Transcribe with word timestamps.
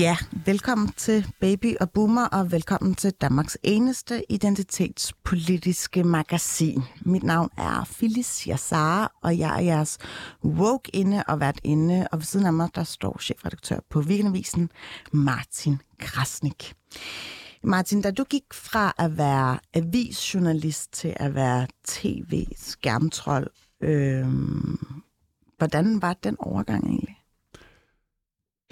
Ja, 0.00 0.16
velkommen 0.44 0.92
til 0.96 1.26
Baby 1.40 1.76
og 1.80 1.90
Boomer, 1.90 2.26
og 2.26 2.52
velkommen 2.52 2.94
til 2.94 3.12
Danmarks 3.12 3.58
eneste 3.62 4.32
identitetspolitiske 4.32 6.04
magasin. 6.04 6.82
Mit 7.02 7.22
navn 7.22 7.50
er 7.56 7.84
Phyllis 7.84 8.42
Yassar, 8.42 9.12
og 9.22 9.38
jeg 9.38 9.56
er 9.56 9.60
jeres 9.60 9.98
woke 10.44 10.96
inde 10.96 11.24
og 11.28 11.40
vært 11.40 11.60
inde, 11.64 12.08
og 12.12 12.18
ved 12.18 12.24
siden 12.24 12.46
af 12.46 12.52
mig, 12.52 12.68
der 12.74 12.84
står 12.84 13.18
chefredaktør 13.20 13.80
på 13.90 14.00
Weekendavisen, 14.00 14.70
Martin 15.12 15.78
Krasnik. 15.98 16.74
Martin, 17.62 18.02
da 18.02 18.10
du 18.10 18.24
gik 18.24 18.54
fra 18.54 18.92
at 18.98 19.18
være 19.18 19.58
avisjournalist 19.74 20.92
til 20.92 21.16
at 21.16 21.34
være 21.34 21.66
tv-skærmtrol, 21.84 23.48
øh, 23.80 24.26
hvordan 25.58 26.02
var 26.02 26.14
den 26.22 26.36
overgang 26.38 26.84
egentlig? 26.84 27.19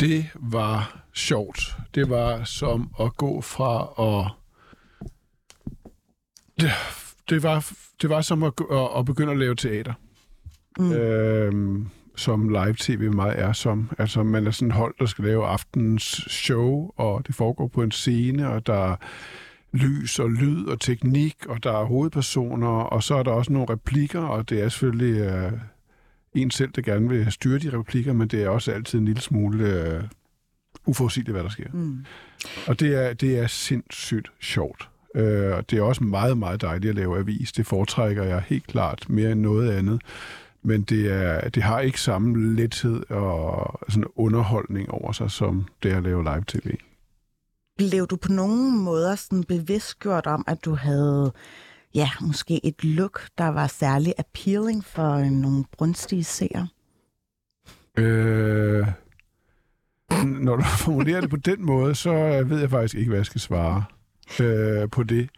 Det 0.00 0.24
var 0.34 1.02
sjovt. 1.14 1.60
Det 1.94 2.10
var 2.10 2.44
som 2.44 2.90
at 3.00 3.16
gå 3.16 3.40
fra 3.40 3.92
at... 3.98 4.30
Det, 6.60 6.70
det, 7.28 7.42
var, 7.42 7.72
det 8.02 8.10
var 8.10 8.20
som 8.20 8.42
at, 8.42 8.52
at, 8.70 8.88
at 8.98 9.04
begynde 9.04 9.32
at 9.32 9.38
lave 9.38 9.54
teater. 9.54 9.92
Mm. 10.78 10.92
Øhm, 10.92 11.88
som 12.16 12.48
live-tv 12.48 13.10
meget 13.10 13.38
er 13.38 13.52
som. 13.52 13.90
Altså, 13.98 14.22
man 14.22 14.46
er 14.46 14.50
sådan 14.50 14.70
hold, 14.70 14.94
der 14.98 15.06
skal 15.06 15.24
lave 15.24 15.46
aftens 15.46 16.02
show, 16.28 16.90
og 16.96 17.26
det 17.26 17.34
foregår 17.34 17.68
på 17.68 17.82
en 17.82 17.90
scene, 17.90 18.48
og 18.48 18.66
der 18.66 18.92
er 18.92 18.96
lys 19.72 20.18
og 20.18 20.30
lyd 20.30 20.66
og 20.66 20.80
teknik, 20.80 21.46
og 21.46 21.64
der 21.64 21.72
er 21.72 21.84
hovedpersoner, 21.84 22.68
og 22.68 23.02
så 23.02 23.14
er 23.14 23.22
der 23.22 23.30
også 23.30 23.52
nogle 23.52 23.72
replikker, 23.72 24.20
og 24.20 24.50
det 24.50 24.62
er 24.62 24.68
selvfølgelig... 24.68 25.20
Øh, 25.20 25.52
en 26.34 26.50
selv, 26.50 26.70
der 26.70 26.82
gerne 26.82 27.08
vil 27.08 27.32
styre 27.32 27.58
de 27.58 27.78
replikker, 27.78 28.12
men 28.12 28.28
det 28.28 28.42
er 28.42 28.48
også 28.48 28.72
altid 28.72 28.98
en 28.98 29.04
lille 29.04 29.20
smule 29.20 29.96
uh, 29.96 30.04
uforudsigeligt, 30.86 31.34
hvad 31.34 31.42
der 31.42 31.50
sker. 31.50 31.68
Mm. 31.72 32.04
Og 32.66 32.80
det 32.80 32.94
er, 32.94 33.12
det 33.12 33.38
er 33.38 33.46
sindssygt 33.46 34.32
sjovt. 34.40 34.88
Og 35.14 35.70
det 35.70 35.78
er 35.78 35.82
også 35.82 36.04
meget, 36.04 36.38
meget 36.38 36.60
dejligt 36.60 36.90
at 36.90 36.96
lave 36.96 37.18
avis. 37.18 37.52
Det 37.52 37.66
foretrækker 37.66 38.22
jeg 38.22 38.44
helt 38.46 38.66
klart 38.66 39.06
mere 39.08 39.32
end 39.32 39.40
noget 39.40 39.70
andet. 39.70 40.00
Men 40.62 40.82
det, 40.82 41.12
er, 41.12 41.48
det 41.48 41.62
har 41.62 41.80
ikke 41.80 42.00
samme 42.00 42.54
lethed 42.54 43.10
og 43.10 43.80
sådan 43.88 44.08
underholdning 44.16 44.90
over 44.90 45.12
sig, 45.12 45.30
som 45.30 45.66
det 45.82 45.92
at 45.92 46.02
lave 46.02 46.22
live-tv. 46.22 46.74
Blev 47.76 48.06
du 48.06 48.16
på 48.16 48.32
nogen 48.32 48.78
måder 48.78 49.14
sådan 49.14 49.44
bevidstgjort 49.44 50.26
om, 50.26 50.44
at 50.46 50.64
du 50.64 50.74
havde 50.74 51.32
ja, 51.94 52.10
måske 52.20 52.66
et 52.66 52.84
look, 52.84 53.28
der 53.38 53.48
var 53.48 53.66
særlig 53.66 54.14
appealing 54.18 54.84
for 54.84 55.12
øh, 55.12 55.26
nogle 55.26 55.64
brunstige 55.72 56.24
seere? 56.24 56.68
Øh, 57.98 58.86
når 60.24 60.56
du 60.56 60.62
formulerer 60.84 61.20
det 61.20 61.30
på 61.30 61.36
den 61.36 61.66
måde, 61.66 61.94
så 61.94 62.10
øh, 62.10 62.50
ved 62.50 62.60
jeg 62.60 62.70
faktisk 62.70 62.94
ikke, 62.94 63.08
hvad 63.08 63.18
jeg 63.18 63.26
skal 63.26 63.40
svare 63.40 63.84
øh, 64.40 64.90
på 64.90 65.02
det. 65.02 65.28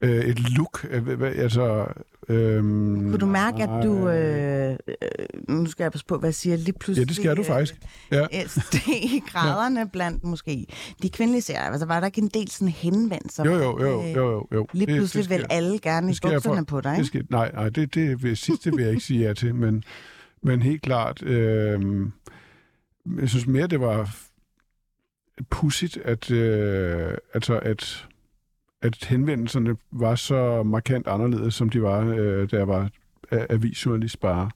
Øh, 0.00 0.24
et 0.24 0.50
look, 0.50 0.86
øh, 0.90 1.20
altså... 1.20 1.86
Øh, 2.30 2.62
Kunne 2.62 3.18
du 3.18 3.26
mærke, 3.26 3.62
at 3.62 3.84
du... 3.84 4.08
Øh, 4.08 4.76
øh, 4.88 4.96
nu 5.48 5.66
skal 5.66 5.84
jeg 5.84 5.92
passe 5.92 6.06
på, 6.06 6.18
hvad 6.18 6.28
jeg 6.28 6.34
siger. 6.34 6.56
Lige 6.56 6.72
pludselig... 6.72 7.06
Ja, 7.06 7.08
det 7.08 7.16
skal 7.16 7.36
du 7.36 7.42
faktisk. 7.42 7.76
Ja. 8.10 8.22
Øh, 8.22 8.48
steg 8.48 9.22
graderne 9.32 9.80
ja. 9.80 9.86
blandt 9.92 10.24
måske 10.24 10.66
de 11.02 11.10
kvindelige 11.10 11.42
serier. 11.42 11.60
Altså, 11.60 11.86
var 11.86 12.00
der 12.00 12.06
ikke 12.06 12.20
en 12.20 12.28
del 12.28 12.50
sådan 12.50 12.68
henvendelser? 12.68 13.44
Jo, 13.44 13.52
jo, 13.52 13.80
jo, 13.80 14.02
jo, 14.02 14.14
jo. 14.16 14.46
jo. 14.52 14.66
Lige 14.72 14.86
pludselig 14.86 15.24
det, 15.24 15.30
det 15.30 15.38
vil 15.38 15.46
alle 15.50 15.78
gerne 15.78 16.12
i 16.12 16.16
bukserne 16.22 16.56
for, 16.56 16.64
på 16.64 16.80
dig, 16.80 16.92
ikke? 16.92 16.98
Det 16.98 17.06
skal, 17.06 17.26
nej, 17.30 17.52
nej, 17.52 17.68
det, 17.68 17.94
det 17.94 18.22
vil, 18.22 18.36
sidste 18.36 18.72
vil 18.72 18.82
jeg 18.82 18.90
ikke 18.90 19.04
sige 19.04 19.20
ja 19.20 19.34
til, 19.34 19.54
men, 19.54 19.84
men 20.42 20.62
helt 20.62 20.82
klart... 20.82 21.22
Øh, 21.22 22.06
jeg 23.20 23.28
synes 23.28 23.46
mere, 23.46 23.66
det 23.66 23.80
var 23.80 24.16
pudsigt, 25.50 25.98
at, 26.04 26.30
øh, 26.30 27.14
altså, 27.34 27.58
at 27.58 28.06
at 28.82 29.04
henvendelserne 29.04 29.76
var 29.92 30.14
så 30.14 30.62
markant 30.62 31.06
anderledes, 31.06 31.54
som 31.54 31.68
de 31.68 31.82
var, 31.82 32.00
øh, 32.00 32.50
da 32.50 32.56
jeg 32.56 32.68
var 32.68 32.90
avisjournalist 33.30 34.20
bare. 34.20 34.50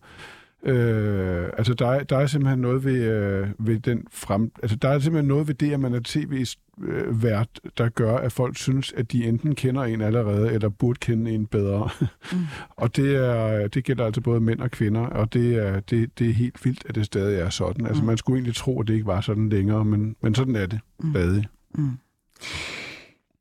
Øh, 0.66 1.48
altså, 1.58 1.74
der 1.74 1.88
er, 1.88 2.02
der 2.04 2.16
er 2.16 2.26
simpelthen 2.26 2.58
noget 2.58 2.84
ved, 2.84 3.02
øh, 3.02 3.48
ved 3.58 3.80
den 3.80 4.06
frem... 4.10 4.52
Altså, 4.62 4.76
der 4.76 4.88
er 4.88 4.98
simpelthen 4.98 5.28
noget 5.28 5.48
ved 5.48 5.54
det, 5.54 5.72
at 5.72 5.80
man 5.80 5.94
er 5.94 6.00
tv-vært, 6.04 7.48
der 7.78 7.88
gør, 7.88 8.16
at 8.16 8.32
folk 8.32 8.56
synes, 8.56 8.92
at 8.92 9.12
de 9.12 9.24
enten 9.24 9.54
kender 9.54 9.82
en 9.82 10.00
allerede, 10.00 10.52
eller 10.52 10.68
burde 10.68 10.98
kende 10.98 11.30
en 11.30 11.46
bedre. 11.46 11.88
Mm. 12.32 12.38
og 12.82 12.96
det, 12.96 13.16
er, 13.16 13.68
det 13.68 13.84
gælder 13.84 14.04
altså 14.04 14.20
både 14.20 14.41
mænd 14.41 14.60
og 14.60 14.70
kvinder, 14.70 15.00
og 15.00 15.32
det 15.32 15.54
er, 15.54 15.80
det, 15.80 16.18
det 16.18 16.28
er 16.28 16.34
helt 16.34 16.64
vildt, 16.64 16.84
at 16.88 16.94
det 16.94 17.06
stadig 17.06 17.41
er 17.41 17.50
sådan. 17.50 17.86
Altså, 17.86 18.02
mm. 18.02 18.06
man 18.06 18.16
skulle 18.16 18.36
egentlig 18.36 18.54
tro, 18.54 18.80
at 18.80 18.88
det 18.88 18.94
ikke 18.94 19.06
var 19.06 19.20
sådan 19.20 19.48
længere, 19.48 19.84
men, 19.84 20.16
men 20.20 20.34
sådan 20.34 20.56
er 20.56 20.66
det 20.66 20.80
mm. 21.00 21.10
stadig. 21.10 21.46
Mm. 21.74 21.91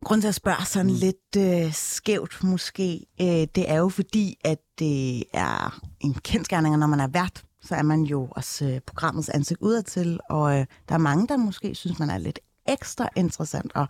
Grunden 0.03 0.21
til 0.21 0.27
at 0.27 0.35
spørge 0.35 0.65
sådan 0.65 0.91
mm. 0.91 0.97
lidt 0.97 1.35
øh, 1.37 1.73
skævt 1.73 2.43
måske, 2.43 3.05
øh, 3.21 3.27
det 3.27 3.71
er 3.71 3.77
jo 3.77 3.89
fordi, 3.89 4.37
at 4.45 4.59
det 4.79 5.23
er 5.33 5.79
en 5.99 6.13
kendskærning, 6.13 6.77
når 6.77 6.87
man 6.87 6.99
er 6.99 7.07
vært, 7.07 7.43
så 7.61 7.75
er 7.75 7.83
man 7.83 8.03
jo 8.03 8.27
også 8.31 8.65
øh, 8.65 8.79
programmets 8.85 9.29
ansigt 9.29 9.61
udadtil, 9.61 10.19
og 10.29 10.59
øh, 10.59 10.65
der 10.89 10.95
er 10.95 10.99
mange, 10.99 11.27
der 11.27 11.37
måske 11.37 11.75
synes, 11.75 11.99
man 11.99 12.09
er 12.09 12.17
lidt 12.17 12.39
ekstra 12.67 13.09
interessant, 13.15 13.71
og 13.75 13.87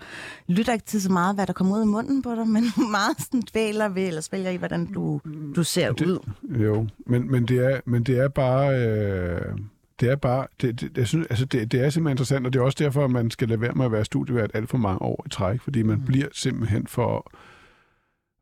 lytter 0.48 0.74
ikke 0.74 0.86
til 0.86 1.02
så 1.02 1.12
meget, 1.12 1.36
hvad 1.36 1.48
der 1.48 1.54
kommer 1.54 1.76
ud 1.76 1.82
af 1.82 1.88
munden 1.88 2.22
på 2.22 2.36
dig, 2.36 2.48
men 2.56 2.64
meget 2.92 3.16
sådan 3.20 3.42
dvæler 3.52 3.90
ved, 3.90 4.08
eller 4.08 4.22
svælger 4.22 4.50
i, 4.50 4.56
hvordan 4.56 4.86
du, 4.86 5.22
du 5.56 5.64
ser 5.64 5.92
det, 5.92 6.06
ud. 6.06 6.20
Jo, 6.44 6.88
men, 7.06 7.32
men, 7.32 7.48
det 7.48 7.66
er, 7.66 7.80
men 7.86 8.04
det 8.04 8.20
er 8.20 8.28
bare... 8.28 8.76
Øh 8.76 9.58
det 10.00 10.12
er 10.12 10.16
bare, 10.16 10.48
det, 10.62 10.82
det, 10.82 10.98
jeg 10.98 11.08
synes, 11.08 11.28
altså 11.28 11.46
det, 11.46 11.72
det 11.72 11.80
er 11.82 11.90
simpelthen 11.90 12.14
interessant, 12.14 12.46
og 12.46 12.54
det 12.54 12.60
er 12.60 12.64
også 12.64 12.78
derfor, 12.80 13.06
at 13.06 13.12
man 13.12 13.32
skal 13.32 13.48
lade 13.48 13.62
være 13.62 13.74
med 13.74 13.86
at 13.86 13.92
være 13.92 14.06
studievært 14.06 14.52
alt 14.54 14.70
for 14.70 14.78
mange 14.78 15.02
år 15.02 15.24
i 15.26 15.30
træk, 15.30 15.62
fordi 15.62 15.84
man 15.84 15.98
mm. 15.98 16.06
bliver 16.06 16.28
simpelthen 16.32 16.88
for, 16.88 17.32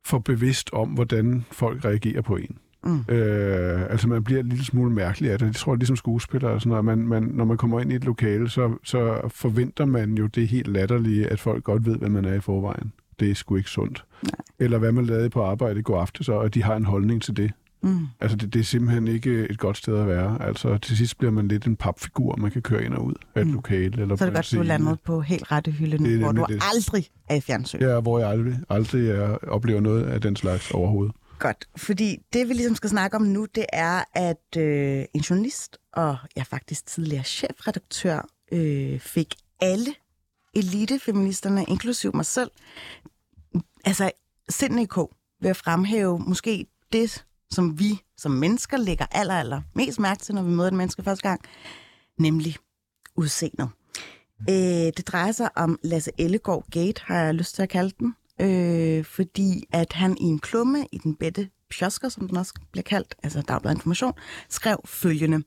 for 0.05 0.19
bevidst 0.19 0.69
om, 0.73 0.89
hvordan 0.89 1.45
folk 1.51 1.85
reagerer 1.85 2.21
på 2.21 2.35
en. 2.35 2.57
Mm. 2.83 3.15
Øh, 3.15 3.81
altså 3.89 4.07
man 4.07 4.23
bliver 4.23 4.39
en 4.39 4.49
lille 4.49 4.65
smule 4.65 4.93
mærkelig 4.93 5.31
af 5.31 5.39
det. 5.39 5.47
Det 5.47 5.55
tror 5.55 5.73
jeg 5.73 5.77
ligesom 5.77 5.95
skuespiller. 5.95 6.49
Altså, 6.49 6.69
når, 6.69 6.81
man, 6.81 6.97
man, 6.97 7.23
når 7.23 7.45
man 7.45 7.57
kommer 7.57 7.79
ind 7.79 7.91
i 7.91 7.95
et 7.95 8.05
lokale, 8.05 8.49
så, 8.49 8.77
så 8.83 9.29
forventer 9.35 9.85
man 9.85 10.13
jo 10.13 10.27
det 10.27 10.47
helt 10.47 10.67
latterlige, 10.67 11.27
at 11.27 11.39
folk 11.39 11.63
godt 11.63 11.85
ved, 11.85 11.97
hvad 11.97 12.09
man 12.09 12.25
er 12.25 12.33
i 12.33 12.39
forvejen. 12.39 12.93
Det 13.19 13.31
er 13.31 13.35
sgu 13.35 13.55
ikke 13.55 13.69
sundt. 13.69 14.05
Nej. 14.23 14.31
Eller 14.59 14.77
hvad 14.77 14.91
man 14.91 15.05
lavede 15.05 15.29
på 15.29 15.43
arbejde 15.43 15.79
i 15.79 15.83
går 15.83 16.01
aftes, 16.01 16.29
og 16.29 16.53
de 16.53 16.63
har 16.63 16.75
en 16.75 16.85
holdning 16.85 17.21
til 17.21 17.37
det. 17.37 17.51
Mm. 17.83 18.07
Altså, 18.19 18.37
det, 18.37 18.53
det 18.53 18.59
er 18.59 18.63
simpelthen 18.63 19.07
ikke 19.07 19.49
et 19.49 19.59
godt 19.59 19.77
sted 19.77 19.97
at 19.97 20.07
være. 20.07 20.41
Altså, 20.41 20.77
til 20.77 20.97
sidst 20.97 21.17
bliver 21.17 21.31
man 21.31 21.47
lidt 21.47 21.65
en 21.65 21.75
papfigur, 21.75 22.35
man 22.35 22.51
kan 22.51 22.61
køre 22.61 22.83
ind 22.83 22.93
og 22.93 23.05
ud 23.05 23.13
af 23.35 23.41
et 23.41 23.47
mm. 23.47 23.53
lokale. 23.53 24.01
Eller 24.01 24.15
så 24.15 24.23
er 24.23 24.29
det 24.29 24.35
godt, 24.35 24.51
du 24.51 24.61
lander 24.61 24.95
på 24.95 25.21
helt 25.21 25.51
rette 25.51 25.71
hylde 25.71 25.97
nu, 26.03 26.19
hvor 26.19 26.31
du 26.31 26.45
det. 26.49 26.63
aldrig 26.75 27.07
er 27.29 27.35
i 27.35 27.41
fjernsyn. 27.41 27.79
Ja, 27.81 27.99
hvor 27.99 28.19
jeg 28.19 28.29
aldrig, 28.29 28.59
aldrig 28.69 29.09
er, 29.09 29.37
oplever 29.47 29.79
noget 29.79 30.03
af 30.03 30.21
den 30.21 30.35
slags 30.35 30.71
overhovedet. 30.71 31.15
Godt, 31.39 31.67
fordi 31.77 32.17
det 32.33 32.49
vi 32.49 32.53
ligesom 32.53 32.75
skal 32.75 32.89
snakke 32.89 33.17
om 33.17 33.21
nu, 33.21 33.47
det 33.55 33.65
er, 33.73 34.03
at 34.13 34.57
øh, 34.57 35.05
en 35.13 35.21
journalist 35.21 35.77
og 35.93 36.17
jeg 36.35 36.47
faktisk 36.47 36.85
tidligere 36.85 37.23
chefredaktør 37.23 38.27
øh, 38.51 38.99
fik 38.99 39.35
alle 39.61 39.93
elitefeministerne, 40.53 41.65
inklusiv 41.67 42.15
mig 42.15 42.25
selv, 42.25 42.51
altså 43.85 44.11
sindende 44.49 44.83
i 44.83 44.85
kog 44.85 45.11
ved 45.41 45.49
at 45.49 45.57
fremhæve 45.57 46.19
måske 46.19 46.65
det, 46.93 47.25
som 47.51 47.79
vi 47.79 48.01
som 48.17 48.31
mennesker 48.31 48.77
lægger 48.77 49.05
aller, 49.11 49.33
aller 49.33 49.61
mest 49.75 49.99
mærke 49.99 50.23
til, 50.23 50.35
når 50.35 50.43
vi 50.43 50.49
møder 50.49 50.67
et 50.67 50.73
menneske 50.73 51.03
første 51.03 51.29
gang, 51.29 51.41
nemlig 52.19 52.55
udseendet. 53.15 53.69
Øh, 54.49 54.91
det 54.97 55.07
drejer 55.07 55.31
sig 55.31 55.57
om 55.57 55.79
Lasse 55.83 56.11
Ellegaard 56.17 56.65
Gate, 56.71 57.01
har 57.05 57.23
jeg 57.23 57.35
lyst 57.35 57.55
til 57.55 57.61
at 57.61 57.69
kalde 57.69 57.93
den, 57.99 58.15
øh, 58.41 59.05
fordi 59.05 59.63
at 59.71 59.93
han 59.93 60.17
i 60.21 60.23
en 60.23 60.39
klumme 60.39 60.87
i 60.91 60.97
den 60.97 61.15
bedte 61.15 61.49
pjosker, 61.69 62.09
som 62.09 62.27
den 62.27 62.37
også 62.37 62.53
bliver 62.71 62.83
kaldt, 62.83 63.15
altså 63.23 63.41
Dagbladet 63.41 63.75
Information, 63.75 64.13
skrev 64.49 64.77
følgende. 64.85 65.43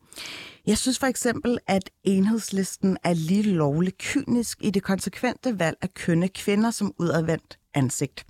Jeg 0.66 0.78
synes 0.78 0.98
for 0.98 1.06
eksempel, 1.06 1.58
at 1.66 1.90
enhedslisten 2.04 2.96
er 3.04 3.14
lige 3.14 3.42
lovligt 3.42 3.98
kynisk 3.98 4.58
i 4.60 4.70
det 4.70 4.82
konsekvente 4.82 5.58
valg 5.58 5.76
af 5.82 5.94
kønne 5.94 6.28
kvinder 6.28 6.70
som 6.70 6.94
udadvendt 6.98 7.58
ansigt. 7.74 8.26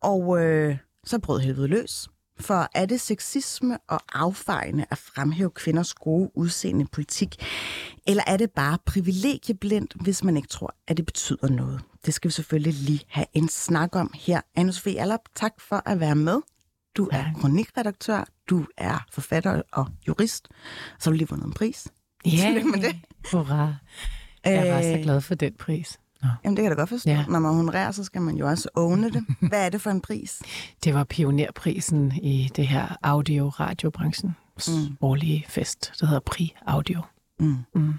Og 0.00 0.40
øh, 0.40 0.76
så 1.04 1.18
brød 1.18 1.40
helvede 1.40 1.68
løs. 1.68 2.08
For 2.40 2.68
er 2.74 2.86
det 2.86 3.00
sexisme 3.00 3.78
og 3.88 4.00
affejende 4.12 4.84
at 4.90 4.98
fremhæve 4.98 5.50
kvinders 5.50 5.94
gode 5.94 6.30
udseende 6.34 6.86
politik? 6.92 7.36
Eller 8.06 8.22
er 8.26 8.36
det 8.36 8.50
bare 8.50 8.78
privilegieblindt, 8.86 9.94
hvis 10.00 10.24
man 10.24 10.36
ikke 10.36 10.48
tror, 10.48 10.74
at 10.88 10.96
det 10.96 11.06
betyder 11.06 11.48
noget? 11.48 11.80
Det 12.06 12.14
skal 12.14 12.28
vi 12.28 12.32
selvfølgelig 12.32 12.74
lige 12.74 13.00
have 13.08 13.26
en 13.34 13.48
snak 13.48 13.96
om 13.96 14.12
her. 14.14 14.40
Anne-Sophie 14.58 14.98
Allop, 15.00 15.20
tak 15.34 15.52
for 15.60 15.82
at 15.86 16.00
være 16.00 16.14
med. 16.16 16.40
Du 16.96 17.08
er 17.12 17.24
kronikredaktør, 17.40 18.24
du 18.50 18.66
er 18.76 19.06
forfatter 19.12 19.62
og 19.72 19.86
jurist, 20.08 20.48
så 20.98 21.04
har 21.04 21.10
du 21.10 21.16
lige 21.16 21.28
vundet 21.28 21.46
en 21.46 21.52
pris. 21.52 21.88
Ja, 22.24 22.30
Tillykke 22.30 22.68
med 22.68 22.80
det. 22.82 22.96
hurra. 23.32 23.74
Jeg 24.44 24.68
er 24.68 24.82
så 24.82 24.88
Øh, 24.98 25.02
glad 25.02 25.20
for 25.20 25.34
den 25.34 25.52
pris. 25.58 25.98
Nå. 26.22 26.28
Jamen, 26.44 26.56
det 26.56 26.62
kan 26.62 26.64
jeg 26.70 26.76
da 26.76 26.80
godt 26.80 26.88
forstå. 26.88 27.10
Ja. 27.10 27.16
Ja. 27.16 27.24
Når 27.28 27.38
man 27.38 27.54
honorerer, 27.54 27.90
så 27.92 28.04
skal 28.04 28.22
man 28.22 28.36
jo 28.36 28.48
også 28.48 28.68
åne 28.74 29.10
det. 29.10 29.24
Hvad 29.48 29.66
er 29.66 29.68
det 29.68 29.80
for 29.80 29.90
en 29.90 30.00
pris? 30.00 30.42
Det 30.84 30.94
var 30.94 31.04
pionerprisen 31.04 32.12
i 32.22 32.50
det 32.56 32.66
her 32.68 32.96
audio-radiobranchen. 33.02 34.36
Mm. 34.68 34.96
årlige 35.00 35.44
fest, 35.48 35.92
der 36.00 36.06
hedder 36.06 36.20
Pri 36.20 36.54
Audio. 36.66 37.00
Mm. 37.40 37.56
Mm. 37.74 37.94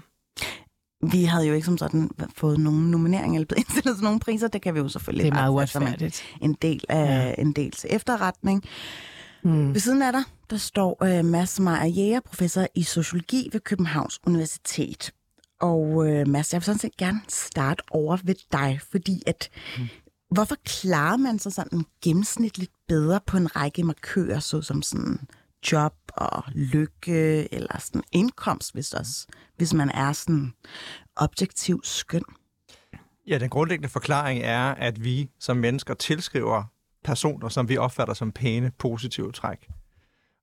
Vi 1.12 1.24
havde 1.24 1.46
jo 1.46 1.54
ikke 1.54 1.64
som 1.66 1.78
sådan 1.78 2.10
fået 2.36 2.58
nogen 2.60 2.90
nominering 2.90 3.34
eller 3.34 3.46
blevet 3.46 3.58
indstillet 3.64 3.96
til 3.96 4.04
nogen 4.04 4.20
priser. 4.20 4.48
Det 4.48 4.62
kan 4.62 4.74
vi 4.74 4.78
jo 4.78 4.88
selvfølgelig 4.88 5.24
Det 5.24 5.30
er 5.30 5.34
meget 5.34 5.48
en, 5.48 5.54
uretfærdigt. 5.54 6.22
en 6.42 6.52
del 6.62 6.84
af 6.88 7.04
Ja. 7.06 7.26
ja. 7.28 7.34
en 7.38 7.52
del 7.52 7.70
til 7.70 7.90
efterretning. 7.92 8.62
Mm. 9.44 9.74
Ved 9.74 9.80
siden 9.80 10.02
af 10.02 10.12
dig, 10.12 10.22
der 10.50 10.56
står 10.56 10.96
uh, 11.18 11.24
Mads 11.24 11.60
Meyer 11.60 11.84
Jæger, 11.86 12.20
professor 12.20 12.66
i 12.74 12.82
sociologi 12.82 13.48
ved 13.52 13.60
Københavns 13.60 14.20
Universitet. 14.26 15.12
Og 15.64 15.80
uh, 15.80 16.28
Mads, 16.28 16.52
jeg 16.52 16.60
vil 16.60 16.64
sådan 16.64 16.78
set 16.78 16.96
gerne 16.96 17.20
starte 17.28 17.82
over 17.90 18.18
ved 18.24 18.34
dig, 18.52 18.80
fordi 18.90 19.22
at 19.26 19.50
mm. 19.78 19.88
hvorfor 20.30 20.56
klarer 20.64 21.16
man 21.16 21.38
sig 21.38 21.52
sådan 21.52 21.84
gennemsnitligt 22.02 22.72
bedre 22.88 23.20
på 23.26 23.36
en 23.36 23.56
række 23.56 23.82
markører, 23.82 24.38
såsom 24.38 24.82
sådan 24.82 25.18
job 25.72 25.94
og 26.08 26.44
lykke 26.54 27.54
eller 27.54 27.78
sådan 27.78 28.02
indkomst, 28.12 28.74
hvis, 28.74 28.92
også, 28.92 29.26
hvis 29.56 29.74
man 29.74 29.90
er 29.90 30.12
sådan 30.12 30.52
objektiv 31.16 31.80
skøn? 31.84 32.24
Ja, 33.26 33.38
den 33.38 33.50
grundlæggende 33.50 33.88
forklaring 33.88 34.40
er, 34.42 34.62
at 34.62 35.04
vi 35.04 35.30
som 35.40 35.56
mennesker 35.56 35.94
tilskriver 35.94 36.64
personer, 37.04 37.48
som 37.48 37.68
vi 37.68 37.76
opfatter 37.76 38.14
som 38.14 38.32
pæne, 38.32 38.72
positive 38.78 39.32
træk. 39.32 39.68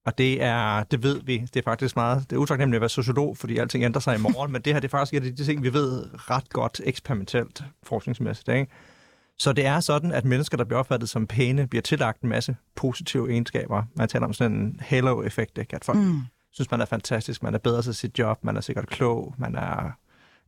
Og 0.06 0.18
det 0.18 0.44
er, 0.44 0.84
det 0.84 1.04
ved 1.04 1.22
vi, 1.24 1.38
det 1.38 1.56
er 1.56 1.64
faktisk 1.64 1.96
meget, 1.96 2.30
det 2.30 2.36
er 2.36 2.40
utaknemmeligt 2.40 2.78
at 2.78 2.82
være 2.82 2.90
sociolog, 2.90 3.38
fordi 3.38 3.58
alting 3.58 3.84
ændrer 3.84 4.00
sig 4.00 4.16
i 4.16 4.22
morgen, 4.22 4.52
men 4.52 4.62
det 4.62 4.74
her 4.74 4.80
det 4.80 4.88
er 4.88 4.98
faktisk 4.98 5.14
et 5.14 5.28
af 5.28 5.36
de 5.36 5.46
ting, 5.46 5.64
vi 5.64 5.74
ved 5.74 6.06
ret 6.14 6.50
godt 6.50 6.82
eksperimentelt 6.84 7.64
forskningsmæssigt. 7.84 8.50
Ikke? 8.50 8.68
Så 9.40 9.54
det 9.54 9.66
er 9.66 9.80
sådan, 9.80 10.12
at 10.12 10.26
mennesker, 10.26 10.58
der 10.58 10.64
bliver 10.64 10.80
opfattet 10.80 11.10
som 11.10 11.28
pæne, 11.28 11.68
bliver 11.68 11.82
tillagt 11.82 12.22
en 12.22 12.30
masse 12.30 12.56
positive 12.76 13.32
egenskaber. 13.32 13.84
Man 13.96 14.08
taler 14.08 14.26
om 14.26 14.34
sådan 14.34 14.58
en 14.58 14.80
halo-effekt, 14.80 15.58
ikke? 15.58 15.76
at 15.76 15.86
folk 15.86 15.98
mm. 15.98 16.22
synes, 16.52 16.72
man 16.72 16.82
er 16.82 16.86
fantastisk, 16.86 17.44
man 17.44 17.54
er 17.54 17.60
bedre 17.60 17.82
til 17.82 17.96
sit 17.96 18.20
job, 18.20 18.44
man 18.44 18.58
er 18.58 18.62
sikkert 18.62 18.88
klog, 18.88 19.36
man 19.38 19.56
er 19.56 19.92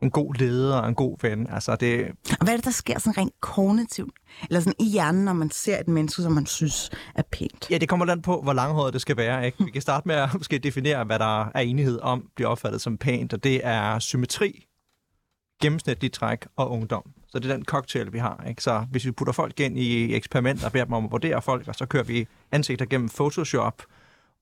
en 0.04 0.12
god 0.12 0.36
leder 0.36 0.78
og 0.78 0.90
en 0.90 0.96
god 0.96 1.18
ven. 1.22 1.48
Altså 1.50 1.76
det, 1.76 2.08
Og 2.40 2.46
hvad 2.46 2.54
er 2.54 2.58
det, 2.58 2.66
der 2.66 2.72
sker 2.72 3.00
sådan 3.00 3.18
rent 3.18 3.34
kognitivt? 3.42 4.14
Eller 4.50 4.60
sådan 4.60 4.74
i 4.80 4.86
hjernen, 4.86 5.26
når 5.26 5.34
man 5.34 5.52
ser 5.52 5.80
et 5.80 5.88
menneske, 5.88 6.22
som 6.22 6.32
man 6.32 6.46
synes 6.46 6.92
er 7.16 7.24
pænt? 7.32 7.68
Ja, 7.70 7.78
det 7.78 7.90
kommer 7.90 8.06
land 8.06 8.24
på, 8.24 8.42
hvor 8.42 8.54
langhåret 8.54 8.94
det 8.94 9.02
skal 9.02 9.18
være. 9.18 9.46
Ikke? 9.46 9.66
Vi 9.66 9.72
kan 9.72 9.82
starte 9.82 10.08
med 10.08 10.16
at 10.16 10.30
måske 10.38 10.60
definere, 10.60 11.04
hvad 11.04 11.20
der 11.20 11.46
er 11.46 11.60
enighed 11.60 12.00
om, 12.02 12.28
bliver 12.36 12.50
opfattet 12.50 12.82
som 12.82 12.98
pænt, 12.98 13.34
og 13.34 13.44
det 13.44 13.62
er 13.64 14.00
symmetri, 14.00 14.66
gennemsnitlig 15.62 16.12
træk 16.12 16.46
og 16.56 16.72
ungdom. 16.72 17.04
Så 17.28 17.40
det 17.40 17.52
er 17.52 17.56
den 17.56 17.66
cocktail, 17.66 18.14
vi 18.14 18.18
har. 18.18 18.44
Ikke? 18.50 18.64
Så 18.64 18.86
hvis 18.92 19.06
vi 19.06 19.12
putter 19.12 19.34
folk 19.34 19.60
ind 19.60 19.80
i 19.80 20.16
eksperimenter 20.16 20.66
og 20.66 20.72
beder 20.72 20.86
dem 20.86 20.94
om 20.94 21.06
at 21.06 21.12
vurdere 21.12 21.42
folk, 21.42 21.68
og 21.68 21.76
så 21.76 21.86
kører 21.86 22.04
vi 22.04 22.28
ansigter 22.52 22.86
gennem 22.86 23.10
Photoshop, 23.10 23.82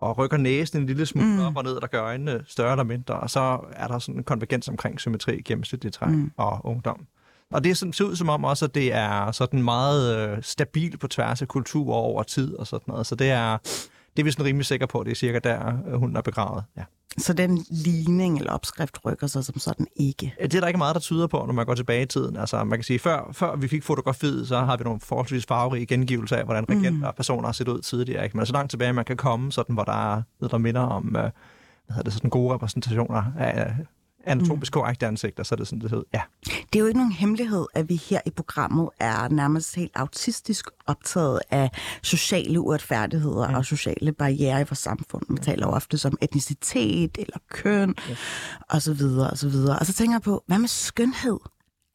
og 0.01 0.17
rykker 0.17 0.37
næsen 0.37 0.81
en 0.81 0.85
lille 0.85 1.05
smule 1.05 1.27
mm. 1.27 1.39
op 1.39 1.57
og 1.57 1.63
ned, 1.63 1.81
der 1.81 1.87
gør 1.87 2.03
øjnene 2.03 2.43
større 2.47 2.71
eller 2.71 2.83
mindre, 2.83 3.13
og 3.13 3.29
så 3.29 3.59
er 3.73 3.87
der 3.87 3.99
sådan 3.99 4.15
en 4.15 4.23
konvergens 4.23 4.67
omkring 4.67 4.99
symmetri, 4.99 5.41
gennemsnitlig 5.41 5.93
træk 5.93 6.09
mm. 6.09 6.31
og 6.37 6.59
ungdom. 6.63 7.07
Og 7.51 7.63
det 7.63 7.77
ser 7.77 8.05
ud 8.05 8.15
som 8.15 8.29
om 8.29 8.43
også, 8.43 8.65
at 8.65 8.75
det 8.75 8.93
er 8.93 9.31
sådan 9.31 9.63
meget 9.63 10.17
øh, 10.17 10.37
stabilt 10.41 10.99
på 10.99 11.07
tværs 11.07 11.41
af 11.41 11.47
kultur 11.47 11.93
over 11.93 12.23
tid 12.23 12.55
og 12.55 12.67
sådan 12.67 12.85
noget. 12.87 13.07
Så 13.07 13.15
det 13.15 13.29
er, 13.29 13.57
det 14.17 14.21
er 14.21 14.23
vi 14.23 14.31
sådan 14.31 14.45
rimelig 14.45 14.65
sikre 14.65 14.87
på, 14.87 15.03
det 15.03 15.11
er 15.11 15.15
cirka 15.15 15.39
der, 15.39 15.73
øh, 15.87 15.93
hun 15.93 16.15
er 16.15 16.21
begravet. 16.21 16.63
Ja. 16.77 16.83
Så 17.17 17.33
den 17.33 17.65
ligning 17.69 18.37
eller 18.37 18.51
opskrift 18.51 19.05
rykker 19.05 19.27
sig 19.27 19.45
som 19.45 19.59
sådan 19.59 19.87
ikke. 19.95 20.35
Det 20.41 20.55
er 20.55 20.59
der 20.59 20.67
ikke 20.67 20.77
meget, 20.77 20.93
der 20.93 20.99
tyder 20.99 21.27
på, 21.27 21.37
når 21.45 21.53
man 21.53 21.65
går 21.65 21.75
tilbage 21.75 22.01
i 22.01 22.05
tiden. 22.05 22.37
Altså, 22.37 22.63
man 22.63 22.77
kan 22.77 22.83
sige, 22.83 22.99
før, 22.99 23.29
før 23.31 23.55
vi 23.55 23.67
fik 23.67 23.83
fotografiet, 23.83 24.47
så 24.47 24.59
har 24.59 24.77
vi 24.77 24.83
nogle 24.83 24.99
forholdsvis 24.99 25.45
farverige 25.45 25.85
gengivelser 25.85 26.35
af, 26.35 26.45
hvordan 26.45 26.69
regenter 26.69 27.07
og 27.07 27.15
personer 27.15 27.45
har 27.45 27.53
set 27.53 27.67
ud 27.67 27.81
tidligere. 27.81 28.23
Ikke? 28.23 28.37
Men 28.37 28.45
så 28.45 28.53
langt 28.53 28.69
tilbage, 28.69 28.93
man 28.93 29.05
kan 29.05 29.17
komme, 29.17 29.51
sådan, 29.51 29.73
hvor 29.73 29.83
der 29.83 30.13
er 30.13 30.21
noget, 30.39 30.51
der 30.51 30.57
minder 30.57 30.81
om 30.81 31.07
øh, 31.07 31.13
hvad 31.13 31.31
hedder 31.89 32.03
det, 32.03 32.13
sådan 32.13 32.29
gode 32.29 32.53
repræsentationer 32.53 33.23
af 33.39 33.75
anatomisk 34.23 34.71
korrekte 34.71 35.07
ansigter, 35.07 35.43
så 35.43 35.55
er 35.55 35.57
det 35.57 35.67
sådan, 35.67 35.81
det 35.81 35.89
hedder. 35.89 36.03
Ja. 36.13 36.21
Det 36.45 36.75
er 36.75 36.79
jo 36.79 36.85
ikke 36.85 36.99
nogen 36.99 37.11
hemmelighed, 37.11 37.65
at 37.73 37.89
vi 37.89 37.95
her 37.95 38.19
i 38.25 38.29
programmet 38.29 38.89
er 38.99 39.27
nærmest 39.27 39.75
helt 39.75 39.91
autistisk 39.95 40.65
optaget 40.87 41.39
af 41.51 41.69
sociale 42.01 42.59
uretfærdigheder 42.59 43.49
mm. 43.49 43.55
og 43.55 43.65
sociale 43.65 44.11
barriere 44.11 44.61
i 44.61 44.63
vores 44.63 44.79
samfund. 44.79 45.23
Vi 45.29 45.37
taler 45.37 45.67
jo 45.67 45.73
ofte 45.73 45.97
som 45.97 46.17
etnicitet 46.21 47.17
eller 47.17 47.37
køn 47.49 47.95
ja. 48.09 48.15
og 48.69 48.81
så 48.81 48.93
videre 48.93 49.29
og 49.29 49.37
så 49.37 49.49
videre. 49.49 49.79
Og 49.79 49.85
så 49.85 49.93
tænker 49.93 50.13
jeg 50.13 50.21
på, 50.21 50.43
hvad 50.47 50.59
med 50.59 50.67
skønhed? 50.67 51.39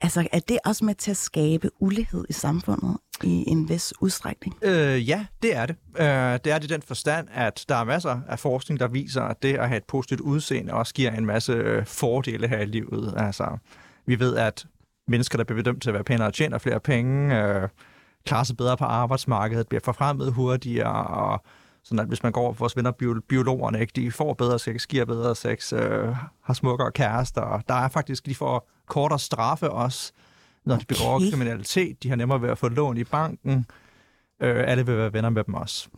Altså, 0.00 0.28
er 0.32 0.38
det 0.38 0.58
også 0.64 0.84
med 0.84 0.94
til 0.94 1.10
at 1.10 1.16
skabe 1.16 1.70
ulighed 1.80 2.24
i 2.28 2.32
samfundet 2.32 2.96
i 3.22 3.44
en 3.46 3.68
vis 3.68 3.94
udstrækning? 4.00 4.56
Øh, 4.62 5.08
ja, 5.08 5.26
det 5.42 5.56
er 5.56 5.66
det. 5.66 5.76
Øh, 5.98 6.06
det 6.44 6.52
er 6.52 6.58
det 6.58 6.70
i 6.70 6.74
den 6.74 6.82
forstand, 6.82 7.28
at 7.32 7.64
der 7.68 7.74
er 7.74 7.84
masser 7.84 8.20
af 8.28 8.38
forskning, 8.38 8.80
der 8.80 8.88
viser, 8.88 9.22
at 9.22 9.42
det 9.42 9.54
at 9.54 9.68
have 9.68 9.76
et 9.76 9.84
positivt 9.84 10.20
udseende 10.20 10.72
også 10.72 10.94
giver 10.94 11.10
en 11.10 11.26
masse 11.26 11.52
øh, 11.52 11.86
fordele 11.86 12.48
her 12.48 12.58
i 12.58 12.66
livet. 12.66 13.14
Altså, 13.16 13.58
vi 14.06 14.18
ved, 14.18 14.36
at 14.36 14.66
mennesker, 15.08 15.36
der 15.36 15.44
bliver 15.44 15.62
bedømt 15.62 15.82
til 15.82 15.90
at 15.90 15.94
være 15.94 16.04
pænere, 16.04 16.32
tjener 16.32 16.58
flere 16.58 16.80
penge, 16.80 17.42
øh, 17.42 17.68
klarer 18.26 18.44
sig 18.44 18.56
bedre 18.56 18.76
på 18.76 18.84
arbejdsmarkedet, 18.84 19.68
bliver 19.68 19.82
forfremmet 19.84 20.32
hurtigere, 20.32 21.06
og 21.06 21.44
sådan 21.88 21.98
at 21.98 22.06
hvis 22.06 22.22
man 22.22 22.32
går 22.32 22.40
over 22.40 22.52
for 22.52 22.58
vores 22.58 22.76
venner, 22.76 22.90
bio- 22.90 23.20
biologerne, 23.28 23.80
ikke, 23.80 23.92
de 23.96 24.10
får 24.12 24.34
bedre 24.34 24.58
sex, 24.58 24.86
giver 24.86 25.04
bedre 25.04 25.34
sex, 25.34 25.72
øh, 25.72 26.16
har 26.42 26.54
smukkere 26.54 26.92
kærester, 26.92 27.40
og 27.40 27.62
der 27.68 27.74
er 27.74 27.88
faktisk, 27.88 28.26
de 28.26 28.34
får 28.34 28.68
kortere 28.86 29.18
straffe 29.18 29.70
også, 29.70 30.12
når 30.64 30.76
de 30.76 30.84
begår 30.84 31.14
Okay. 31.14 31.30
kriminalitet. 31.30 32.02
De 32.02 32.08
har 32.08 32.16
nemmere 32.16 32.42
ved 32.42 32.48
at 32.48 32.58
få 32.58 32.68
lån 32.68 32.96
i 32.96 33.04
banken. 33.04 33.66
Øh, 34.40 34.64
alle 34.70 34.86
vil 34.86 34.96
være 34.96 35.12
venner 35.12 35.30
med 35.30 35.44
dem 35.44 35.54
også. 35.54 35.88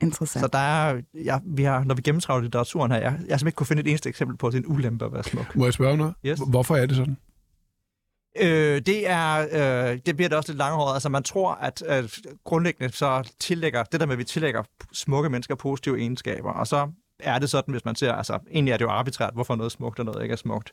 Interessant. 0.00 0.40
Så 0.44 0.48
der 0.52 0.58
er, 0.58 1.00
ja, 1.14 1.38
vi 1.44 1.62
har, 1.62 1.84
når 1.84 1.94
vi 1.94 2.02
gennemtræver 2.02 2.40
litteraturen 2.40 2.90
her, 2.92 2.98
jeg, 2.98 3.04
jeg 3.04 3.12
har 3.12 3.18
simpelthen 3.20 3.46
ikke 3.48 3.56
kunne 3.56 3.66
finde 3.66 3.80
et 3.82 3.88
eneste 3.88 4.08
eksempel 4.08 4.36
på, 4.36 4.46
at 4.46 4.52
det 4.52 4.58
er 4.58 4.62
en 4.68 4.72
ulempe 4.72 5.04
at 5.04 5.12
være 5.12 5.22
smuk. 5.24 5.56
Må 5.56 5.64
jeg 5.64 5.72
spørge 5.72 5.96
noget? 5.96 6.14
Yes. 6.26 6.40
Hvorfor 6.48 6.76
er 6.76 6.86
det 6.86 6.96
sådan? 6.96 7.16
Øh, 8.40 8.80
det 8.86 9.08
er, 9.10 9.46
øh, 9.52 9.98
det 10.06 10.16
bliver 10.16 10.28
det 10.28 10.38
også 10.38 10.52
lidt 10.52 10.58
langhåret. 10.58 10.94
Altså 10.94 11.08
man 11.08 11.22
tror, 11.22 11.52
at, 11.54 11.82
at 11.82 12.18
grundlæggende 12.44 12.92
så 12.92 13.32
tillægger, 13.38 13.82
det 13.82 14.00
der 14.00 14.06
med, 14.06 14.14
at 14.14 14.18
vi 14.18 14.24
tillægger 14.24 14.62
smukke 14.92 15.30
mennesker 15.30 15.54
positive 15.54 15.98
egenskaber, 15.98 16.52
og 16.52 16.66
så 16.66 16.90
er 17.18 17.38
det 17.38 17.50
sådan, 17.50 17.72
hvis 17.72 17.84
man 17.84 17.94
ser, 17.94 18.12
altså 18.12 18.38
egentlig 18.50 18.72
er 18.72 18.76
det 18.76 18.84
jo 18.84 18.90
arbitrært, 18.90 19.34
hvorfor 19.34 19.56
noget 19.56 19.70
er 19.70 19.74
smukt 19.74 19.98
og 19.98 20.04
noget 20.04 20.22
ikke 20.22 20.32
er 20.32 20.36
smukt. 20.36 20.72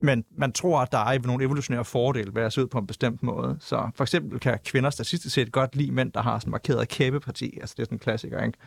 Men 0.00 0.24
man 0.36 0.52
tror, 0.52 0.80
at 0.80 0.92
der 0.92 0.98
er 0.98 1.18
nogle 1.18 1.44
evolutionære 1.44 1.84
fordele 1.84 2.34
ved 2.34 2.42
at 2.42 2.52
se 2.52 2.62
ud 2.62 2.66
på 2.66 2.78
en 2.78 2.86
bestemt 2.86 3.22
måde. 3.22 3.56
Så 3.60 3.90
for 3.94 4.04
eksempel 4.04 4.40
kan 4.40 4.58
kvinder 4.64 4.90
statistisk 4.90 5.34
set 5.34 5.52
godt 5.52 5.76
lide 5.76 5.92
mænd, 5.92 6.12
der 6.12 6.22
har 6.22 6.38
sådan 6.38 6.50
markeret 6.50 6.88
kæbeparti. 6.88 7.58
Altså 7.60 7.74
det 7.76 7.82
er 7.82 7.86
sådan 7.86 7.96
en 7.96 7.98
klassiker, 7.98 8.44
ikke? 8.44 8.58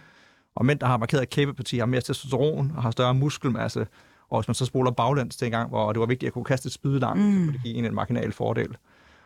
Og 0.55 0.65
mænd, 0.65 0.79
der 0.79 0.87
har 0.87 0.97
markeret 0.97 1.29
kæbeparti, 1.29 1.77
har 1.77 1.85
mere 1.85 2.01
testosteron 2.01 2.73
og 2.75 2.83
har 2.83 2.91
større 2.91 3.13
muskelmasse. 3.13 3.87
Og 4.29 4.39
hvis 4.39 4.47
man 4.47 4.55
så 4.55 4.65
spoler 4.65 4.91
baglæns 4.91 5.35
til 5.35 5.45
en 5.45 5.51
gang, 5.51 5.69
hvor 5.69 5.93
det 5.93 5.99
var 5.99 6.05
vigtigt 6.05 6.27
at 6.27 6.33
kunne 6.33 6.45
kaste 6.45 6.67
et 6.67 6.73
spyd 6.73 6.99
langt, 6.99 7.21
mm. 7.21 7.31
så 7.31 7.39
kunne 7.39 7.53
det 7.53 7.63
give 7.63 7.75
en 7.75 7.85
en 7.85 7.95
marginal 7.95 8.31
fordel. 8.31 8.77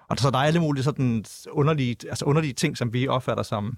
Og 0.07 0.17
så 0.17 0.31
der 0.31 0.37
er 0.37 0.43
alle 0.43 0.59
mulige 0.59 0.83
sådan 0.83 1.25
underlige, 1.51 1.95
altså 2.09 2.25
underlige 2.25 2.53
ting, 2.53 2.77
som 2.77 2.93
vi 2.93 3.07
opfatter 3.07 3.43
som, 3.43 3.77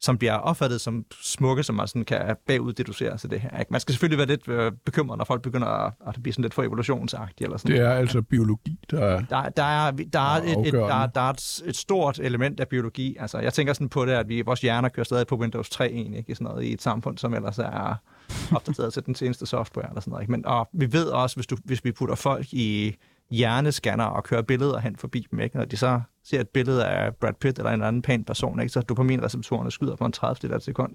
som 0.00 0.18
bliver 0.18 0.34
opfattet 0.34 0.80
som 0.80 1.04
smukke, 1.22 1.62
som 1.62 1.74
man 1.74 1.88
sådan 1.88 2.04
kan 2.04 2.36
baguddeducere 2.46 3.18
til 3.18 3.30
det 3.30 3.40
her. 3.40 3.58
Ikke? 3.58 3.72
Man 3.72 3.80
skal 3.80 3.92
selvfølgelig 3.92 4.18
være 4.18 4.26
lidt 4.26 4.48
øh, 4.48 4.72
bekymret, 4.84 5.18
når 5.18 5.24
folk 5.24 5.42
begynder 5.42 5.66
at, 5.66 5.92
at 6.06 6.22
blive 6.22 6.32
sådan 6.32 6.42
lidt 6.42 6.54
for 6.54 6.62
evolutionsagtige. 6.62 7.44
Eller 7.44 7.56
sådan. 7.56 7.76
Det 7.76 7.84
er 7.84 7.90
altså 7.90 8.22
biologi, 8.22 8.78
der 8.90 9.00
er... 9.00 9.20
Der, 9.20 9.48
der 9.48 9.62
er, 9.62 9.90
der 9.90 10.20
er, 10.20 10.42
et, 10.42 10.66
et, 10.66 10.72
der, 10.72 11.06
der 11.06 11.20
er 11.20 11.30
et, 11.30 11.62
et 11.66 11.76
stort 11.76 12.18
element 12.18 12.60
af 12.60 12.68
biologi. 12.68 13.16
Altså, 13.20 13.38
jeg 13.38 13.52
tænker 13.52 13.72
sådan 13.72 13.88
på 13.88 14.06
det, 14.06 14.12
at 14.12 14.28
vi, 14.28 14.42
vores 14.42 14.60
hjerner 14.60 14.88
kører 14.88 15.04
stadig 15.04 15.26
på 15.26 15.36
Windows 15.36 15.70
3 15.70 15.88
egentlig, 15.90 16.18
ikke? 16.18 16.32
I, 16.32 16.34
sådan 16.34 16.44
noget, 16.44 16.64
i 16.64 16.72
et 16.72 16.82
samfund, 16.82 17.18
som 17.18 17.34
ellers 17.34 17.58
er 17.58 18.00
opdateret 18.56 18.92
til 18.92 19.06
den 19.06 19.14
seneste 19.14 19.46
software. 19.46 19.88
Eller 19.88 20.00
sådan 20.00 20.10
noget, 20.10 20.22
ikke? 20.22 20.32
Men 20.32 20.46
og 20.46 20.68
vi 20.72 20.92
ved 20.92 21.06
også, 21.06 21.36
hvis, 21.36 21.46
du, 21.46 21.56
hvis 21.64 21.84
vi 21.84 21.92
putter 21.92 22.14
folk 22.14 22.52
i 22.52 22.96
hjernescanner 23.30 24.04
og 24.04 24.24
kører 24.24 24.42
billeder 24.42 24.78
hen 24.78 24.96
forbi 24.96 25.26
dem, 25.30 25.40
ikke? 25.40 25.56
når 25.56 25.64
de 25.64 25.76
så 25.76 26.00
ser 26.24 26.40
et 26.40 26.48
billede 26.48 26.86
af 26.86 27.14
Brad 27.14 27.32
Pitt 27.40 27.58
eller 27.58 27.70
en 27.70 27.82
anden 27.82 28.02
pæn 28.02 28.24
person, 28.24 28.60
ikke? 28.60 28.72
så 28.72 28.80
dopaminreceptorerne 28.80 29.70
skyder 29.70 29.96
på 29.96 30.04
en 30.04 30.12
30 30.12 30.52
af 30.52 30.56
et 30.56 30.62
sekund. 30.62 30.94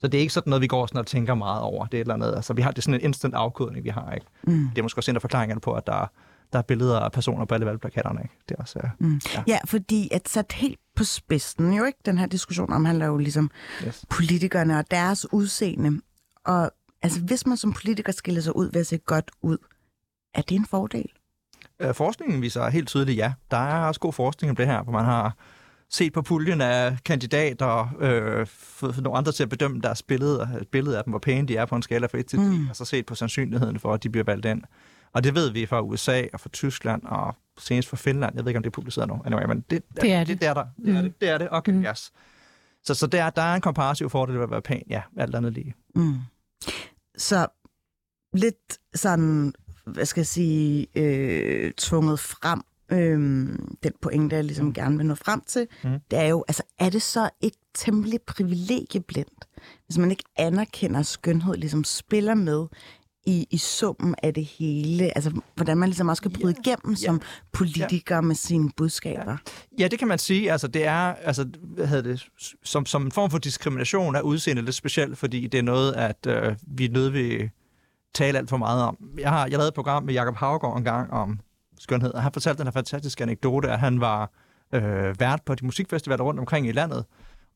Så 0.00 0.08
det 0.08 0.18
er 0.18 0.20
ikke 0.20 0.32
sådan 0.32 0.50
noget, 0.50 0.62
vi 0.62 0.66
går 0.66 0.86
sådan 0.86 0.98
og 0.98 1.06
tænker 1.06 1.34
meget 1.34 1.62
over. 1.62 1.86
Det 1.86 1.94
er 1.94 1.98
et 1.98 2.04
eller 2.04 2.14
andet. 2.14 2.34
Altså, 2.36 2.52
vi 2.54 2.62
har 2.62 2.70
det 2.70 2.78
er 2.78 2.82
sådan 2.82 2.94
en 2.94 3.04
instant 3.04 3.34
afkodning, 3.34 3.84
vi 3.84 3.88
har. 3.88 4.12
Ikke? 4.12 4.26
Mm. 4.42 4.68
Det 4.68 4.78
er 4.78 4.82
måske 4.82 4.98
også 4.98 5.10
en 5.10 5.16
af 5.16 5.20
forklaringerne 5.20 5.60
på, 5.60 5.72
at 5.72 5.86
der, 5.86 6.10
der 6.52 6.58
er 6.58 6.62
billeder 6.62 7.00
af 7.00 7.12
personer 7.12 7.44
på 7.44 7.54
alle 7.54 7.66
valgplakaterne. 7.66 8.20
Ikke? 8.22 8.34
Det 8.48 8.54
er 8.54 8.60
også, 8.62 8.78
uh, 8.84 9.06
mm. 9.06 9.20
ja. 9.34 9.42
Ja, 9.46 9.58
fordi 9.66 10.08
at 10.12 10.28
sat 10.28 10.52
helt 10.52 10.78
på 10.96 11.04
spidsen, 11.04 11.72
jo 11.72 11.84
ikke, 11.84 11.98
den 12.06 12.18
her 12.18 12.26
diskussion 12.26 12.72
om, 12.72 12.84
handler 12.84 13.06
jo 13.06 13.16
ligesom 13.16 13.50
Yes. 13.86 14.04
politikerne 14.10 14.78
og 14.78 14.90
deres 14.90 15.32
udseende. 15.32 16.00
Og 16.46 16.70
altså, 17.02 17.20
hvis 17.20 17.46
man 17.46 17.56
som 17.56 17.72
politiker 17.72 18.12
skiller 18.12 18.40
sig 18.40 18.56
ud 18.56 18.70
ved 18.72 18.80
at 18.80 18.86
se 18.86 18.98
godt 18.98 19.30
ud, 19.42 19.58
er 20.34 20.42
det 20.42 20.54
en 20.54 20.66
fordel? 20.66 21.06
Øh, 21.80 21.94
forskningen 21.94 22.42
viser 22.42 22.68
helt 22.68 22.88
tydeligt 22.88 23.18
ja. 23.18 23.32
Der 23.50 23.56
er 23.56 23.84
også 23.86 24.00
god 24.00 24.12
forskning 24.12 24.50
om 24.50 24.56
det 24.56 24.66
her, 24.66 24.82
hvor 24.82 24.92
man 24.92 25.04
har 25.04 25.36
set 25.90 26.12
på 26.12 26.22
puljen 26.22 26.60
af 26.60 26.98
kandidater, 27.04 27.96
øh, 28.00 28.46
fået 28.46 29.02
nogle 29.02 29.18
andre 29.18 29.32
til 29.32 29.42
at 29.42 29.48
bedømme 29.48 29.80
deres 29.80 30.02
billede, 30.02 30.66
billede 30.72 30.98
af 30.98 31.04
dem, 31.04 31.10
hvor 31.12 31.18
pæne 31.18 31.48
de 31.48 31.56
er 31.56 31.64
på 31.66 31.76
en 31.76 31.82
skala 31.82 32.06
fra 32.06 32.18
1 32.18 32.26
til 32.26 32.38
10, 32.38 32.44
mm. 32.44 32.68
og 32.68 32.76
så 32.76 32.84
set 32.84 33.06
på 33.06 33.14
sandsynligheden 33.14 33.78
for, 33.78 33.94
at 33.94 34.02
de 34.02 34.10
bliver 34.10 34.24
valgt 34.24 34.46
ind. 34.46 34.62
Og 35.12 35.24
det 35.24 35.34
ved 35.34 35.50
vi 35.50 35.66
fra 35.66 35.80
USA 35.80 36.22
og 36.32 36.40
fra 36.40 36.48
Tyskland 36.48 37.02
og 37.04 37.34
senest 37.58 37.88
fra 37.88 37.96
Finland. 37.96 38.32
Jeg 38.36 38.44
ved 38.44 38.50
ikke, 38.50 38.56
om 38.58 38.62
det 38.62 38.70
er 38.70 38.74
publiceret 38.74 39.08
nu. 39.08 39.22
Anyway, 39.26 39.44
men 39.44 39.64
det, 39.70 39.82
Det 40.00 40.12
er 40.12 40.18
det. 40.18 40.28
Det, 40.28 40.40
det 40.40 40.48
er 40.48 40.54
der. 40.54 40.64
Det 40.84 40.88
er 40.96 41.02
Mm. 41.02 41.02
det. 41.02 41.20
det, 41.20 41.28
er 41.28 41.38
det. 41.38 41.48
Okay, 41.50 41.72
Mm. 41.72 41.82
yes. 41.84 42.12
Så, 42.84 42.94
så 42.94 43.06
der, 43.06 43.30
der 43.30 43.42
er 43.42 43.54
en 43.54 43.60
komparativ 43.60 44.10
fordel 44.10 44.34
ved 44.36 44.42
at 44.42 44.50
være 44.50 44.62
pæn, 44.62 44.82
ja, 44.90 45.02
alt 45.16 45.34
andet 45.34 45.52
lige. 45.52 45.74
Mm. 45.94 46.14
Så 47.16 47.46
lidt 48.34 48.78
sådan, 48.94 49.52
hvad 49.86 50.04
skal 50.06 50.20
jeg 50.20 50.26
sige, 50.26 50.86
øh, 50.94 51.72
tvunget 51.72 52.20
frem, 52.20 52.62
øh, 52.92 53.18
den 53.82 53.92
pointe, 54.02 54.36
jeg 54.36 54.44
ligesom 54.44 54.72
gerne 54.74 54.96
vil 54.96 55.06
nå 55.06 55.14
frem 55.14 55.40
til, 55.46 55.66
Mm. 55.84 55.90
det 56.10 56.18
er 56.18 56.26
jo, 56.26 56.44
altså 56.48 56.62
er 56.78 56.90
det 56.90 57.02
så 57.02 57.30
ikke 57.40 57.58
temmelig 57.74 58.20
privilegieblindt, 58.26 59.44
hvis 59.86 59.98
man 59.98 60.10
ikke 60.10 60.24
anerkender, 60.36 61.02
skønhed 61.02 61.54
ligesom 61.54 61.84
spiller 61.84 62.34
med 62.34 62.66
i, 63.26 63.46
i 63.50 63.58
summen 63.58 64.14
af 64.22 64.34
det 64.34 64.44
hele, 64.44 65.16
altså 65.16 65.40
hvordan 65.54 65.78
man 65.78 65.88
ligesom 65.88 66.08
også 66.08 66.22
kan 66.22 66.30
bryde 66.32 66.54
Ja. 66.66 66.70
igennem 66.70 66.92
Ja. 67.02 67.06
som 67.06 67.20
politiker 67.52 68.20
med 68.20 68.34
sine 68.34 68.70
budskaber. 68.76 69.36
Ja, 69.78 69.88
det 69.88 69.98
kan 69.98 70.08
man 70.08 70.18
sige. 70.18 70.52
Altså, 70.52 70.68
det 70.68 70.86
er 70.86 71.14
altså, 71.14 71.46
hvad 71.62 71.86
hedder 71.86 72.02
det, 72.10 72.26
som, 72.64 72.86
som 72.86 73.02
en 73.04 73.12
form 73.12 73.30
for 73.30 73.38
diskrimination 73.38 74.14
er 74.14 74.20
udseende 74.20 74.62
lidt 74.62 74.74
specielt, 74.76 75.18
fordi 75.18 75.46
det 75.46 75.58
er 75.58 75.62
noget, 75.62 75.92
at 75.92 76.26
øh, 76.26 76.56
vi 76.66 76.84
er 76.84 76.90
nødt 76.90 77.12
vil 77.12 77.50
tale 78.14 78.38
alt 78.38 78.48
for 78.50 78.56
meget 78.56 78.82
om. 78.82 78.96
Jeg 79.18 79.30
har 79.30 79.40
jeg 79.40 79.50
lavede 79.50 79.68
et 79.68 79.74
program 79.74 80.02
med 80.02 80.14
Jakob 80.14 80.36
Havgaard 80.36 80.78
en 80.78 80.84
gang 80.84 81.10
om 81.12 81.40
skønhed, 81.78 82.10
og 82.14 82.22
han 82.22 82.32
fortalte 82.32 82.58
den 82.58 82.66
her 82.66 82.72
fantastiske 82.72 83.22
anekdote, 83.22 83.68
at 83.70 83.78
han 83.80 84.00
var 84.00 84.30
øh, 84.74 85.20
vært 85.20 85.40
på 85.46 85.54
de 85.54 85.64
musikfestivaler 85.64 86.24
rundt 86.24 86.40
omkring 86.40 86.68
i 86.68 86.72
landet. 86.72 87.04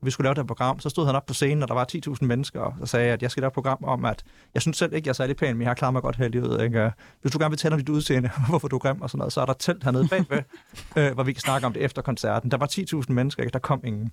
Vi 0.05 0.11
skulle 0.11 0.25
lave 0.25 0.35
det 0.35 0.43
her 0.43 0.47
program, 0.47 0.81
så 0.81 0.89
stod 0.89 1.07
han 1.07 1.15
op 1.15 1.27
på 1.27 1.35
scenen, 1.35 1.63
og 1.63 1.69
der 1.69 1.75
var 1.75 1.87
10.000 2.09 2.17
mennesker, 2.21 2.77
og 2.81 2.89
sagde, 2.89 3.13
at 3.13 3.23
jeg 3.23 3.31
skal 3.31 3.41
lave 3.41 3.49
et 3.49 3.55
program 3.55 3.79
om, 3.85 4.05
at 4.05 4.25
jeg 4.55 4.63
synes 4.63 4.77
selv 4.77 4.93
ikke, 4.95 5.07
jeg 5.07 5.11
er 5.11 5.15
særlig 5.15 5.37
pæn, 5.37 5.57
men 5.57 5.63
jeg 5.63 5.69
har 5.69 5.75
klaret 5.75 5.93
mig 5.93 6.03
godt 6.03 6.17
her 6.17 6.25
i 6.25 6.29
livet. 6.29 6.63
Ikke? 6.63 6.93
Hvis 7.23 7.33
du 7.33 7.39
gerne 7.39 7.51
vil 7.51 7.59
tale 7.59 7.75
om 7.75 7.81
dit 7.81 7.89
udseende, 7.89 8.31
hvorfor 8.49 8.69
du 8.69 8.77
er 8.77 8.81
grim 8.81 9.03
og 9.03 9.11
sådan 9.11 9.19
noget, 9.19 9.33
så 9.33 9.41
er 9.41 9.47
der 9.47 9.53
telt 9.53 9.85
hernede 9.85 10.09
bagved, 10.09 10.43
øh, 10.99 11.13
hvor 11.15 11.23
vi 11.23 11.33
kan 11.33 11.41
snakke 11.41 11.67
om 11.67 11.73
det 11.73 11.83
efter 11.83 12.03
koncerten. 12.03 12.51
Der 12.51 12.57
var 12.57 12.67
10.000 13.03 13.13
mennesker, 13.13 13.43
ikke? 13.43 13.53
der 13.53 13.59
kom 13.59 13.81
ingen. 13.85 14.13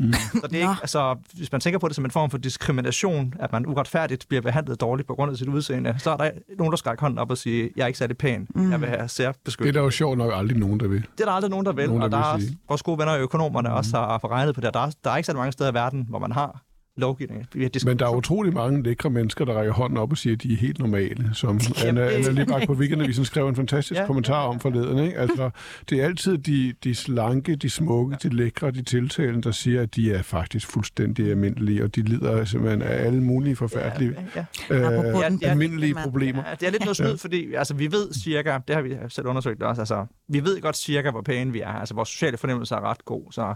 Mm. 0.00 0.12
Så 0.12 0.46
det 0.50 0.52
er 0.52 0.56
ikke, 0.56 0.80
altså, 0.82 1.16
hvis 1.36 1.52
man 1.52 1.60
tænker 1.60 1.78
på 1.78 1.88
det 1.88 1.96
som 1.96 2.04
en 2.04 2.10
form 2.10 2.30
for 2.30 2.38
diskrimination, 2.38 3.34
at 3.40 3.52
man 3.52 3.66
uretfærdigt 3.66 4.28
bliver 4.28 4.42
behandlet 4.42 4.80
dårligt 4.80 5.08
på 5.08 5.14
grund 5.14 5.30
af 5.30 5.36
sit 5.36 5.48
udseende, 5.48 5.94
så 5.98 6.10
er 6.10 6.16
der 6.16 6.30
nogen, 6.58 6.70
der 6.70 6.76
skal 6.76 6.92
hånden 6.98 7.18
op 7.18 7.30
og 7.30 7.38
sige, 7.38 7.70
jeg 7.76 7.82
er 7.82 7.86
ikke 7.86 7.98
særlig 7.98 8.18
pæn, 8.18 8.46
mm. 8.54 8.70
jeg 8.70 8.80
vil 8.80 8.88
have 8.88 8.98
Det 8.98 9.04
er 9.04 9.06
særbeskyttelse. 9.06 9.78
der 9.78 9.84
jo 9.84 9.90
sjovt 9.90 10.18
nok 10.18 10.32
aldrig 10.34 10.58
nogen, 10.58 10.80
der 10.80 10.88
vil. 10.88 11.00
Det 11.00 11.20
er 11.20 11.24
der 11.24 11.32
aldrig 11.32 11.50
nogen, 11.50 11.66
der 11.66 11.72
vil, 11.72 11.86
Nogen, 11.86 12.00
der 12.00 12.06
og 12.06 12.12
der 12.12 12.36
vil 12.36 12.46
er 12.46 12.52
vores 12.68 12.82
gode 12.82 12.98
venner 12.98 13.16
i 13.16 13.20
økonomerne 13.20 13.68
mm. 13.68 13.74
også 13.74 13.96
har 13.96 14.18
forregnet 14.18 14.54
på 14.54 14.60
det. 14.60 14.74
Der 14.74 14.80
er, 14.80 14.90
der 15.04 15.10
er 15.10 15.16
ikke 15.16 15.26
så 15.26 15.34
mange 15.36 15.52
steder 15.52 15.70
i 15.70 15.74
verden, 15.74 16.06
hvor 16.08 16.18
man 16.18 16.32
har 16.32 16.62
lovgivning. 17.00 17.46
Vi 17.54 17.62
har 17.62 17.84
Men 17.86 17.98
der 17.98 18.06
er 18.06 18.16
utrolig 18.16 18.54
mange 18.54 18.82
lækre 18.82 19.10
mennesker, 19.10 19.44
der 19.44 19.52
rækker 19.52 19.72
hånden 19.72 19.98
op 19.98 20.10
og 20.10 20.18
siger, 20.18 20.34
at 20.36 20.42
de 20.42 20.52
er 20.52 20.56
helt 20.56 20.78
normale. 20.78 21.30
Som 21.34 21.60
Anna, 21.86 22.08
Anna 22.10 22.30
Libak 22.30 22.66
på 22.66 22.72
Weekendavisen 22.72 23.24
skrev 23.24 23.48
en 23.48 23.56
fantastisk 23.56 23.98
Ja, 24.00 24.06
kommentar 24.06 24.42
om 24.46 24.60
forleden. 24.60 24.98
Ikke? 24.98 25.18
Altså, 25.18 25.50
det 25.90 26.00
er 26.00 26.04
altid 26.04 26.38
de, 26.38 26.74
de 26.84 26.94
slanke, 26.94 27.56
de 27.56 27.70
smukke, 27.70 28.16
de 28.22 28.28
lækre, 28.28 28.70
de 28.70 28.82
tiltalende, 28.82 29.42
der 29.42 29.50
siger, 29.50 29.82
at 29.82 29.96
de 29.96 30.12
er 30.12 30.22
faktisk 30.22 30.66
fuldstændig 30.66 31.30
almindelige, 31.30 31.84
og 31.84 31.94
de 31.96 32.02
lider 32.02 32.44
simpelthen 32.44 32.82
af 32.82 33.06
alle 33.06 33.22
mulige 33.22 33.56
forfærdelige, 33.56 34.14
Ja, 34.36 34.44
ja. 34.70 34.76
øh, 34.76 34.86
Apropos 34.98 35.22
Ja, 35.22 35.30
ja, 35.42 35.48
almindelige 35.50 35.94
mand. 35.94 36.04
problemer. 36.04 36.42
Ja, 36.48 36.54
det 36.60 36.66
er 36.66 36.70
lidt 36.70 36.82
noget 36.82 36.96
snyd, 36.96 37.16
fordi 37.16 37.54
altså, 37.54 37.74
vi 37.74 37.92
ved 37.92 38.12
cirka, 38.12 38.58
det 38.68 38.74
har 38.76 38.82
vi 38.82 38.96
selv 39.08 39.26
undersøgt 39.26 39.62
også, 39.62 39.82
altså, 39.82 40.06
vi 40.28 40.44
ved 40.44 40.60
godt 40.60 40.76
cirka, 40.76 41.10
hvor 41.10 41.22
pæne 41.22 41.52
vi 41.52 41.60
er. 41.60 41.68
Altså, 41.68 41.94
vores 41.94 42.08
sociale 42.08 42.36
fornemmelse 42.36 42.74
er 42.74 42.80
ret 42.90 43.04
god, 43.04 43.32
så 43.32 43.54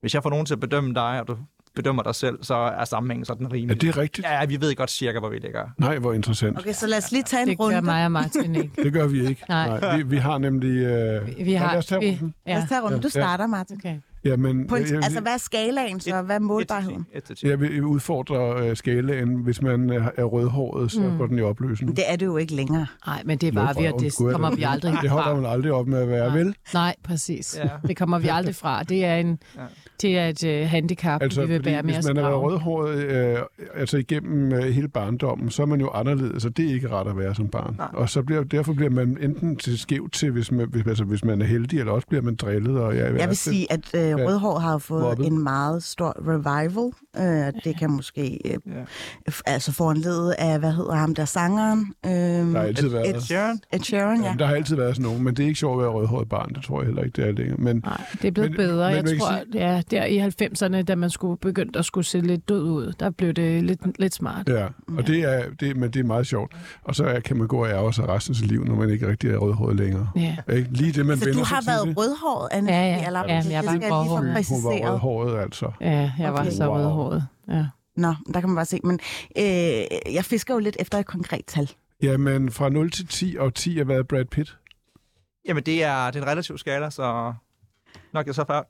hvis 0.00 0.14
jeg 0.14 0.22
får 0.22 0.30
nogen 0.30 0.46
til 0.46 0.54
at 0.54 0.60
bedømme 0.60 0.94
dig, 0.94 1.20
og 1.20 1.28
du 1.28 1.36
bedømmer 1.82 2.02
dig 2.02 2.14
selv, 2.14 2.38
så 2.42 2.54
er 2.54 2.84
sammenhængen 2.84 3.24
sådan 3.24 3.46
Er 3.46 3.52
rimelig. 3.52 3.80
det 3.82 3.96
rigtigt? 3.96 4.26
Ja, 4.26 4.38
ja, 4.40 4.44
vi 4.46 4.60
ved 4.60 4.74
godt 4.74 4.90
cirka, 4.90 5.18
hvor 5.18 5.28
vi 5.28 5.38
ligger. 5.38 5.62
Nej, 5.78 5.98
hvor 5.98 6.12
interessant. 6.12 6.58
Okay, 6.58 6.72
så 6.72 6.86
lad 6.86 6.98
os 6.98 7.12
lige 7.12 7.22
tage 7.22 7.42
en 7.42 7.48
Det 7.48 7.60
runde. 7.60 7.74
gør 7.74 7.80
mig 7.80 8.04
og 8.04 8.12
Martin 8.12 8.54
ikke. 8.56 8.70
Det 8.82 8.92
gør 8.92 9.06
vi 9.06 9.26
ikke. 9.28 9.42
Nej. 9.48 9.96
vi, 9.96 10.02
vi 10.02 10.16
har 10.16 10.38
nemlig... 10.38 10.70
Øh... 10.78 11.26
Vi, 11.26 11.42
vi 11.44 11.52
har... 11.52 11.70
lad 11.70 11.78
os 11.78 11.86
tage 11.86 12.00
vi, 12.00 12.06
runden. 12.10 12.34
Lad 12.46 12.56
ja, 12.56 12.62
os 12.62 12.68
tage 12.68 12.80
runde. 12.82 12.96
Du 12.96 13.02
Ja. 13.04 13.08
starter, 13.08 13.46
Martin. 13.46 13.76
okay. 13.76 13.96
Jamen, 14.24 14.66
På 14.66 14.76
en, 14.76 14.82
jeg, 14.82 14.94
altså, 15.04 15.20
hvad 15.20 15.32
er 15.32 15.36
skalaen 15.36 16.00
så? 16.00 16.22
Hvad 16.22 16.36
er 16.36 16.40
målbarheden? 16.40 17.06
Et 17.14 17.42
jeg 17.42 17.60
vil 17.60 17.84
udfordre 17.84 18.70
uh, 18.70 18.76
skalaen. 18.76 19.34
Hvis 19.34 19.62
man 19.62 19.90
øh, 19.92 20.06
er 20.16 20.24
rødhåret, 20.24 20.90
så 20.92 21.00
Mm. 21.00 21.18
går 21.18 21.26
den 21.26 21.38
i 21.38 21.42
opløsning. 21.42 21.96
Det 21.96 22.04
er 22.08 22.16
det 22.16 22.26
jo 22.26 22.36
ikke 22.36 22.54
længere. 22.54 22.86
Nej, 23.06 23.22
men 23.24 23.38
det 23.38 23.46
er 23.48 23.52
bare 23.52 23.74
vi, 23.80 23.86
og 23.86 24.00
det 24.00 24.14
kommer 24.32 24.50
vi 24.56 24.62
aldrig 24.62 24.92
Det 25.02 25.10
holder 25.10 25.24
fra. 25.26 25.34
man 25.40 25.46
aldrig 25.50 25.72
op 25.72 25.86
med 25.86 25.98
at 25.98 26.08
være, 26.08 26.28
Nej. 26.28 26.38
vel? 26.38 26.54
Nej, 26.74 26.94
præcis. 27.04 27.58
Ja. 27.64 27.68
Det 27.88 27.96
kommer 27.96 28.18
vi 28.18 28.28
aldrig 28.28 28.54
fra. 28.54 28.82
Det 28.82 29.04
er, 29.04 29.14
en, 29.16 29.38
Ja. 29.56 29.60
det 30.02 30.18
er 30.18 30.28
et 30.28 30.62
uh, 30.64 30.70
handicap, 30.70 31.22
Altså, 31.22 31.40
vi 31.40 31.46
vil 31.52 31.62
bære 31.62 31.82
med 31.82 31.94
hvis 31.94 31.98
os 31.98 32.06
man 32.14 32.16
har 32.16 32.22
været 32.22 32.32
graven. 32.34 32.50
rødhåret 32.52 32.98
øh, 32.98 33.38
altså 33.74 33.96
igennem 33.96 34.52
øh, 34.52 34.62
hele 34.62 34.88
barndommen, 34.88 35.50
så 35.50 35.62
er 35.62 35.66
man 35.66 35.80
jo 35.80 35.90
anderledes, 35.90 36.44
og 36.44 36.56
det 36.56 36.70
er 36.70 36.74
ikke 36.74 36.88
ret 36.88 37.08
at 37.08 37.16
være 37.18 37.34
som 37.34 37.48
barn. 37.48 37.74
Nej. 37.78 37.86
Og 37.92 38.08
så 38.10 38.22
bliver, 38.22 38.42
derfor 38.44 38.72
bliver 38.72 38.90
man 38.90 39.16
enten 39.20 39.56
til 39.56 39.78
skævt 39.78 40.12
til, 40.12 40.30
hvis 40.30 40.52
man, 40.52 40.68
hvis, 40.70 40.86
altså, 40.86 41.04
hvis 41.04 41.24
man 41.24 41.42
er 41.42 41.46
heldig, 41.46 41.78
eller 41.78 41.92
også 41.92 42.06
bliver 42.06 42.22
man 42.22 42.34
drillet. 42.34 42.78
Og, 42.80 42.94
ja, 42.96 43.14
Jeg 43.14 43.28
vil 43.28 43.36
sige, 43.36 43.72
at 43.72 43.94
øh, 44.12 44.26
Rødhår 44.26 44.58
har 44.58 44.78
fået 44.78 45.02
Mobbet. 45.02 45.26
en 45.26 45.42
meget 45.42 45.82
stor 45.82 46.16
revival. 46.28 46.92
Øh, 47.16 47.52
det 47.64 47.78
kan 47.78 47.90
måske 47.90 48.40
øh, 48.44 48.58
Ja. 48.66 48.72
altså 49.46 49.72
foranledet 49.72 50.34
af, 50.38 50.58
hvad 50.58 50.72
hedder 50.72 50.94
ham 50.94 51.14
der, 51.14 51.24
sangeren? 51.24 51.86
Øh, 52.06 52.12
Der 52.12 52.58
har 52.58 52.66
altid 52.66 52.88
været. 52.88 53.16
Ed, 53.16 53.20
Sharon? 53.20 53.58
Ed 53.72 53.80
Sheeran, 53.80 54.20
ja. 54.20 54.24
Jamen, 54.26 54.38
der 54.38 54.46
har 54.46 54.54
altid 54.54 54.76
været 54.76 54.96
sådan 54.96 55.02
nogen, 55.10 55.24
men 55.24 55.34
det 55.36 55.42
er 55.42 55.46
ikke 55.46 55.58
sjovt 55.58 55.74
at 55.74 55.82
være 55.82 55.90
rødhåret 55.90 56.28
barn. 56.28 56.54
Det 56.54 56.62
tror 56.64 56.80
jeg 56.80 56.86
heller 56.86 57.02
ikke, 57.02 57.22
det 57.22 57.28
er 57.28 57.32
længere. 57.32 57.56
Men 57.58 57.80
Nej, 57.84 58.00
det 58.22 58.28
er 58.28 58.32
blevet 58.32 58.50
Men- 58.50 58.56
bedre. 58.56 58.94
men 58.94 59.08
Jeg 59.08 59.18
tror, 59.20 59.38
ja, 59.54 59.82
der 59.90 60.04
i 60.04 60.18
90'erne, 60.18 60.82
da 60.82 60.94
man 60.94 61.10
skulle 61.10 61.38
begynde 61.38 61.78
at 61.78 61.84
skulle 61.84 62.04
se 62.04 62.20
lidt 62.20 62.48
død 62.48 62.62
ud, 62.62 62.92
der 63.00 63.10
blev 63.10 63.32
det 63.32 63.64
lidt, 63.64 64.00
lidt 64.00 64.14
smart. 64.14 64.48
Ja, 64.48 64.66
og 64.98 65.06
det 65.06 65.18
er, 65.24 65.42
det, 65.60 65.76
men 65.76 65.90
det 65.90 66.00
er 66.00 66.04
meget 66.04 66.26
sjovt. 66.26 66.52
Og 66.84 66.94
så 66.94 67.20
kan 67.24 67.36
man 67.36 67.46
gå 67.46 67.64
og 67.64 67.68
ærge 67.70 67.94
sig 67.94 68.08
resten 68.08 68.32
af 68.32 68.36
sit 68.36 68.46
liv, 68.46 68.64
når 68.64 68.74
man 68.74 68.90
ikke 68.90 69.08
rigtig 69.08 69.30
er 69.30 69.36
rødhåret 69.36 69.76
længere. 69.76 70.08
Ja. 70.16 70.36
Ikke? 70.52 70.68
Lige 70.72 70.92
det, 70.92 71.06
man 71.06 71.18
Så 71.18 71.24
vender 71.24 71.38
du 71.40 71.44
har 71.46 71.62
været 71.66 71.96
rødhåret, 71.98 72.48
Anne? 72.52 72.72
Ja, 72.72 72.82
ja. 72.82 73.06
Eller, 73.06 73.22
Ja, 73.28 73.42
jeg 73.50 73.62
var 73.66 73.72
gråhåret. 74.06 74.46
Hun 74.48 74.64
var 74.64 74.90
rødhåret, 74.90 75.40
altså. 75.42 75.72
Ja, 75.80 76.12
jeg 76.18 76.32
var 76.32 76.40
Okay. 76.40 76.50
så 76.50 76.64
Wow. 76.68 76.76
rødhåret. 76.76 77.26
Ja. 77.48 77.66
Nå, 77.96 78.14
der 78.34 78.40
kan 78.40 78.48
man 78.48 78.54
bare 78.56 78.64
se. 78.64 78.80
Men 78.84 79.00
øh, 79.38 79.44
jeg 80.14 80.24
fisker 80.24 80.54
jo 80.54 80.60
lidt 80.60 80.76
efter 80.80 80.98
et 80.98 81.06
konkret 81.06 81.44
tal. 81.46 81.70
Jamen, 82.02 82.50
fra 82.50 82.68
0 82.68 82.90
til 82.90 83.06
10, 83.06 83.36
og 83.38 83.54
10 83.54 83.76
har 83.76 83.84
været 83.84 84.08
Brad 84.08 84.24
Pitt. 84.24 84.56
Jamen, 85.48 85.62
det 85.62 85.84
er, 85.84 86.10
det 86.10 86.18
er 86.18 86.22
en 86.22 86.28
relativ 86.30 86.58
skala, 86.58 86.90
så 86.90 87.32
nok 88.14 88.26
jeg 88.26 88.34
så 88.34 88.44
før. 88.46 88.62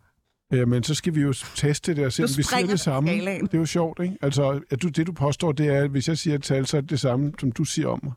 Jamen, 0.57 0.83
så 0.83 0.95
skal 0.95 1.15
vi 1.15 1.21
jo 1.21 1.33
teste 1.55 1.95
det 1.97 2.07
og 2.07 2.13
se, 2.13 2.23
om 2.23 2.29
vi 2.37 2.43
siger 2.43 2.67
det 2.67 2.81
samme. 2.81 3.09
skalaen. 3.09 3.47
Det 3.47 3.55
er 3.55 3.59
jo 3.59 3.67
sjovt, 3.67 4.01
ikke? 4.03 4.17
Altså, 4.23 4.61
at 4.71 4.83
du, 4.83 4.89
det 4.89 5.07
du 5.07 5.13
påstår, 5.13 5.53
det 5.53 5.67
er, 5.69 5.85
at 5.85 5.91
hvis 5.91 6.09
jeg 6.09 6.19
siger 6.19 6.35
et 6.35 6.43
tal, 6.43 6.67
så 6.67 6.77
er 6.77 6.81
det 6.81 6.91
det 6.91 7.01
samme, 7.01 7.33
som 7.41 7.53
du 7.53 7.65
siger 7.65 7.89
om 7.89 8.01
mig. 8.03 8.13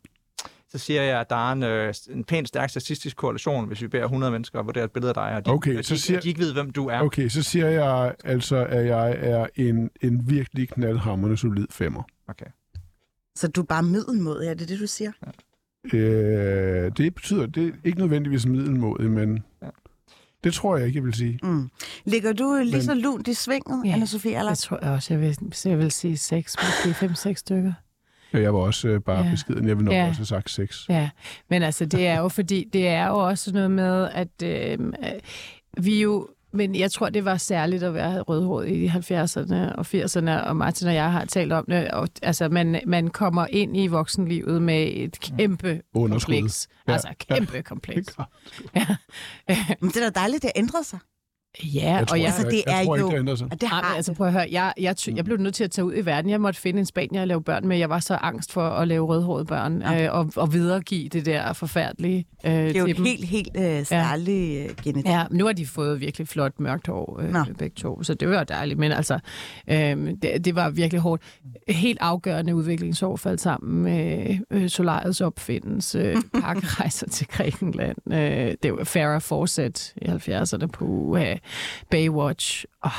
Så 0.71 0.77
siger 0.77 1.01
jeg, 1.01 1.19
at 1.19 1.29
der 1.29 1.49
er 1.49 1.51
en, 1.51 1.63
øh, 1.63 1.93
en 2.09 2.23
pænt 2.23 2.47
stærk 2.47 2.69
statistisk 2.69 3.17
korrelation, 3.17 3.67
hvis 3.67 3.81
vi 3.81 3.87
beder 3.87 4.03
100 4.03 4.31
mennesker 4.31 4.59
at 4.59 4.65
vurdere 4.65 4.83
et 4.83 4.91
billede 4.91 5.09
af 5.09 5.13
dig, 5.13 5.35
og 5.35 5.45
de, 5.45 5.51
Okay, 5.51 5.77
og 5.77 5.85
så 5.85 5.93
de, 5.93 5.99
siger- 5.99 6.19
de 6.19 6.27
ikke 6.29 6.39
ved, 6.39 6.53
hvem 6.53 6.69
du 6.71 6.87
er. 6.87 6.99
Okay, 7.01 7.27
så 7.29 7.43
siger 7.43 7.67
jeg 7.67 8.15
altså, 8.23 8.65
at 8.65 8.85
jeg 8.85 9.15
er 9.19 9.47
en, 9.55 9.89
en 10.01 10.29
virkelig 10.29 10.69
knaldhammerende 10.69 11.37
solid 11.37 11.67
femmer. 11.69 12.03
Okay. 12.27 12.45
Så 13.35 13.47
du 13.47 13.61
er 13.61 13.65
bare 13.65 13.83
middelmåde, 13.83 14.47
er 14.47 14.53
det 14.53 14.69
det, 14.69 14.79
du 14.79 14.87
siger? 14.87 15.11
Øh, 15.93 16.91
det 16.97 17.15
betyder, 17.15 17.45
det 17.45 17.67
er 17.67 17.71
ikke 17.83 17.99
nødvendigvis 17.99 18.45
middelmådig, 18.45 19.09
men 19.11 19.43
Ja. 19.61 19.67
det 20.43 20.53
tror 20.53 20.77
jeg 20.77 20.87
ikke, 20.87 20.97
jeg 20.97 21.05
vil 21.05 21.13
sige. 21.13 21.39
Mm. 21.43 21.69
Ligger 22.05 22.33
du 22.33 22.59
lige 22.63 22.71
Men- 22.75 22.83
så 22.83 22.93
lunt 22.93 23.27
i 23.27 23.33
svinget, 23.33 23.85
Ja, 23.85 23.93
Anna 23.93 24.05
Sofie? 24.05 24.37
Eller? 24.37 24.51
Jeg 24.51 24.57
tror 24.57 24.77
også, 24.77 25.13
jeg 25.13 25.21
vil, 25.21 25.37
jeg 25.65 25.77
vil 25.77 25.91
sige 25.91 26.17
seks, 26.17 26.55
måske 26.63 26.93
fem-seks 26.99 27.39
stykker. 27.39 27.73
Ja, 28.33 28.39
Jeg 28.39 28.53
var 28.53 28.59
også 28.59 28.87
øh, 28.87 29.01
bare 29.01 29.25
Ja. 29.25 29.31
beskeden. 29.31 29.67
Jeg 29.67 29.77
vil 29.77 29.85
nok 29.85 29.93
Ja. 29.93 30.07
også 30.07 30.19
have 30.19 30.25
sagt 30.25 30.49
6. 30.49 30.85
Ja, 30.89 31.09
men 31.49 31.63
altså, 31.63 31.85
det 31.85 32.07
er 32.07 32.19
jo 32.19 32.27
fordi, 32.27 32.65
det 32.73 32.87
er 32.87 33.07
jo 33.07 33.17
også 33.27 33.51
noget 33.53 33.71
med, 33.71 34.09
at 34.13 34.43
øh, 34.43 34.93
vi 35.77 36.01
jo, 36.01 36.27
men 36.53 36.75
jeg 36.75 36.91
tror, 36.91 37.09
det 37.09 37.25
var 37.25 37.37
særligt 37.37 37.83
at 37.83 37.93
være 37.93 38.21
rødhåret 38.21 38.67
i 38.69 38.85
70'erne 38.87 39.75
og 39.75 39.85
80'erne, 39.95 40.47
og 40.47 40.55
Martin 40.55 40.87
og 40.87 40.93
jeg 40.93 41.11
har 41.11 41.25
talt 41.25 41.53
om 41.53 41.65
det, 41.69 41.91
og, 41.91 42.07
altså, 42.21 42.49
man, 42.49 42.79
man 42.87 43.07
kommer 43.07 43.47
ind 43.49 43.77
i 43.77 43.87
voksenlivet 43.87 44.61
med 44.61 44.91
et 44.95 45.19
kæmpe 45.19 45.81
Underskud. 45.93 46.33
kompleks. 46.35 46.67
Ja, 46.87 46.93
Altså, 46.93 47.07
kæmpe 47.29 47.61
kompleks. 47.71 48.15
Ja. 48.75 48.85
Men 49.81 49.89
det 49.89 49.97
er 49.97 50.09
da 50.09 50.19
dejligt, 50.19 50.43
det 50.43 50.51
ændrer 50.55 50.81
sig. 50.83 50.99
Ja, 51.63 51.93
Jeg 51.97 52.07
tror, 52.07 52.13
og 52.15 52.19
jeg, 52.19 52.25
Altså, 52.27 52.43
det 52.43 52.53
jeg, 52.67 52.73
er 52.73 52.77
jeg 52.77 52.85
tror 52.85 52.97
jo- 52.97 53.05
ikke, 53.05 53.15
det 53.15 53.19
ændrer 53.19 53.35
sig. 53.35 53.47
Og 53.51 53.61
det 53.61 53.69
har 53.69 53.81
altså 53.95 54.13
prøv 54.13 54.27
at 54.27 54.33
høre, 54.33 54.47
jeg, 54.51 54.73
jeg, 54.79 54.97
ty- 54.97 55.09
jeg 55.15 55.25
blev 55.25 55.37
nødt 55.37 55.55
til 55.55 55.63
at 55.63 55.71
tage 55.71 55.85
ud 55.85 55.93
i 55.95 56.05
verden. 56.05 56.31
Jeg 56.31 56.41
måtte 56.41 56.59
finde 56.59 56.79
en 56.79 56.85
spanier 56.85 57.21
at 57.21 57.27
lave 57.27 57.43
børn 57.43 57.67
med. 57.67 57.77
Jeg 57.77 57.89
var 57.89 57.99
så 57.99 58.15
angst 58.15 58.51
for 58.53 58.61
at 58.69 58.87
lave 58.87 59.05
rødhårede 59.07 59.45
børn 59.45 59.81
Ja. 59.81 60.03
øh, 60.05 60.13
og, 60.13 60.31
og 60.35 60.53
videregive 60.53 61.09
det 61.09 61.25
der 61.25 61.53
forfærdelige 61.53 62.25
øh, 62.45 62.51
det 62.51 62.75
er 62.75 62.79
jo 62.79 62.85
et 62.85 62.97
dem. 62.97 63.05
helt, 63.05 63.25
helt 63.25 63.49
øh, 63.57 63.85
særligt 63.85 64.69
øh, 64.69 64.75
genetik. 64.83 65.05
Ja, 65.11 65.23
nu 65.31 65.45
har 65.45 65.53
de 65.53 65.65
fået 65.67 65.99
virkelig 66.01 66.27
flot 66.27 66.59
mørkt 66.59 66.87
hår, 66.87 67.19
øh, 67.23 67.29
Nå. 67.33 67.39
begge 67.57 67.75
to, 67.75 68.03
så 68.03 68.13
det 68.13 68.29
var 68.29 68.43
dejligt. 68.43 68.79
Men 68.79 68.91
altså, 68.91 69.19
øh, 69.67 69.77
det, 70.21 70.45
det 70.45 70.55
var 70.55 70.69
virkelig 70.69 71.01
hårdt. 71.01 71.21
Helt 71.69 71.97
afgørende 72.01 72.55
udviklingsår 72.55 73.15
faldt 73.15 73.41
sammen 73.41 73.83
med 73.83 74.37
øh, 74.51 74.69
Solariets 74.69 75.21
opfindelse, 75.21 76.15
pakkerejser 76.43 77.07
til 77.09 77.27
Grækenland. 77.27 77.97
Øh, 78.13 78.53
det 78.63 78.73
var 78.73 78.83
Farrah 78.83 79.21
Fawcett 79.21 79.93
i 80.01 80.05
70'erne 80.05 80.65
på 80.65 80.85
uh, 80.85 81.19
Baywatch. 81.89 82.65
Åh, 82.85 82.91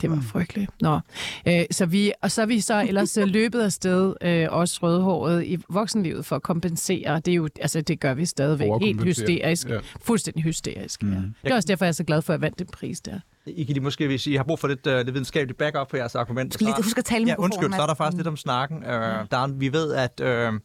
det 0.00 0.10
var 0.10 0.16
Mm. 0.16 0.22
frygteligt. 0.22 0.70
Nå. 0.80 1.00
Øh, 1.48 1.64
så 1.70 1.86
vi, 1.86 2.12
og 2.22 2.30
så 2.30 2.42
er 2.42 2.46
vi 2.46 2.60
så 2.60 2.84
ellers 2.88 3.16
øh, 3.16 3.26
løbet 3.26 3.60
afsted, 3.60 4.14
øh, 4.22 4.46
også 4.50 4.78
rødhåret, 4.82 5.44
i 5.44 5.58
voksenlivet 5.68 6.26
for 6.26 6.36
at 6.36 6.42
kompensere. 6.42 7.16
Det, 7.20 7.28
er 7.28 7.34
jo, 7.34 7.48
altså, 7.60 7.80
det 7.80 8.00
gør 8.00 8.14
vi 8.14 8.26
stadigvæk. 8.26 8.68
Helt 8.80 9.02
hysterisk. 9.04 9.68
Ja. 9.68 9.78
Fuldstændig 10.02 10.42
hysterisk. 10.44 11.02
Mm. 11.02 11.12
Ja. 11.12 11.18
Mm. 11.18 11.34
Det 11.44 11.50
er 11.50 11.54
også 11.54 11.66
derfor, 11.66 11.84
jeg 11.84 11.88
er 11.88 11.92
så 11.92 12.04
glad 12.04 12.22
for, 12.22 12.32
at 12.32 12.36
jeg 12.36 12.40
vandt 12.42 12.58
den 12.58 12.66
pris 12.66 13.00
der. 13.00 13.20
I 13.46 13.64
kan 13.64 13.72
lige 13.74 13.84
måske, 13.84 14.06
hvis 14.06 14.26
I 14.26 14.34
har 14.34 14.44
brug 14.44 14.58
for 14.58 14.68
lidt, 14.68 14.86
uh, 14.86 14.92
lidt 14.96 15.06
videnskabelig 15.14 15.56
backup 15.56 15.88
på 15.88 15.96
jeres 15.96 16.14
argument. 16.14 16.54
Skal 16.54 16.64
lige 16.64 16.76
huske 16.76 16.98
at 16.98 17.04
tale 17.04 17.24
i 17.24 17.28
Ja, 17.28 17.34
undskyld, 17.38 17.72
så 17.72 17.82
er 17.82 17.86
der 17.86 17.94
faktisk 17.94 18.16
lidt 18.16 18.26
om 18.28 18.36
snakken. 18.36 18.76
Uh, 18.78 18.84
der 19.30 19.38
er, 19.38 19.52
vi 19.58 19.72
ved, 19.72 19.92
at 19.94 20.48
uh, 20.50 20.60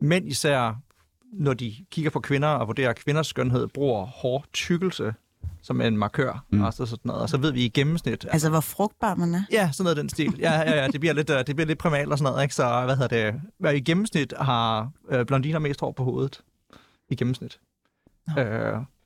mænd 0.00 0.28
især, 0.28 0.78
når 1.32 1.54
de 1.54 1.74
kigger 1.90 2.10
på 2.10 2.20
kvinder 2.20 2.48
og 2.48 2.66
vurderer 2.66 2.92
kvinders 2.92 3.26
skønhed, 3.26 3.66
bruger 3.68 4.04
hård 4.06 4.44
tykkelse 4.52 5.14
som 5.62 5.80
en 5.80 5.96
markør. 5.96 6.44
Mm. 6.50 6.62
Og 6.62 6.74
så, 6.74 6.86
sådan 6.86 7.00
noget. 7.04 7.22
og 7.22 7.28
så 7.28 7.36
ved 7.36 7.52
vi 7.52 7.64
i 7.64 7.68
gennemsnit... 7.68 8.26
Altså, 8.30 8.50
hvor 8.50 8.60
frugtbar 8.60 9.14
man 9.14 9.34
er. 9.34 9.42
Ja, 9.52 9.70
sådan 9.72 9.84
noget 9.84 9.96
den 9.96 10.08
stil. 10.08 10.36
Ja, 10.38 10.52
ja, 10.52 10.82
ja 10.82 10.88
det, 10.88 11.00
bliver 11.00 11.14
lidt, 11.14 11.30
uh, 11.30 11.36
det 11.36 11.56
bliver 11.56 11.66
lidt 11.66 11.78
primalt 11.78 12.12
og 12.12 12.18
sådan 12.18 12.32
noget. 12.32 12.42
Ikke? 12.42 12.54
Så 12.54 12.82
hvad 12.84 12.96
hedder 12.96 13.30
det? 13.32 13.40
Hvad 13.58 13.74
i 13.74 13.80
gennemsnit 13.80 14.34
har 14.40 14.90
uh, 15.12 15.22
blondiner 15.26 15.58
mest 15.58 15.80
hår 15.80 15.92
på 15.92 16.04
hovedet? 16.04 16.40
I 17.08 17.14
gennemsnit. 17.14 17.58
Uh, 18.28 18.34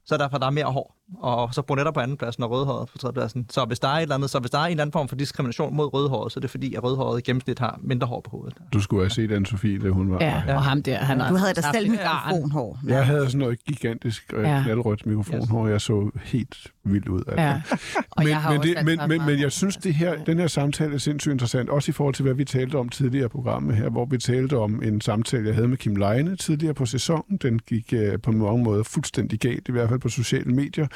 så 0.04 0.16
derfor 0.18 0.38
der 0.38 0.46
er 0.46 0.50
mere 0.50 0.64
hår. 0.64 0.97
Og 1.16 1.54
så 1.54 1.62
brunetter 1.62 1.92
på 1.92 2.00
anden 2.00 2.16
pladsen 2.16 2.42
og 2.42 2.50
rødhåret 2.50 2.88
på 2.88 2.98
tredje 2.98 3.12
pladsen. 3.12 3.46
Så 3.50 3.64
hvis 3.64 3.78
der 3.78 3.88
er 3.88 3.92
et 3.92 4.02
eller 4.02 4.14
andet, 4.14 4.30
så 4.30 4.38
hvis 4.38 4.50
der 4.50 4.58
er 4.58 4.64
en 4.64 4.70
eller 4.70 4.82
anden 4.82 4.92
form 4.92 5.08
for 5.08 5.16
diskrimination 5.16 5.76
mod 5.76 5.94
rødhåret, 5.94 6.32
så 6.32 6.38
er 6.38 6.40
det 6.40 6.50
fordi, 6.50 6.74
at 6.74 6.84
rødhåret 6.84 7.18
i 7.18 7.22
gennemsnit 7.22 7.58
har 7.58 7.78
mindre 7.82 8.06
hår 8.06 8.20
på 8.20 8.30
hovedet. 8.30 8.54
Du 8.72 8.80
skulle 8.80 9.02
have 9.02 9.10
set 9.10 9.30
Anne-Sophie, 9.30 9.84
da 9.84 9.88
hun 9.88 10.10
var 10.10 10.18
Ja, 10.20 10.42
her. 10.46 10.54
og 10.54 10.62
ham 10.62 10.82
der, 10.82 10.96
han 10.96 11.20
har 11.20 11.30
Du 11.30 11.36
havde 11.36 11.54
da 11.54 11.62
selv 11.72 11.90
mikrofonhår. 11.90 12.78
Jeg 12.86 13.06
havde 13.06 13.26
sådan 13.26 13.38
noget 13.38 13.64
gigantisk 13.64 14.32
øh, 14.36 14.42
Ja. 14.44 14.62
knaldrødt 14.64 15.06
mikrofonhår. 15.06 15.66
Jeg 15.68 15.80
så 15.80 16.10
helt 16.24 16.56
vild 16.84 17.08
ud. 17.08 17.22
Altså. 17.28 17.42
Ja. 17.42 17.60
Men, 18.18 18.28
jeg 18.28 18.42
men, 18.50 18.62
det, 18.62 18.84
men, 18.84 18.98
men, 19.08 19.26
men 19.26 19.40
jeg 19.40 19.52
synes, 19.52 19.76
det 19.76 19.94
her, 19.94 20.24
den 20.24 20.38
her 20.38 20.46
samtale 20.46 20.94
er 20.94 20.98
sindssygt 20.98 21.32
interessant, 21.32 21.70
også 21.70 21.90
i 21.90 21.92
forhold 21.92 22.14
til, 22.14 22.22
hvad 22.22 22.34
vi 22.34 22.44
talte 22.44 22.76
om 22.76 22.88
tidligere 22.88 23.24
i 23.26 23.28
programmet 23.28 23.76
her, 23.76 23.88
hvor 23.90 24.04
vi 24.04 24.18
talte 24.18 24.58
om 24.58 24.82
en 24.82 25.00
samtale, 25.00 25.46
jeg 25.46 25.54
havde 25.54 25.68
med 25.68 25.76
Kim 25.76 25.96
Leine 25.96 26.36
tidligere 26.36 26.74
på 26.74 26.86
sæsonen. 26.86 27.36
Den 27.42 27.58
gik 27.58 27.92
øh, 27.92 28.18
på 28.22 28.32
mange 28.32 28.64
måder 28.64 28.82
fuldstændig 28.82 29.40
galt, 29.40 29.68
i 29.68 29.72
hvert 29.72 29.88
fald 29.88 30.00
på 30.00 30.08
sociale 30.08 30.52
medier. 30.52 30.86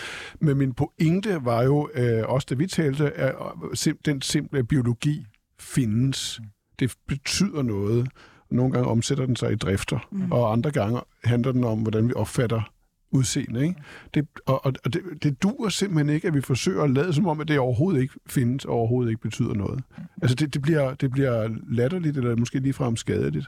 Men 0.41 0.57
min 0.57 0.73
pointe 0.73 1.45
var 1.45 1.63
jo, 1.63 1.89
øh, 1.95 2.23
også 2.29 2.47
da 2.51 2.55
vi 2.55 2.67
talte, 2.67 3.11
at 3.13 3.35
sim, 3.75 3.99
den 4.05 4.23
simple 4.23 4.65
biologi 4.65 5.27
findes. 5.59 6.41
Det 6.79 6.95
betyder 7.09 7.63
noget. 7.63 8.09
Nogle 8.51 8.73
gange 8.73 8.89
omsætter 8.89 9.27
den 9.27 9.37
sig 9.37 9.53
i 9.53 9.57
drifter, 9.57 10.09
mm. 10.13 10.33
og 10.33 10.53
andre 10.53 10.71
gange 10.71 11.01
handler 11.25 11.53
den 11.53 11.65
om, 11.65 11.79
hvordan 11.79 12.09
vi 12.09 12.13
opfatter 12.17 12.73
udseende. 13.13 13.63
Ikke? 13.63 13.75
Det, 14.15 14.27
og 14.47 14.67
og 14.67 14.95
det, 14.95 15.03
det 15.23 15.43
duer 15.43 15.69
simpelthen 15.69 16.15
ikke, 16.15 16.29
at 16.29 16.35
vi 16.35 16.41
forsøger 16.41 16.83
at 16.83 16.91
lade 16.91 17.13
som 17.13 17.27
om, 17.27 17.41
at 17.41 17.49
det 17.49 17.59
overhovedet 17.59 18.01
ikke 18.01 18.15
findes, 18.27 18.65
og 18.65 18.75
overhovedet 18.75 19.11
ikke 19.11 19.23
betyder 19.23 19.55
noget. 19.55 19.83
Altså 20.23 20.35
det, 20.35 20.55
det, 20.55 20.63
bliver, 20.63 20.95
det 20.95 21.11
bliver 21.11 21.49
latterligt, 21.69 22.17
eller 22.17 22.37
måske 22.37 22.59
ligefrem 22.59 22.97
skadeligt. 22.97 23.47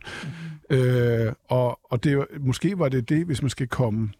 Mm. 0.71 0.77
Øh, 0.77 1.33
og 1.49 1.81
og 1.85 2.05
det, 2.05 2.27
måske 2.41 2.79
var 2.79 2.89
det 2.89 3.09
det, 3.09 3.27
hvis 3.27 3.43
man 3.43 3.51
skal 3.51 3.69
komme 3.69 4.11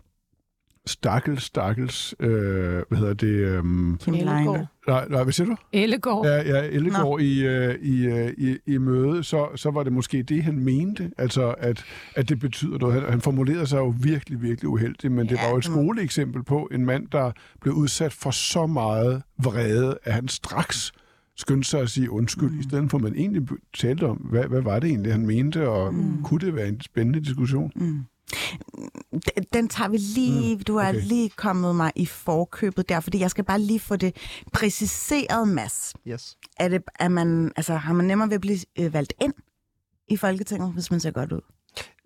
stakkels, 0.87 1.43
stakkels, 1.43 2.15
øh, 2.21 2.83
hvad 2.89 2.99
hedder 2.99 3.15
det? 3.15 3.27
Øh. 3.27 3.65
Ellegaard. 4.07 4.67
nej, 4.87 5.09
nej, 5.09 5.23
hvad 5.23 5.33
siger 5.33 5.47
du? 5.47 5.57
Ellegaard. 5.73 6.27
Ja, 6.27 6.37
ja 6.37 6.69
Ellegaard 6.69 7.21
i, 7.21 7.47
øh, 7.47 7.75
i, 7.83 8.07
øh, 8.07 8.33
i, 8.39 8.57
i 8.67 8.79
møde, 8.79 9.25
så, 9.25 9.49
så 9.57 9.71
var 9.71 9.83
det 9.83 9.93
måske 9.93 10.23
det, 10.23 10.43
han 10.43 10.59
mente, 10.59 11.11
altså 11.19 11.55
at, 11.59 11.85
at 12.17 12.29
det 12.29 12.39
betyder 12.39 12.79
noget. 12.79 12.95
Han, 12.95 13.11
han 13.11 13.21
formulerede 13.21 13.67
sig 13.67 13.79
jo 13.79 13.95
virkelig, 14.03 14.43
virkelig 14.43 14.69
uheldigt, 14.69 15.13
men 15.13 15.29
det 15.29 15.37
Ja, 15.37 15.43
var 15.43 15.51
jo 15.51 15.57
et 15.57 15.65
det 15.65 15.73
skoleeksempel 15.73 16.43
på 16.43 16.69
en 16.73 16.85
mand, 16.85 17.07
der 17.13 17.33
blev 17.61 17.75
udsat 17.75 18.13
for 18.13 18.31
så 18.31 18.67
meget 18.67 19.23
vrede, 19.39 19.99
at 20.05 20.13
han 20.13 20.29
straks 20.29 20.93
skyndte 21.37 21.69
sig 21.69 21.81
at 21.81 21.91
sige 21.91 22.11
undskyld, 22.11 22.51
mm. 22.51 22.61
i 22.61 22.63
stedet 22.63 22.91
for 22.91 22.99
at 22.99 23.05
man 23.05 23.15
egentlig 23.17 23.43
talte 23.75 24.07
om, 24.07 24.17
hvad, 24.17 24.45
hvad 24.45 24.61
var 24.63 24.79
det 24.79 24.89
egentlig, 24.89 25.13
han 25.13 25.27
mente, 25.27 25.69
og 25.69 25.95
mm. 25.95 26.23
kunne 26.23 26.41
det 26.41 26.55
være 26.55 26.69
en 26.69 26.81
spændende 26.81 27.21
diskussion? 27.21 27.73
Mm. 27.77 28.01
Den- 29.13 29.45
Den 29.53 29.69
tager 29.69 29.89
vi 29.89 29.97
lige, 29.97 30.57
mm, 30.57 30.63
du 30.63 30.77
er 30.77 30.89
okay. 30.89 31.01
lige 31.03 31.31
kommet 31.31 31.77
mig 31.77 31.93
i 31.97 32.07
forkøbet 32.07 32.89
der, 32.89 33.01
fordi 33.01 33.19
jeg 33.19 33.31
skal 33.31 33.45
bare 33.45 33.61
lige 33.61 33.81
få 33.81 33.97
det 33.97 34.17
præciseret, 34.53 35.49
Mads. 35.49 35.95
Yes. 36.09 36.37
Er 36.59 36.69
det, 36.69 36.83
er 36.99 37.09
man, 37.09 37.53
altså, 37.57 37.75
har 37.75 37.93
man 37.95 38.07
nemmere 38.07 38.29
ved 38.29 38.35
at 38.35 38.41
blive 38.41 38.59
øh, 38.79 38.93
valgt 38.93 39.13
ind 39.21 39.35
i 40.09 40.17
Folketinget, 40.17 40.73
hvis 40.73 40.91
man 40.91 41.01
ser 41.01 41.11
godt 41.11 41.33
ud? 41.33 41.41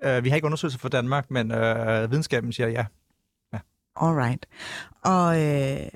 Uh, 0.07 0.25
vi 0.25 0.29
har 0.29 0.37
ikke 0.37 0.47
undersøgelser 0.47 0.79
for 0.79 0.89
Danmark, 0.89 1.31
men 1.31 1.51
uh, 1.53 2.11
videnskaben 2.11 2.53
siger 2.53 2.69
ja. 2.69 2.87
Alright. 4.01 4.47
Og 5.05 5.37
øh, 5.37 5.87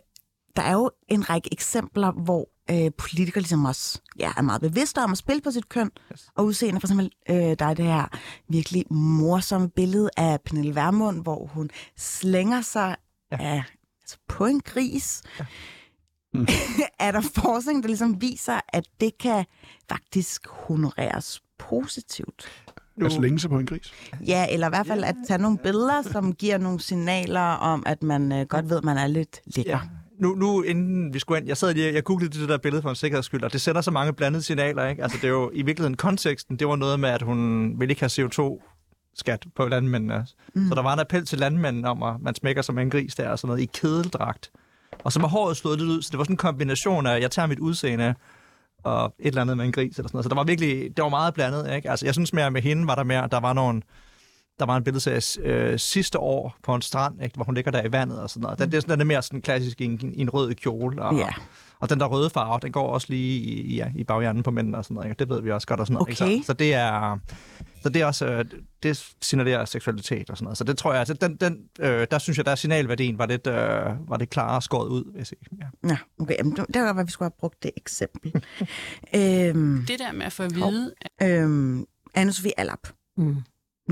der 0.56 0.62
er 0.62 0.72
jo 0.72 0.90
en 1.08 1.30
række 1.30 1.48
eksempler, 1.52 2.12
hvor 2.12 2.48
øh, 2.70 2.90
politikere 2.98 3.40
ligesom 3.42 3.64
også 3.64 4.00
ja, 4.18 4.32
er 4.36 4.42
meget 4.42 4.60
bevidste 4.60 4.98
om 4.98 5.12
at 5.12 5.18
spille 5.18 5.42
på 5.42 5.50
sit 5.50 5.68
køn 5.68 5.90
Yes. 6.12 6.28
og 6.34 6.44
udseende. 6.44 6.80
For 6.80 6.86
eksempel, 6.86 7.10
øh, 7.30 7.36
der 7.36 7.64
er 7.64 7.74
det 7.74 7.84
her 7.84 8.18
virkelig 8.48 8.84
morsomme 8.92 9.68
billede 9.68 10.10
af 10.16 10.40
Pernille 10.40 10.74
Vermund, 10.74 11.22
hvor 11.22 11.46
hun 11.46 11.70
slænger 11.96 12.60
sig 12.60 12.96
Ja. 13.32 13.36
af, 13.40 13.62
altså 14.02 14.16
på 14.28 14.46
en 14.46 14.60
gris. 14.60 15.22
Ja. 15.38 15.44
Mm. 16.34 16.46
er 16.98 17.10
der 17.10 17.20
forskning, 17.20 17.82
der 17.82 17.86
ligesom 17.88 18.20
viser, 18.20 18.60
at 18.68 18.84
det 19.00 19.18
kan 19.18 19.44
faktisk 19.88 20.46
honoreres 20.48 21.42
positivt? 21.58 22.44
Nu, 22.96 23.04
Altså 23.04 23.20
længe 23.20 23.38
sig 23.40 23.50
på 23.50 23.58
en 23.58 23.66
gris? 23.66 23.92
Ja, 24.26 24.46
eller 24.50 24.66
i 24.66 24.70
hvert 24.70 24.86
fald 24.86 25.04
at 25.04 25.16
tage 25.28 25.38
nogle 25.38 25.58
billeder, 25.58 26.02
som 26.02 26.32
giver 26.34 26.58
nogle 26.58 26.80
signaler 26.80 27.40
om, 27.40 27.82
at 27.86 28.02
man 28.02 28.32
øh, 28.32 28.46
godt 28.46 28.70
ved, 28.70 28.76
at 28.76 28.84
man 28.84 28.96
er 28.98 29.06
lidt 29.06 29.40
lækker. 29.56 29.72
ja. 29.72 29.80
Nu, 30.22 30.34
nu, 30.34 30.62
inden 30.62 31.14
vi 31.14 31.18
skulle 31.18 31.38
ind, 31.40 31.48
jeg 31.48 31.56
sad 31.56 31.74
lige, 31.74 31.94
jeg 31.94 32.04
googlede 32.04 32.40
det 32.40 32.48
der 32.48 32.58
billede 32.58 32.82
for 32.82 32.90
en 32.90 32.96
sikkerheds 32.96 33.26
skyld, 33.26 33.42
og 33.42 33.52
det 33.52 33.60
sender 33.60 33.80
så 33.80 33.90
mange 33.90 34.12
blandede 34.12 34.42
signaler, 34.42 34.86
ikke? 34.88 35.02
Altså, 35.02 35.18
det 35.22 35.24
er 35.24 35.32
jo 35.32 35.50
i 35.54 35.62
virkeligheden 35.62 35.96
konteksten, 35.96 36.56
det 36.56 36.68
var 36.68 36.76
noget 36.76 37.00
med, 37.00 37.08
at 37.08 37.22
hun 37.22 37.70
ville 37.78 37.92
ikke 37.92 38.02
have 38.02 38.26
CO2-skat 38.26 39.44
på 39.56 39.68
landmændene. 39.68 40.26
Mm. 40.54 40.68
Så 40.68 40.74
der 40.74 40.82
var 40.82 40.92
en 40.92 41.00
appel 41.00 41.26
til 41.26 41.38
landmændene 41.38 41.88
om, 41.88 42.02
at 42.02 42.14
man 42.20 42.34
smækker 42.34 42.62
som 42.62 42.78
en 42.78 42.90
gris 42.90 43.14
der, 43.14 43.28
og 43.28 43.38
sådan 43.38 43.48
noget, 43.48 43.62
i 43.62 43.70
kedeldragt. 43.74 44.50
Og 45.04 45.12
så 45.12 45.20
var 45.20 45.28
håret 45.28 45.56
slået 45.56 45.78
lidt 45.78 45.90
ud, 45.90 46.02
så 46.02 46.08
det 46.10 46.18
var 46.18 46.24
sådan 46.24 46.34
en 46.34 46.38
kombination 46.38 47.06
af, 47.06 47.20
jeg 47.20 47.30
tager 47.30 47.46
mit 47.46 47.58
udseende, 47.58 48.14
og 48.82 49.14
et 49.18 49.26
eller 49.26 49.40
andet 49.40 49.56
med 49.56 49.64
en 49.64 49.72
gris, 49.72 49.98
eller 49.98 50.08
sådan 50.08 50.16
noget. 50.16 50.24
Så 50.24 50.28
der 50.28 50.34
var 50.34 50.44
virkelig, 50.44 50.96
det 50.96 51.02
var 51.02 51.08
meget 51.08 51.34
blandet, 51.34 51.74
ikke? 51.74 51.90
Altså, 51.90 52.06
jeg 52.06 52.14
synes 52.14 52.32
mere, 52.32 52.50
med 52.50 52.62
hende 52.62 52.86
var 52.86 52.94
der 52.94 53.04
mere, 53.04 53.28
der 53.30 53.40
var 53.40 53.52
nogle, 53.52 53.82
der 54.58 54.66
var 54.66 54.76
en 54.76 54.84
billedserie 54.84 55.46
øh, 55.48 55.78
sidste 55.78 56.18
år 56.18 56.56
på 56.62 56.74
en 56.74 56.82
strand, 56.82 57.22
ikke, 57.22 57.34
hvor 57.36 57.44
hun 57.44 57.54
ligger 57.54 57.70
der 57.70 57.82
i 57.84 57.92
vandet 57.92 58.20
og 58.20 58.30
sådan 58.30 58.42
noget. 58.42 58.58
Den, 58.58 58.70
det 58.70 58.76
er 58.76 58.80
sådan, 58.80 58.92
den 58.92 59.00
er 59.00 59.04
mere 59.04 59.22
sådan 59.22 59.42
klassisk 59.42 59.80
i 59.80 59.84
en, 59.84 60.12
i 60.14 60.20
en 60.20 60.30
rød 60.30 60.54
kjole. 60.54 61.02
Og, 61.02 61.14
Ja. 61.18 61.28
og 61.80 61.90
den 61.90 62.00
der 62.00 62.06
røde 62.06 62.30
farve, 62.30 62.58
den 62.62 62.72
går 62.72 62.88
også 62.88 63.06
lige 63.10 63.40
i, 63.40 63.76
ja, 63.76 63.90
i 63.96 64.04
baghjernen 64.04 64.42
på 64.42 64.50
mændene 64.50 64.78
og 64.78 64.84
sådan 64.84 64.94
noget. 64.94 65.08
Ikke? 65.10 65.18
Det 65.18 65.28
ved 65.28 65.42
vi 65.42 65.50
også 65.52 65.66
godt 65.66 65.80
og 65.80 65.86
sådan 65.86 65.94
noget. 65.94 66.20
Okay. 66.20 66.30
Ikke? 66.32 66.42
Så, 66.42 66.46
så 66.46 66.52
det 66.52 66.74
er... 66.74 67.18
Så 67.82 67.88
det 67.88 68.02
er 68.02 68.06
også, 68.06 68.26
øh, 68.26 68.44
det 68.82 69.12
signalerer 69.22 69.64
seksualitet 69.64 70.30
og 70.30 70.36
sådan 70.36 70.44
noget. 70.44 70.58
Så 70.58 70.64
det 70.64 70.78
tror 70.78 70.90
jeg, 70.92 70.98
altså, 70.98 71.14
den, 71.14 71.36
den, 71.36 71.58
øh, 71.80 72.06
der 72.10 72.18
synes 72.18 72.36
jeg, 72.38 72.46
der 72.46 72.54
signalværdien 72.54 73.18
var 73.18 73.26
lidt, 73.26 73.46
øh, 73.46 73.54
var 74.10 74.16
lidt 74.18 74.30
klarere 74.30 74.62
skåret 74.62 74.88
ud, 74.88 75.04
vil 75.12 75.18
jeg 75.18 75.26
sige. 75.26 75.38
Ja. 75.60 75.88
Ja, 75.88 75.96
okay. 76.20 76.34
Jamen, 76.38 76.56
det 76.56 76.82
var 76.82 76.94
at 77.00 77.06
vi 77.06 77.10
skulle 77.12 77.26
have 77.26 77.36
brugt 77.40 77.62
det 77.62 77.70
eksempel. 77.76 78.32
øhm, 79.14 79.84
Det 79.88 79.98
der 79.98 80.12
med 80.12 80.26
at 80.26 80.32
få 80.32 80.42
at 80.42 80.54
vide, 80.54 80.94
øhm, 81.22 81.86
Anne-Sophie 82.18 82.50
Allap, 82.56 82.88
Mm. 83.16 83.36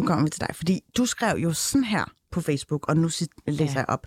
Nu 0.01 0.07
kommer 0.07 0.25
vi 0.25 0.31
til 0.31 0.41
dig, 0.41 0.51
fordi 0.55 0.81
du 0.97 1.07
skrev 1.07 1.37
jo 1.39 1.53
sådan 1.53 1.85
her 1.85 2.05
på 2.33 2.41
Facebook, 2.41 2.89
og 2.89 2.97
nu 2.97 3.11
læser 3.47 3.73
Ja. 3.73 3.79
jeg 3.79 3.85
op. 3.89 4.07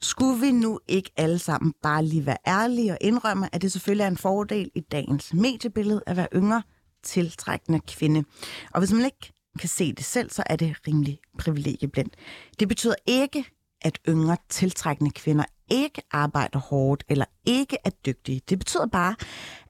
Skulle 0.00 0.40
vi 0.40 0.52
nu 0.52 0.80
ikke 0.88 1.10
alle 1.16 1.38
sammen 1.38 1.72
bare 1.82 2.04
lige 2.04 2.26
være 2.26 2.36
ærlige 2.46 2.92
og 2.92 2.98
indrømme, 3.00 3.54
at 3.54 3.62
det 3.62 3.72
selvfølgelig 3.72 4.04
er 4.04 4.08
en 4.08 4.16
fordel 4.16 4.70
i 4.74 4.80
dagens 4.80 5.34
mediebillede 5.34 6.02
at 6.06 6.16
være 6.16 6.28
yngre, 6.34 6.62
tiltrækkende 7.02 7.80
kvinde? 7.80 8.24
Og 8.72 8.80
hvis 8.80 8.92
man 8.92 9.04
ikke 9.04 9.32
kan 9.60 9.68
se 9.68 9.92
det 9.92 10.04
selv, 10.04 10.30
så 10.30 10.42
er 10.46 10.56
det 10.56 10.76
rimelig 10.88 11.18
privilegieblindt. 11.38 12.14
Det 12.60 12.68
betyder 12.68 12.94
ikke, 13.06 13.44
at 13.86 13.98
yngre, 14.08 14.36
tiltrækkende 14.48 15.10
kvinder 15.10 15.44
ikke 15.70 16.02
arbejder 16.10 16.58
hårdt 16.58 17.04
eller 17.08 17.24
ikke 17.44 17.76
er 17.84 17.90
dygtige. 17.90 18.40
Det 18.48 18.58
betyder 18.58 18.86
bare, 18.86 19.16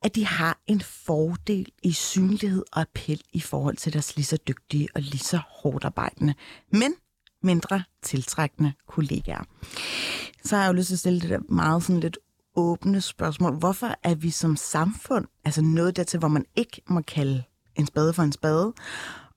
at 0.02 0.14
de 0.14 0.26
har 0.26 0.58
en 0.66 0.80
fordel 0.80 1.66
i 1.82 1.92
synlighed 1.92 2.64
og 2.72 2.80
appel 2.80 3.20
i 3.32 3.40
forhold 3.40 3.76
til 3.76 3.92
deres 3.92 4.16
lige 4.16 4.26
så 4.26 4.38
dygtige 4.48 4.88
og 4.94 5.00
lige 5.00 5.18
så 5.18 5.40
hårdt 5.62 5.84
arbejdende, 5.84 6.34
men 6.72 6.94
mindre 7.42 7.82
tiltrækkende 8.02 8.72
kollegaer. 8.88 9.44
Så 10.44 10.56
har 10.56 10.62
jeg 10.62 10.68
jo 10.68 10.76
lyst 10.76 10.86
til 10.86 10.94
at 10.94 10.98
stille 10.98 11.20
det 11.20 11.30
der 11.30 11.38
meget 11.48 11.82
sådan 11.82 12.00
lidt 12.00 12.18
åbne 12.56 13.00
spørgsmål. 13.00 13.54
Hvorfor 13.58 13.94
er 14.02 14.14
vi 14.14 14.30
som 14.30 14.56
samfund 14.56 15.26
altså 15.44 15.62
noget 15.62 15.96
dertil, 15.96 16.18
hvor 16.18 16.28
man 16.28 16.44
ikke 16.56 16.82
må 16.88 17.00
kalde 17.00 17.42
en 17.74 17.86
spade 17.86 18.12
for 18.12 18.22
en 18.22 18.32
spade, 18.32 18.72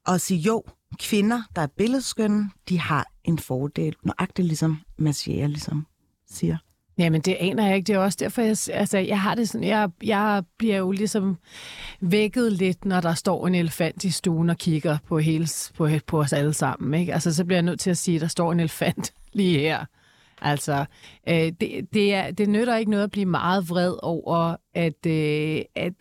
og 0.08 0.22
sige 0.22 0.40
jo, 0.40 0.64
kvinder, 1.00 1.42
der 1.56 1.62
er 1.62 1.68
billedskønne, 1.68 2.52
de 2.70 2.80
har 2.80 3.06
en 3.30 3.40
fordel, 3.40 3.96
nøjagtigt 4.04 4.48
ligesom 4.48 4.80
Massiere 4.98 5.48
ligesom 5.48 5.88
siger. 6.28 6.58
Jamen, 7.00 7.22
det 7.22 7.38
aner 7.40 7.66
jeg 7.66 7.76
ikke. 7.76 7.88
Det 7.88 7.96
er 7.96 8.00
også 8.00 8.18
derfor, 8.22 8.42
jeg, 8.42 8.58
altså, 8.74 8.98
jeg 8.98 9.22
har 9.22 9.36
det 9.36 9.50
sådan, 9.50 9.68
jeg, 9.68 9.90
jeg 10.04 10.44
bliver 10.58 10.78
jo 10.78 10.92
ligesom 10.92 11.38
vækket 12.02 12.54
lidt, 12.54 12.86
når 12.86 13.02
der 13.02 13.14
står 13.14 13.48
en 13.48 13.56
elefant 13.56 14.04
i 14.04 14.12
stuen 14.12 14.50
og 14.50 14.58
kigger 14.58 14.98
på, 15.08 15.20
hele, 15.20 15.48
på, 15.78 15.90
på 16.08 16.20
os 16.20 16.34
alle 16.34 16.54
sammen. 16.54 17.00
Ikke? 17.00 17.14
Altså, 17.14 17.34
så 17.34 17.46
bliver 17.46 17.58
jeg 17.58 17.64
nødt 17.64 17.80
til 17.80 17.90
at 17.90 17.98
sige, 17.98 18.16
at 18.16 18.22
der 18.22 18.28
står 18.28 18.52
en 18.52 18.60
elefant 18.60 19.14
lige 19.34 19.60
her. 19.60 19.86
Altså, 20.42 20.86
øh, 21.30 21.36
det, 21.36 21.88
det, 21.94 22.14
er, 22.14 22.32
det 22.32 22.50
nytter 22.50 22.76
ikke 22.76 22.92
noget 22.92 23.04
at 23.04 23.12
blive 23.12 23.26
meget 23.26 23.70
vred 23.70 23.96
over, 24.04 24.56
at, 24.74 25.06
øh, 25.08 25.62
at, 25.76 25.94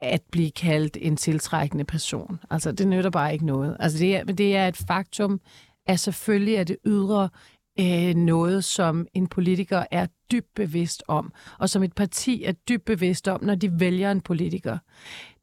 at 0.00 0.22
blive 0.30 0.50
kaldt 0.50 0.96
en 1.00 1.16
tiltrækkende 1.16 1.84
person. 1.84 2.40
Altså, 2.50 2.72
det 2.72 2.88
nytter 2.88 3.10
bare 3.10 3.32
ikke 3.32 3.46
noget. 3.46 3.76
Altså, 3.80 3.98
det 3.98 4.16
er, 4.16 4.24
det 4.24 4.56
er 4.56 4.68
et 4.68 4.76
faktum, 4.76 5.40
at 5.86 6.00
selvfølgelig 6.00 6.54
er 6.54 6.64
det 6.64 6.76
ydre 6.86 7.28
øh, 7.80 8.14
noget, 8.14 8.64
som 8.64 9.06
en 9.14 9.26
politiker 9.26 9.84
er 9.90 10.06
dybt 10.32 10.54
bevidst 10.54 11.02
om, 11.08 11.32
og 11.58 11.70
som 11.70 11.82
et 11.82 11.92
parti 11.92 12.44
er 12.44 12.52
dybt 12.52 12.84
bevidst 12.84 13.28
om, 13.28 13.44
når 13.44 13.54
de 13.54 13.80
vælger 13.80 14.10
en 14.10 14.20
politiker. 14.20 14.78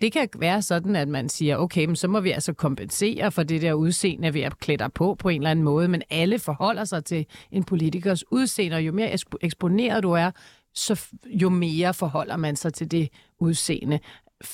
Det 0.02 0.12
kan 0.12 0.30
være 0.38 0.62
sådan, 0.62 0.96
at 0.96 1.08
man 1.08 1.30
siger, 1.30 1.58
okay, 1.58 1.86
men 1.86 1.96
så 1.96 2.08
må 2.08 2.20
vi 2.20 2.32
altså 2.32 2.54
kompensere 2.54 3.32
for 3.32 3.44
det 3.44 3.62
der 3.62 3.74
udseende 3.74 4.34
ved 4.34 4.42
at 4.42 4.60
klæde 4.60 4.90
på 4.96 5.16
på 5.20 5.30
en 5.30 5.42
eller 5.42 5.52
anden 5.52 5.66
måde, 5.66 5.88
men 5.88 6.02
alle 6.10 6.40
forholder 6.40 6.84
sig 6.84 7.06
til 7.06 7.26
en 7.52 7.64
politikers 7.64 8.32
udseende, 8.32 8.76
og 8.76 8.84
jo 8.84 8.92
mere 8.92 9.18
eksponeret 9.42 10.04
du 10.04 10.12
er, 10.12 10.32
så 10.74 11.08
jo 11.26 11.50
mere 11.50 11.94
forholder 11.94 12.38
man 12.38 12.56
sig 12.56 12.74
til 12.74 12.92
det 12.92 13.10
udseende. 13.40 14.00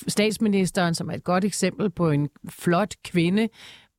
Statsministeren, 0.08 0.94
som 0.94 1.10
er 1.10 1.14
et 1.14 1.24
godt 1.24 1.44
eksempel 1.44 1.90
på 1.90 2.10
en 2.10 2.28
flot 2.48 2.94
kvinde, 3.04 3.48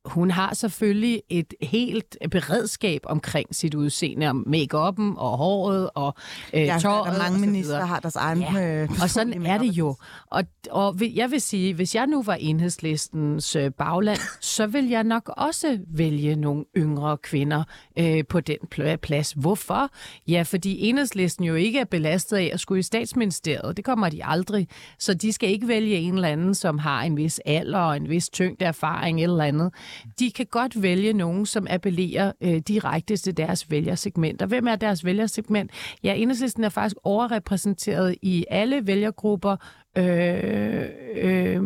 hun 0.04 0.30
har 0.30 0.54
selvfølgelig 0.54 1.22
et 1.28 1.54
helt 1.62 2.16
beredskab 2.30 3.00
omkring 3.04 3.54
sit 3.54 3.74
udseende, 3.74 4.26
om 4.26 4.44
make-up'en 4.46 5.16
og 5.16 5.38
håret 5.38 5.90
og 5.94 6.14
øh, 6.54 6.60
ja, 6.60 6.78
tåret. 6.78 7.12
Der 7.12 7.18
mange 7.22 7.38
minister 7.38 7.84
har 7.84 8.00
deres 8.00 8.16
egen 8.16 8.40
ja. 8.40 8.82
øh, 8.82 8.88
Og 9.02 9.10
sådan 9.10 9.46
er 9.46 9.58
det 9.58 9.72
jo. 9.72 9.96
Og, 10.26 10.44
og 10.70 10.96
jeg 11.14 11.30
vil 11.30 11.40
sige, 11.40 11.74
hvis 11.74 11.94
jeg 11.94 12.06
nu 12.06 12.22
var 12.22 12.34
enhedslistens 12.34 13.56
øh, 13.56 13.70
bagland, 13.70 14.18
så 14.40 14.66
vil 14.66 14.88
jeg 14.88 15.04
nok 15.04 15.32
også 15.36 15.78
vælge 15.88 16.36
nogle 16.36 16.64
yngre 16.76 17.16
kvinder 17.16 17.64
øh, 17.98 18.24
på 18.28 18.40
den 18.40 18.58
plads. 19.02 19.32
Hvorfor? 19.32 19.90
Ja, 20.28 20.42
fordi 20.42 20.88
enhedslisten 20.88 21.44
jo 21.44 21.54
ikke 21.54 21.78
er 21.78 21.84
belastet 21.84 22.36
af 22.36 22.50
at 22.52 22.60
skulle 22.60 22.78
i 22.78 22.82
statsministeriet. 22.82 23.76
Det 23.76 23.84
kommer 23.84 24.08
de 24.08 24.24
aldrig. 24.24 24.68
Så 24.98 25.14
de 25.14 25.32
skal 25.32 25.48
ikke 25.50 25.68
vælge 25.68 25.96
en 25.96 26.14
eller 26.14 26.28
anden, 26.28 26.54
som 26.54 26.78
har 26.78 27.02
en 27.02 27.16
vis 27.16 27.40
alder 27.44 27.78
og 27.78 27.96
en 27.96 28.08
vis 28.08 28.28
tyngde 28.28 28.64
erfaring 28.64 29.22
eller 29.22 29.44
andet 29.44 29.72
de 30.18 30.30
kan 30.30 30.46
godt 30.46 30.82
vælge 30.82 31.12
nogen, 31.12 31.46
som 31.46 31.66
appellerer 31.70 32.32
øh, 32.40 32.56
direkte 32.56 33.16
til 33.16 33.36
deres 33.36 33.70
vælgersegmenter. 33.70 34.46
Hvem 34.46 34.66
er 34.66 34.76
deres 34.76 35.04
vælgersegment? 35.04 35.70
Ja, 36.02 36.14
enhedslisten 36.14 36.64
er 36.64 36.68
faktisk 36.68 36.96
overrepræsenteret 37.02 38.16
i 38.22 38.44
alle 38.50 38.86
vælgergrupper 38.86 39.56
øh, 39.96 40.84
øh, 41.14 41.62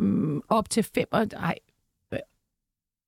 op 0.48 0.70
til 0.70 0.82
fem... 0.82 1.06
Nej, 1.32 1.54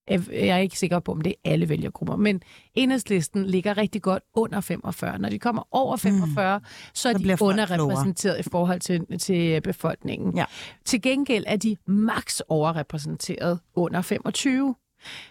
jeg 0.09 0.49
er 0.49 0.59
ikke 0.59 0.79
sikker 0.79 0.99
på, 0.99 1.13
om 1.13 1.21
det 1.21 1.31
er 1.31 1.51
alle 1.51 1.69
vælgergrupper, 1.69 2.17
men 2.17 2.43
enhedslisten 2.75 3.47
ligger 3.47 3.77
rigtig 3.77 4.03
godt 4.03 4.23
under 4.35 4.61
45. 4.61 5.19
Når 5.19 5.29
de 5.29 5.39
kommer 5.39 5.69
over 5.71 5.97
45, 5.97 6.59
mm. 6.59 6.65
så 6.95 7.09
er 7.09 7.13
så 7.13 7.19
de 7.19 7.37
underrepræsenteret 7.41 8.39
i 8.39 8.43
forhold 8.43 8.81
til, 8.81 9.19
til 9.19 9.61
befolkningen. 9.61 10.37
Ja. 10.37 10.45
Til 10.85 11.03
gengæld 11.03 11.45
er 11.47 11.57
de 11.57 11.77
maks 11.87 12.43
overrepræsenteret 12.49 13.61
under 13.75 14.03
25. 14.03 14.75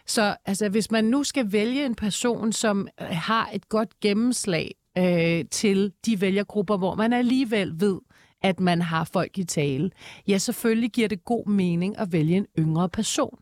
Så 0.06 0.36
altså, 0.46 0.70
hvis 0.70 0.92
man 0.92 1.06
nu 1.06 1.24
skal 1.24 1.52
vælge 1.52 1.86
en 1.86 1.96
person, 1.96 2.52
som 2.52 2.88
øh, 3.02 3.08
har 3.08 3.50
et 3.54 3.70
godt 3.70 4.00
gennemslag 4.00 4.76
øh, 4.98 5.46
til 5.52 5.92
de 6.06 6.22
vælgergrupper, 6.22 6.78
hvor 6.78 6.96
man 6.96 7.14
alligevel 7.14 7.74
ved, 7.80 8.00
at 8.42 8.60
man 8.60 8.82
har 8.82 9.10
folk 9.14 9.38
i 9.38 9.44
tale, 9.44 9.92
ja, 10.28 10.38
selvfølgelig 10.38 10.92
giver 10.92 11.08
det 11.08 11.26
god 11.26 11.48
mening 11.48 12.00
at 12.00 12.12
vælge 12.12 12.38
en 12.38 12.48
yngre 12.60 12.90
person. 12.90 13.38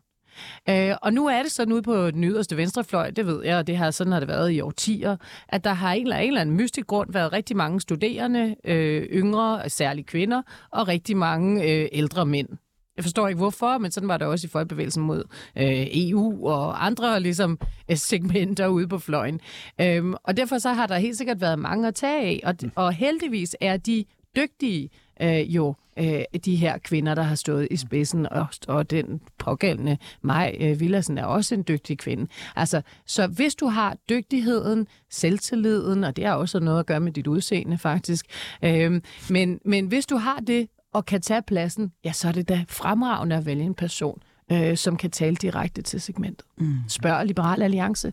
Øh, 0.68 0.94
og 1.02 1.12
nu 1.12 1.26
er 1.26 1.42
det 1.42 1.52
sådan 1.52 1.72
ude 1.72 1.82
på 1.82 2.10
den 2.10 2.24
yderste 2.24 2.56
venstrefløj, 2.56 3.10
det 3.10 3.26
ved 3.26 3.44
jeg, 3.44 3.56
og 3.56 3.66
det 3.66 3.76
har 3.76 3.90
sådan 3.90 4.12
har 4.12 4.20
det 4.20 4.28
været 4.28 4.52
i 4.52 4.60
årtier, 4.60 5.16
at 5.48 5.64
der 5.64 5.72
har 5.72 5.92
en 5.92 6.02
eller, 6.02 6.16
en 6.16 6.28
eller 6.28 6.40
anden 6.40 6.56
mystisk 6.56 6.86
grund 6.86 7.12
været 7.12 7.32
rigtig 7.32 7.56
mange 7.56 7.80
studerende, 7.80 8.56
øh, 8.64 9.02
yngre, 9.02 9.70
særligt 9.70 10.06
kvinder, 10.06 10.42
og 10.70 10.88
rigtig 10.88 11.16
mange 11.16 11.62
øh, 11.62 11.88
ældre 11.92 12.26
mænd. 12.26 12.48
Jeg 12.96 13.04
forstår 13.04 13.28
ikke 13.28 13.38
hvorfor, 13.38 13.78
men 13.78 13.90
sådan 13.90 14.08
var 14.08 14.16
det 14.16 14.26
også 14.26 14.46
i 14.46 14.50
folkebevægelsen 14.50 15.02
mod 15.02 15.24
øh, 15.56 15.86
EU 15.92 16.48
og 16.48 16.86
andre 16.86 17.20
ligesom, 17.20 17.58
øh, 17.90 17.96
segmenter 17.96 18.66
ude 18.66 18.88
på 18.88 18.98
fløjen. 18.98 19.40
Øhm, 19.80 20.14
og 20.24 20.36
derfor 20.36 20.58
så 20.58 20.72
har 20.72 20.86
der 20.86 20.96
helt 20.96 21.16
sikkert 21.16 21.40
været 21.40 21.58
mange 21.58 21.88
at 21.88 21.94
tage 21.94 22.22
af, 22.22 22.40
og, 22.44 22.54
og 22.74 22.92
heldigvis 22.92 23.56
er 23.60 23.76
de 23.76 24.04
dygtige 24.36 24.90
øh, 25.22 25.54
jo 25.54 25.74
øh, 25.98 26.22
de 26.44 26.56
her 26.56 26.78
kvinder, 26.78 27.14
der 27.14 27.22
har 27.22 27.34
stået 27.34 27.68
i 27.70 27.76
spidsen, 27.76 28.26
og, 28.26 28.46
og 28.68 28.90
den 28.90 29.20
pågældende 29.38 29.98
Maj 30.22 30.56
øh, 30.60 30.80
Villersen 30.80 31.18
er 31.18 31.24
også 31.24 31.54
en 31.54 31.64
dygtig 31.68 31.98
kvinde. 31.98 32.26
Altså, 32.56 32.82
så 33.06 33.26
hvis 33.26 33.54
du 33.54 33.66
har 33.66 33.96
dygtigheden, 34.08 34.86
selvtilliden, 35.10 36.04
og 36.04 36.16
det 36.16 36.24
har 36.24 36.34
også 36.34 36.60
noget 36.60 36.80
at 36.80 36.86
gøre 36.86 37.00
med 37.00 37.12
dit 37.12 37.26
udseende 37.26 37.78
faktisk, 37.78 38.26
øh, 38.64 39.00
men, 39.30 39.60
men 39.64 39.86
hvis 39.86 40.06
du 40.06 40.16
har 40.16 40.36
det, 40.36 40.68
og 40.92 41.06
kan 41.06 41.20
tage 41.20 41.42
pladsen, 41.42 41.92
ja, 42.04 42.12
så 42.12 42.28
er 42.28 42.32
det 42.32 42.48
da 42.48 42.64
fremragende 42.68 43.36
at 43.36 43.46
vælge 43.46 43.64
en 43.64 43.74
person, 43.74 44.22
øh, 44.52 44.76
som 44.76 44.96
kan 44.96 45.10
tale 45.10 45.36
direkte 45.36 45.82
til 45.82 46.00
segmentet. 46.00 46.46
Mm. 46.58 46.76
Spørg 46.88 47.26
Liberal 47.26 47.62
Alliance. 47.62 48.12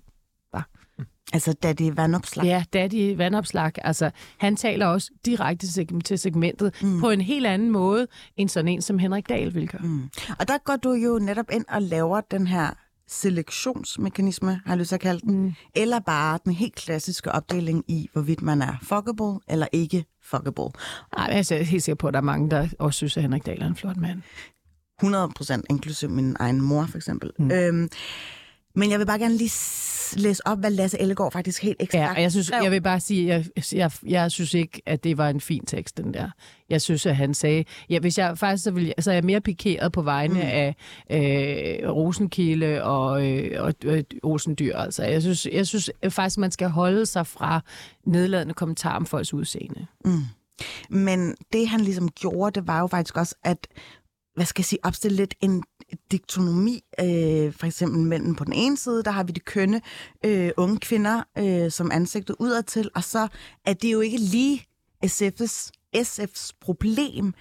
Bare. 0.51 0.63
Altså 1.33 1.53
Daddy 1.53 1.91
Vandopslag? 1.95 2.45
Ja, 2.45 2.63
Daddy 2.73 3.15
Vandopslag. 3.17 3.71
Altså, 3.77 4.11
han 4.37 4.55
taler 4.55 4.85
også 4.85 5.11
direkte 5.25 5.67
til 6.05 6.19
segmentet 6.19 6.73
mm. 6.83 6.99
på 6.99 7.09
en 7.09 7.21
helt 7.21 7.45
anden 7.45 7.71
måde, 7.71 8.07
end 8.37 8.49
sådan 8.49 8.67
en, 8.67 8.81
som 8.81 8.99
Henrik 8.99 9.29
Dahl 9.29 9.53
vil 9.53 9.67
gøre. 9.67 9.81
Mm. 9.81 10.09
Og 10.39 10.47
der 10.47 10.57
går 10.57 10.75
du 10.75 10.91
jo 10.93 11.19
netop 11.21 11.45
ind 11.51 11.65
og 11.69 11.81
laver 11.81 12.21
den 12.21 12.47
her 12.47 12.73
selektionsmekanisme, 13.07 14.61
har 14.65 14.73
jeg 14.73 14.77
lyst 14.77 14.87
til 14.87 14.95
at 14.95 15.01
kalde 15.01 15.21
den, 15.21 15.41
mm. 15.41 15.53
eller 15.75 15.99
bare 15.99 16.39
den 16.45 16.53
helt 16.53 16.75
klassiske 16.75 17.31
opdeling 17.31 17.83
i, 17.87 18.09
hvorvidt 18.13 18.41
man 18.41 18.61
er 18.61 18.73
fuckable 18.81 19.39
eller 19.47 19.67
ikke 19.71 20.05
fuckable. 20.29 20.69
Nej, 21.17 21.27
altså, 21.31 21.55
jeg 21.55 21.61
er 21.61 21.65
helt 21.65 21.83
sikker 21.83 21.95
på, 21.95 22.07
at 22.07 22.13
der 22.13 22.19
er 22.19 22.23
mange, 22.23 22.49
der 22.49 22.67
også 22.79 22.97
synes, 22.97 23.17
at 23.17 23.23
Henrik 23.23 23.45
Dahl 23.45 23.61
er 23.61 23.67
en 23.67 23.75
flot 23.75 23.97
mand. 23.97 24.21
100 24.99 25.29
procent, 25.35 25.65
inklusive 25.69 26.11
min 26.11 26.35
egen 26.39 26.61
mor, 26.61 26.85
for 26.85 26.97
eksempel. 26.97 27.31
Mm. 27.39 27.51
Øhm, 27.51 27.89
men 28.75 28.91
jeg 28.91 28.99
vil 28.99 29.05
bare 29.05 29.19
gerne 29.19 29.37
lige 29.37 29.51
læse 30.15 30.47
op, 30.47 30.59
hvad 30.59 30.71
Lasse 30.71 31.01
Ellegaard 31.01 31.31
faktisk 31.31 31.63
helt 31.63 31.77
ekstra... 31.79 31.99
Ja, 31.99 32.11
jeg, 32.11 32.31
synes, 32.31 32.51
jeg 32.63 32.71
vil 32.71 32.81
bare 32.81 32.99
sige, 32.99 33.27
jeg, 33.27 33.45
jeg, 33.73 33.91
jeg 34.07 34.31
synes 34.31 34.53
ikke, 34.53 34.81
at 34.85 35.03
det 35.03 35.17
var 35.17 35.29
en 35.29 35.41
fin 35.41 35.65
tekst, 35.65 35.97
den 35.97 36.13
der. 36.13 36.29
Jeg 36.69 36.81
synes, 36.81 37.05
at 37.05 37.15
han 37.15 37.33
sagde... 37.33 37.63
Ja, 37.89 37.99
hvis 37.99 38.17
jeg 38.17 38.37
faktisk 38.37 38.63
så, 38.63 38.71
vil, 38.71 38.93
så 38.99 39.11
er 39.11 39.13
jeg 39.13 39.23
mere 39.23 39.41
pikeret 39.41 39.91
på 39.91 40.01
vegne 40.01 40.33
mm. 40.33 40.39
af 40.39 40.75
øh, 41.11 41.89
Rosenkilde 41.89 42.83
og, 42.83 43.27
øh, 43.27 43.63
og 43.63 43.73
øh, 43.85 44.03
Olsendyr. 44.23 44.75
Altså, 44.75 45.03
jeg 45.03 45.21
synes, 45.21 45.47
jeg 45.51 45.67
synes 45.67 45.91
faktisk, 46.09 46.37
man 46.37 46.51
skal 46.51 46.69
holde 46.69 47.05
sig 47.05 47.27
fra 47.27 47.61
nedladende 48.05 48.53
kommentarer 48.53 48.95
om 48.95 49.05
folks 49.05 49.33
udseende. 49.33 49.85
Mm. 50.05 50.21
Men 50.89 51.35
det, 51.53 51.67
han 51.67 51.81
ligesom 51.81 52.09
gjorde, 52.09 52.59
det 52.59 52.67
var 52.67 52.79
jo 52.79 52.87
faktisk 52.87 53.17
også, 53.17 53.35
at 53.43 53.67
hvad 54.35 54.45
skal 54.45 54.61
jeg 54.61 54.65
sige, 54.65 54.79
opstille 54.83 55.17
lidt 55.17 55.35
en 55.41 55.63
diktonomi, 56.11 56.83
øh, 56.99 57.53
for 57.53 57.65
eksempel 57.65 57.99
mellem 57.99 58.35
på 58.35 58.43
den 58.43 58.53
ene 58.53 58.77
side, 58.77 59.03
der 59.03 59.11
har 59.11 59.23
vi 59.23 59.31
de 59.31 59.39
kønne 59.39 59.81
øh, 60.25 60.51
unge 60.57 60.79
kvinder 60.79 61.23
øh, 61.37 61.71
som 61.71 61.91
ansigtet 61.91 62.35
udadtil, 62.39 62.89
og 62.95 63.03
så 63.03 63.27
er 63.65 63.73
det 63.73 63.91
jo 63.91 63.99
ikke 63.99 64.17
lige 64.17 64.65
SF's, 65.05 65.71
SF's 65.97 66.51
problem, 66.61 67.33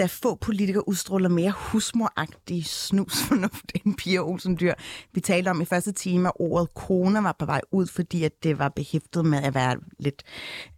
da 0.00 0.06
få 0.06 0.34
politikere 0.34 0.88
udstråler 0.88 1.28
mere 1.28 1.50
husmoragtig 1.50 2.66
snusfornuft 2.66 3.72
end 3.74 3.96
Pia 3.96 4.18
Olsen 4.18 4.56
Dyr. 4.60 4.74
Vi 5.12 5.20
talte 5.20 5.48
om 5.48 5.60
i 5.60 5.64
første 5.64 5.92
time, 5.92 6.28
at 6.28 6.32
ordet 6.34 6.74
kone 6.74 7.22
var 7.22 7.36
på 7.38 7.46
vej 7.46 7.60
ud, 7.72 7.86
fordi 7.86 8.24
at 8.24 8.32
det 8.42 8.58
var 8.58 8.68
behæftet 8.68 9.24
med 9.24 9.42
at 9.42 9.54
være 9.54 9.76
lidt 9.98 10.22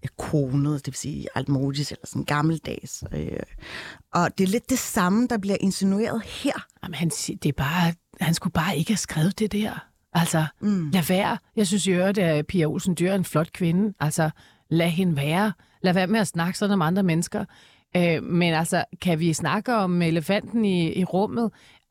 øh, 0.02 0.08
konet, 0.18 0.86
det 0.86 0.92
vil 0.92 0.98
sige 0.98 1.26
altmodisk 1.34 1.90
eller 1.90 2.06
sådan 2.06 2.24
gammeldags. 2.24 3.04
Øh. 3.12 3.30
Og 4.12 4.38
det 4.38 4.44
er 4.44 4.48
lidt 4.48 4.70
det 4.70 4.78
samme, 4.78 5.26
der 5.26 5.38
bliver 5.38 5.56
insinueret 5.60 6.22
her. 6.22 6.66
Jamen, 6.82 6.94
han, 6.94 7.08
det 7.08 7.46
er 7.46 7.52
bare, 7.52 7.94
han 8.20 8.34
skulle 8.34 8.52
bare 8.52 8.76
ikke 8.76 8.90
have 8.90 8.96
skrevet 8.96 9.38
det 9.38 9.52
der. 9.52 9.88
Altså, 10.12 10.46
mm. 10.60 10.90
lad 10.90 11.02
være. 11.08 11.38
Jeg 11.56 11.66
synes 11.66 11.86
jo, 11.86 12.02
at 12.02 12.46
Pia 12.46 12.66
Olsen 12.66 12.96
Dyr 12.98 13.10
er 13.10 13.14
en 13.14 13.24
flot 13.24 13.52
kvinde. 13.52 13.94
Altså, 14.00 14.30
lad 14.70 14.88
hende 14.88 15.16
være. 15.16 15.52
Lad 15.82 15.92
være 15.92 16.06
med 16.06 16.20
at 16.20 16.26
snakke 16.26 16.58
sådan 16.58 16.72
om 16.72 16.82
andre 16.82 17.02
mennesker. 17.02 17.44
Øh, 17.96 18.22
men 18.22 18.54
altså, 18.54 18.84
kan 19.00 19.20
vi 19.20 19.32
snakke 19.32 19.74
om 19.74 20.02
elefanten 20.02 20.64
i, 20.64 20.92
i 20.92 21.04
rummet? 21.04 21.50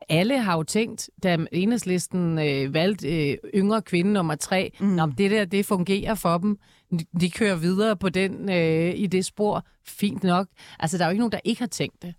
alle 0.09 0.41
har 0.41 0.57
jo 0.57 0.63
tænkt, 0.63 1.09
da 1.23 1.37
enhedslisten 1.51 2.39
øh, 2.39 2.73
valgte 2.73 3.31
øh, 3.31 3.37
yngre 3.55 3.81
kvinde 3.81 4.13
nummer 4.13 4.35
tre, 4.35 4.71
mm. 4.79 5.11
Det 5.17 5.31
der, 5.31 5.45
det 5.45 5.65
fungerer 5.65 6.15
for 6.15 6.37
dem. 6.37 6.57
De, 6.91 7.05
de 7.21 7.31
kører 7.31 7.55
videre 7.55 7.97
på 7.97 8.09
den 8.09 8.49
øh, 8.49 8.93
i 8.95 9.07
det 9.07 9.25
spor. 9.25 9.65
Fint 9.85 10.23
nok. 10.23 10.47
Altså, 10.79 10.97
der 10.97 11.03
er 11.03 11.07
jo 11.07 11.11
ikke 11.11 11.19
nogen, 11.19 11.31
der 11.31 11.39
ikke 11.43 11.61
har 11.61 11.67
tænkt 11.67 12.01
det. 12.01 12.13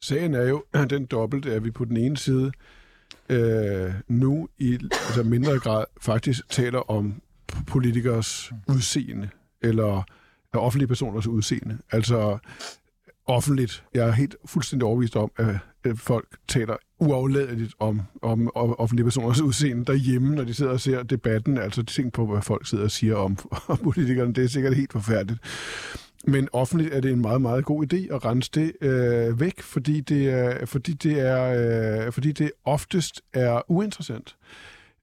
Sagen 0.00 0.34
er 0.34 0.48
jo 0.48 0.64
den 0.90 1.06
dobbelt, 1.06 1.46
at 1.46 1.64
vi 1.64 1.70
på 1.70 1.84
den 1.84 1.96
ene 1.96 2.16
side 2.16 2.52
øh, 3.28 3.92
nu 4.08 4.48
i 4.58 4.74
altså 4.74 5.22
mindre 5.22 5.58
grad 5.58 5.84
faktisk 6.00 6.48
taler 6.48 6.90
om 6.90 7.22
politikers 7.66 8.52
udseende, 8.68 9.28
eller 9.62 10.02
offentlige 10.52 10.88
personers 10.88 11.26
udseende. 11.26 11.78
Altså 11.90 12.38
offentligt. 13.26 13.84
Jeg 13.94 14.08
er 14.08 14.12
helt 14.12 14.36
fuldstændig 14.46 14.86
overbevist 14.86 15.16
om, 15.16 15.30
at 15.38 15.56
folk 15.96 16.36
taler 16.48 16.76
uafladeligt 16.98 17.74
om, 17.78 18.02
om, 18.22 18.50
offentlige 18.54 19.04
personers 19.04 19.40
udseende 19.40 19.84
derhjemme, 19.84 20.34
når 20.34 20.44
de 20.44 20.54
sidder 20.54 20.72
og 20.72 20.80
ser 20.80 21.02
debatten. 21.02 21.58
Altså 21.58 21.82
tænk 21.82 22.12
på, 22.12 22.26
hvad 22.26 22.42
folk 22.42 22.66
sidder 22.66 22.84
og 22.84 22.90
siger 22.90 23.16
om, 23.16 23.38
om 23.68 23.78
politikerne. 23.78 24.32
Det 24.32 24.44
er 24.44 24.48
sikkert 24.48 24.76
helt 24.76 24.92
forfærdeligt. 24.92 25.40
Men 26.26 26.48
offentligt 26.52 26.94
er 26.94 27.00
det 27.00 27.12
en 27.12 27.20
meget, 27.20 27.40
meget 27.40 27.64
god 27.64 27.92
idé 27.92 28.14
at 28.14 28.24
rense 28.24 28.50
det 28.54 28.72
øh, 28.80 29.40
væk, 29.40 29.62
fordi 29.62 30.00
det, 30.00 30.30
er, 30.30 30.66
fordi, 30.66 30.92
det 30.92 31.20
er, 31.20 32.06
øh, 32.06 32.12
fordi 32.12 32.32
det 32.32 32.50
oftest 32.64 33.22
er 33.32 33.70
uinteressant. 33.70 34.36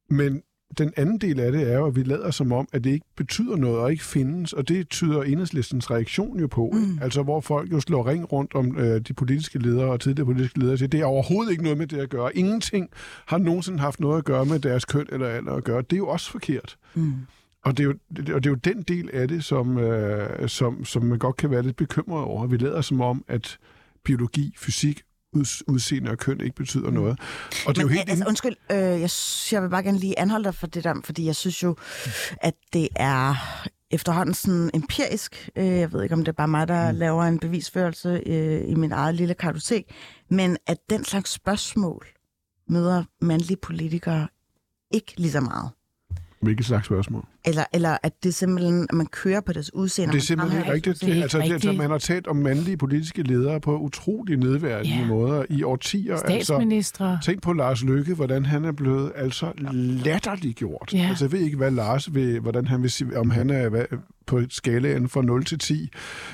Men 0.10 0.44
den 0.78 0.94
anden 0.98 1.18
del 1.18 1.40
af 1.40 1.52
det 1.52 1.72
er 1.72 1.78
jo, 1.78 1.86
at 1.86 1.96
vi 1.96 2.04
lader 2.04 2.32
som 2.32 2.52
om, 2.52 2.68
at 2.74 2.84
det 2.84 2.90
ikke 2.90 3.06
betyder 3.16 3.56
noget 3.56 3.78
og 3.78 3.92
ikke 3.92 4.04
findes, 4.04 4.54
og 4.54 4.68
det 4.68 4.90
tyder 4.90 5.24
enhedslistens 5.24 5.92
reaktion 5.92 6.40
jo 6.40 6.48
på. 6.48 6.70
Mm. 6.74 7.00
Altså, 7.02 7.24
hvor 7.24 7.42
folk 7.42 7.72
jo 7.72 7.80
slår 7.80 8.10
ring 8.10 8.32
rundt 8.32 8.56
om 8.56 8.78
øh, 8.78 9.02
de 9.02 9.14
politiske 9.14 9.60
ledere 9.60 9.92
og 9.92 10.00
tidligere 10.00 10.26
politiske 10.26 10.60
ledere, 10.60 10.78
siger, 10.78 10.90
det 10.90 11.00
er 11.00 11.06
overhovedet 11.06 11.52
ikke 11.52 11.64
noget 11.64 11.78
med 11.78 11.88
det 11.88 11.98
at 11.98 12.10
gøre. 12.10 12.38
Ingenting 12.38 12.90
har 13.26 13.38
nogensinde 13.38 13.80
haft 13.80 14.00
noget 14.00 14.18
at 14.18 14.26
gøre 14.26 14.46
med 14.46 14.60
deres 14.60 14.86
køn 14.86 15.06
eller 15.12 15.28
alder 15.28 15.54
at 15.54 15.64
gøre. 15.64 15.82
Det 15.82 15.94
er 15.94 15.98
jo 15.98 16.08
også 16.08 16.32
forkert. 16.32 16.78
Mm. 16.96 17.14
Og 17.66 17.78
det, 17.78 17.84
er 17.84 17.88
jo, 17.88 17.94
og 18.36 18.44
det 18.44 18.46
er 18.46 18.52
jo 18.52 18.56
den 18.56 18.82
del 18.82 19.10
af 19.14 19.28
det, 19.28 19.44
som, 19.44 19.78
øh, 19.78 20.50
som, 20.50 20.86
som 20.86 21.04
man 21.04 21.20
godt 21.20 21.38
kan 21.38 21.52
være 21.52 21.62
lidt 21.62 21.76
bekymret 21.76 22.24
over. 22.24 22.48
Vi 22.48 22.58
lader 22.58 22.82
som 22.82 23.02
om, 23.02 23.24
at 23.28 23.58
biologi, 24.04 24.54
fysik 24.58 25.02
udseende 25.68 26.12
og 26.12 26.18
køn 26.18 26.42
ikke 26.42 26.56
betyder 26.56 26.88
mm. 26.88 26.94
noget. 26.94 27.20
Og 27.68 27.76
det 27.76 27.78
er 27.78 27.86
jo 27.86 27.88
helt 27.88 28.10
altså, 28.10 28.26
undskyld, 28.28 28.56
øh, 28.72 28.78
jeg, 28.78 29.10
jeg 29.52 29.64
vil 29.64 29.70
bare 29.70 29.84
gerne 29.84 29.98
lige 29.98 30.20
anholde 30.20 30.44
dig 30.44 30.56
for 30.56 30.68
det 30.68 30.84
der, 30.84 31.02
fordi 31.04 31.26
jeg 31.26 31.36
synes 31.36 31.64
jo, 31.64 31.76
at 32.42 32.54
det 32.74 32.88
er 32.96 33.36
efterhånden 33.92 34.34
sådan 34.34 34.72
empirisk. 34.74 35.50
Øh, 35.56 35.66
jeg 35.66 35.94
ved 35.94 36.04
ikke, 36.04 36.16
om 36.16 36.20
det 36.20 36.28
er 36.28 36.36
bare 36.36 36.48
mig, 36.48 36.68
der 36.68 36.92
mm. 36.92 36.98
laver 36.98 37.24
en 37.24 37.40
bevisførelse 37.40 38.22
øh, 38.26 38.70
i 38.70 38.76
min 38.76 38.92
eget 38.92 39.16
lille 39.16 39.34
kartotek, 39.34 39.86
men 40.30 40.58
at 40.68 40.78
den 40.90 41.04
slags 41.04 41.32
spørgsmål 41.32 42.08
møder 42.68 43.04
mandlige 43.22 43.58
politikere 43.58 44.28
ikke 44.92 45.14
lige 45.18 45.32
så 45.32 45.42
meget. 45.42 45.70
Hvilket 46.42 46.66
slags 46.66 46.86
spørgsmål? 46.86 47.26
Eller, 47.46 47.64
eller 47.74 47.98
at 48.04 48.14
det 48.24 48.36
simpelthen, 48.36 48.88
at 48.90 48.96
man 48.96 49.06
kører 49.06 49.42
på 49.42 49.54
deres 49.54 49.74
udseende. 49.74 50.14
Det 50.14 50.20
er 50.20 50.26
simpelthen 50.26 50.62
ikke 50.62 50.74
rigtigt. 50.74 51.02
Det, 51.02 51.22
altså, 51.22 51.38
det, 51.38 51.54
altså, 51.54 51.72
man 51.72 51.90
har 51.90 51.98
talt 51.98 52.28
om 52.28 52.36
mandlige 52.36 52.78
politiske 52.78 53.24
ledere 53.24 53.60
på 53.60 53.78
utrolig 53.78 54.38
nedværdige 54.38 54.98
yeah. 54.98 55.08
måder 55.08 55.46
i 55.50 55.64
årtier. 55.64 56.18
Statsminister. 56.18 57.06
Altså, 57.06 57.32
tænk 57.32 57.42
på 57.42 57.54
Lars 57.54 57.84
Lykke, 57.84 58.14
hvordan 58.14 58.46
han 58.46 58.66
er 58.66 58.72
blevet 58.72 59.12
altså 59.16 59.52
latterliggjort. 60.06 60.92
Yeah. 60.96 61.10
Altså, 61.10 61.26
jeg 61.26 61.32
ved 61.32 61.40
ikke, 61.40 61.58
hvad 61.58 61.72
Lars 61.72 62.14
vil, 62.14 62.40
hvordan 62.40 62.68
han 62.68 62.82
vil 62.82 62.92
sige, 62.92 63.18
om 63.18 63.30
han 63.30 63.50
er 63.50 63.70
hvad, 63.70 63.86
på 64.26 64.42
skalaen 64.50 65.10
fra 65.10 65.22
0 65.22 65.46
til 65.46 65.60
10. 65.60 65.90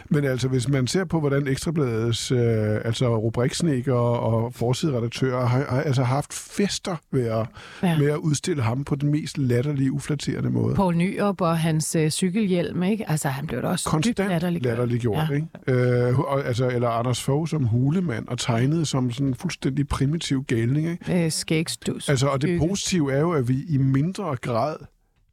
Men 0.09 0.23
altså, 0.23 0.47
hvis 0.47 0.69
man 0.69 0.87
ser 0.87 1.05
på, 1.05 1.19
hvordan 1.19 1.47
Ekstrabladets 1.47 2.31
øh, 2.31 2.39
altså 2.85 3.17
rubriksnikker 3.17 3.93
og 3.93 4.53
forsideredaktører 4.53 5.45
har, 5.45 5.65
har 5.69 5.81
altså 5.81 6.03
haft 6.03 6.33
fester 6.33 6.95
ved 7.11 7.25
at, 7.25 7.45
ja. 7.83 7.97
med 7.97 8.07
at 8.09 8.17
udstille 8.17 8.63
ham 8.63 8.83
på 8.83 8.95
den 8.95 9.11
mest 9.11 9.37
latterlige, 9.37 9.91
uflatterende 9.91 10.49
måde. 10.49 10.75
Poul 10.75 10.96
Nyrup 10.97 11.41
og 11.41 11.59
hans 11.59 11.95
øh, 11.95 12.09
cykelhjelm, 12.09 12.83
ikke? 12.83 13.09
Altså, 13.09 13.29
han 13.29 13.47
blev 13.47 13.61
da 13.61 13.67
også 13.67 13.89
Konstant 13.89 14.29
latterliggjort. 14.29 14.69
latterliggjort 14.69 15.29
ja. 15.29 15.35
ikke? 15.35 16.07
Øh, 16.07 16.19
og, 16.19 16.45
altså, 16.45 16.69
eller 16.69 16.89
Anders 16.89 17.23
Fogh 17.23 17.47
som 17.47 17.63
hulemand 17.63 18.27
og 18.27 18.39
tegnet 18.39 18.87
som 18.87 19.11
sådan 19.11 19.27
en 19.27 19.35
fuldstændig 19.35 19.87
primitiv 19.87 20.43
galning, 20.43 20.89
ikke? 20.89 21.25
Øh, 21.25 21.31
skægstus. 21.31 22.09
Altså, 22.09 22.27
og 22.27 22.41
det 22.41 22.59
positive 22.59 23.13
er 23.13 23.19
jo, 23.19 23.31
at 23.31 23.47
vi 23.47 23.63
i 23.69 23.77
mindre 23.77 24.35
grad 24.35 24.75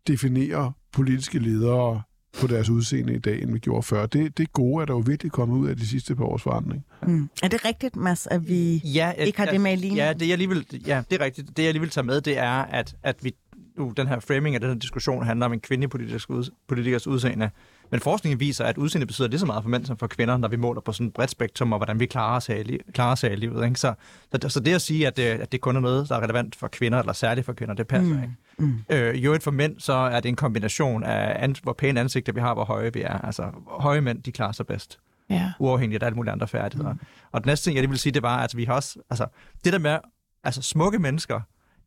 definerer 0.07 0.71
politiske 0.93 1.39
ledere 1.39 2.03
på 2.41 2.47
deres 2.47 2.71
udseende 2.71 3.15
i 3.15 3.19
dag, 3.19 3.43
end 3.43 3.53
vi 3.53 3.59
gjorde 3.59 3.83
før. 3.83 4.07
Det, 4.07 4.39
det 4.39 4.53
gode 4.53 4.83
er 4.83 4.87
der 4.87 4.95
jo 4.95 5.03
virkelig 5.07 5.33
kommet 5.33 5.57
ud 5.57 5.69
af 5.69 5.77
de 5.77 5.89
sidste 5.89 6.17
par 6.17 6.25
års 6.25 6.43
forandring. 6.43 6.85
Mm. 7.07 7.31
Er 7.43 7.49
det 7.49 7.65
rigtigt, 7.65 7.97
Mads, 7.97 8.27
at 8.27 8.49
vi 8.49 8.77
ja, 8.77 9.13
et, 9.19 9.27
ikke 9.27 9.39
har 9.39 9.47
det 9.47 9.61
med 9.61 9.79
i? 9.79 9.95
Ja, 9.95 10.13
det 10.13 10.29
jeg 10.29 10.39
lige 10.39 10.49
vil, 10.49 10.67
ja, 10.87 11.03
det 11.11 11.21
er 11.21 11.25
rigtigt. 11.25 11.57
Det 11.57 11.65
jeg 11.65 11.73
lige 11.73 11.81
vil 11.81 11.91
tage 11.91 12.05
med, 12.05 12.21
det 12.21 12.39
er, 12.39 12.51
at, 12.51 12.95
at 13.03 13.17
vi 13.23 13.35
nu, 13.79 13.93
den 13.97 14.07
her 14.07 14.21
framing 14.21 14.55
af 14.55 14.61
den 14.61 14.71
her 14.71 14.79
diskussion 14.79 15.27
handler 15.27 15.47
om 15.47 15.53
en 15.53 15.61
kvindelig 15.61 15.91
politisk 15.91 16.31
ud, 16.31 16.51
politikers 16.69 17.07
udseende. 17.07 17.51
Men 17.91 18.01
forskningen 18.01 18.41
viser, 18.41 18.65
at 18.65 18.79
udseende 18.79 19.07
betyder 19.07 19.29
lige 19.29 19.41
så 19.41 19.47
meget 19.47 19.63
for 19.63 19.71
mænd 19.71 19.87
som 19.87 19.97
for 19.97 20.07
kvinder, 20.07 20.37
når 20.37 20.49
vi 20.49 20.57
måler 20.57 20.81
på 20.81 20.93
sådan 20.93 21.07
et 21.07 21.13
bredt 21.13 21.31
spektrum, 21.31 21.73
og 21.73 21.79
hvordan 21.79 22.01
vi 22.01 22.07
klarer 22.07 22.37
os 22.37 22.49
af, 22.49 22.65
klarer 22.93 23.13
os 23.13 23.25
af 23.25 23.33
i 23.33 23.37
livet. 23.37 23.65
Ikke? 23.65 23.81
Så, 23.81 23.95
så, 24.43 24.49
så 24.49 24.61
det 24.61 24.75
at 24.75 24.83
sige, 24.83 25.07
at 25.07 25.17
det, 25.17 25.23
at 25.23 25.53
det 25.53 25.61
kun 25.61 25.77
er 25.77 25.81
noget, 25.81 26.09
der 26.09 26.17
er 26.17 26.21
relevant 26.21 26.57
for 26.57 26.69
kvinder, 26.69 26.99
eller 26.99 27.13
særligt 27.13 27.47
for 27.47 27.53
kvinder, 27.53 27.75
det 27.75 27.87
passer 27.87 28.15
mm. 28.15 28.23
ikke. 28.23 28.35
Mm. 28.59 28.79
Øh, 28.91 29.25
jo, 29.25 29.39
for 29.43 29.51
mænd, 29.51 29.81
så 29.81 29.93
er 29.93 30.21
det 30.21 30.29
en 30.29 30.37
kombination 30.37 31.05
af, 31.05 31.51
hvor 31.63 31.73
pæne 31.73 32.01
ansigter 32.01 32.33
vi 32.33 32.41
har, 32.41 32.55
hvor 32.55 32.65
høje 32.65 32.93
vi 32.93 33.03
er. 33.03 33.19
Altså, 33.19 33.51
høje 33.67 34.01
mænd, 34.01 34.23
de 34.23 34.33
klarer 34.33 34.53
sig 34.53 34.67
bedst. 34.67 34.99
Ja. 35.31 35.53
Uafhængigt 35.59 36.03
af 36.03 36.07
alle 36.07 36.17
mulige 36.17 36.33
andre 36.33 36.49
færdigheder. 36.49 36.93
Mm. 36.93 37.01
Og 37.33 37.41
det 37.41 37.47
næste 37.47 37.65
ting, 37.65 37.75
jeg 37.75 37.83
lige 37.83 37.91
vil 37.91 37.99
sige, 37.99 38.13
det 38.13 38.23
var, 38.23 38.37
at 38.37 38.57
vi 38.57 38.65
har 38.65 38.75
også... 38.75 38.99
Altså, 39.11 39.27
det 39.65 39.73
der 39.73 39.79
med... 39.79 39.99
Altså, 40.45 40.63
smukke 40.63 40.99
mennesker 40.99 41.41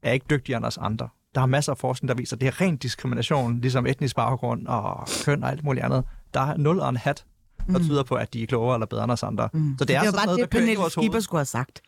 er 0.03 0.11
ikke 0.11 0.25
dygtigere 0.29 0.57
end 0.57 0.65
os 0.65 0.77
andre. 0.77 1.09
Der 1.35 1.41
er 1.41 1.45
masser 1.45 1.71
af 1.71 1.77
forskning, 1.77 2.07
der 2.07 2.15
viser, 2.15 2.35
at 2.35 2.41
det 2.41 2.47
er 2.47 2.61
ren 2.61 2.77
diskrimination, 2.77 3.61
ligesom 3.61 3.85
etnisk 3.85 4.15
baggrund 4.15 4.67
og 4.67 5.07
køn 5.25 5.43
og 5.43 5.49
alt 5.49 5.63
muligt 5.63 5.85
andet. 5.85 6.03
Der 6.33 6.39
er 6.39 6.57
nul 6.57 6.79
og 6.79 6.89
en 6.89 6.97
hat, 6.97 7.25
der 7.67 7.77
mm. 7.77 7.85
tyder 7.85 8.03
på, 8.03 8.15
at 8.15 8.33
de 8.33 8.43
er 8.43 8.47
klogere 8.47 8.75
eller 8.75 8.85
bedre 8.85 9.03
end 9.03 9.11
os 9.11 9.23
andre. 9.23 9.49
Mm. 9.53 9.75
Så 9.79 9.85
det, 9.85 9.95
er, 9.95 9.99
det 9.99 10.07
er 10.07 10.11
bare 10.11 10.25
noget, 10.25 10.39
det, 10.39 10.49
Pernille 10.49 10.89
Skipper 10.89 11.19
skulle 11.19 11.39
have 11.39 11.45
sagt. 11.45 11.81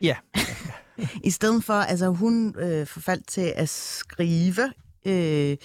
Ja. 0.00 0.16
I 1.24 1.30
stedet 1.30 1.64
for, 1.64 1.74
altså 1.74 2.08
hun 2.08 2.54
øh, 2.58 2.86
forfaldt 2.86 3.28
til 3.28 3.52
at 3.56 3.68
skrive, 3.68 4.72
øh, 5.06 5.56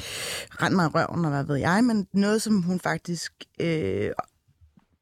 rent 0.61 0.75
mig 0.75 0.95
røven, 0.95 1.25
og 1.25 1.31
hvad 1.31 1.43
ved 1.43 1.55
jeg, 1.55 1.83
men 1.83 2.07
noget, 2.13 2.41
som 2.41 2.61
hun 2.61 2.79
faktisk 2.79 3.33
øh, 3.59 4.11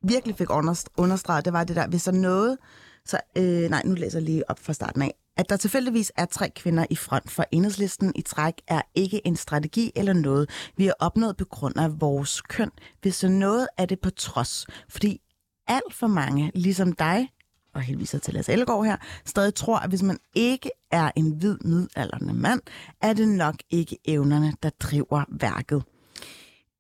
virkelig 0.04 0.36
fik 0.36 0.50
understreget, 0.97 1.45
det 1.45 1.54
var 1.54 1.63
det 1.63 1.76
der, 1.76 1.88
hvis 1.88 2.04
der 2.04 2.12
noget, 2.12 2.58
så, 3.06 3.19
øh, 3.38 3.69
nej, 3.69 3.82
nu 3.86 3.93
læser 3.93 4.19
jeg 4.19 4.26
lige 4.26 4.50
op 4.50 4.60
fra 4.60 4.74
starten 4.74 5.02
af. 5.02 5.13
At 5.38 5.50
der 5.50 5.58
tilfældigvis 5.58 6.12
er 6.15 6.26
tre 6.26 6.50
kvinder 6.56 6.86
i 6.89 6.96
front 6.96 7.32
for 7.32 7.46
enhedslisten 7.52 8.12
i 8.15 8.22
træk, 8.22 8.54
er 8.67 8.82
ikke 8.96 9.28
en 9.28 9.36
strategi 9.36 9.91
eller 9.96 10.13
noget, 10.13 10.50
vi 10.78 10.86
har 10.86 10.96
opnået 11.00 11.38
på 11.38 11.46
grund 11.46 11.78
af 11.78 12.02
vores 12.02 12.41
køn. 12.41 12.72
Hvis 13.02 13.15
så 13.15 13.28
noget 13.28 13.67
er 13.78 13.86
det 13.86 14.00
på 14.00 14.10
trods, 14.10 14.67
fordi 14.89 15.22
alt 15.67 15.94
for 15.94 16.08
mange, 16.08 16.52
ligesom 16.56 16.94
dig, 16.94 17.30
og 17.74 17.82
heldigvis 17.82 18.15
til 18.24 18.34
Lasse 18.34 18.52
Ellegaard 18.52 18.86
her, 18.86 18.98
stadig 19.26 19.54
tror, 19.56 19.80
at 19.80 19.89
hvis 19.89 20.04
man 20.04 20.17
ikke 20.36 20.72
er 20.91 21.12
en 21.15 21.32
hvid 21.32 21.58
midalderne 21.65 22.34
mand, 22.34 22.62
er 23.02 23.13
det 23.13 23.28
nok 23.28 23.56
ikke 23.70 23.98
evnerne, 24.06 24.54
der 24.63 24.70
driver 24.70 25.24
værket. 25.30 25.84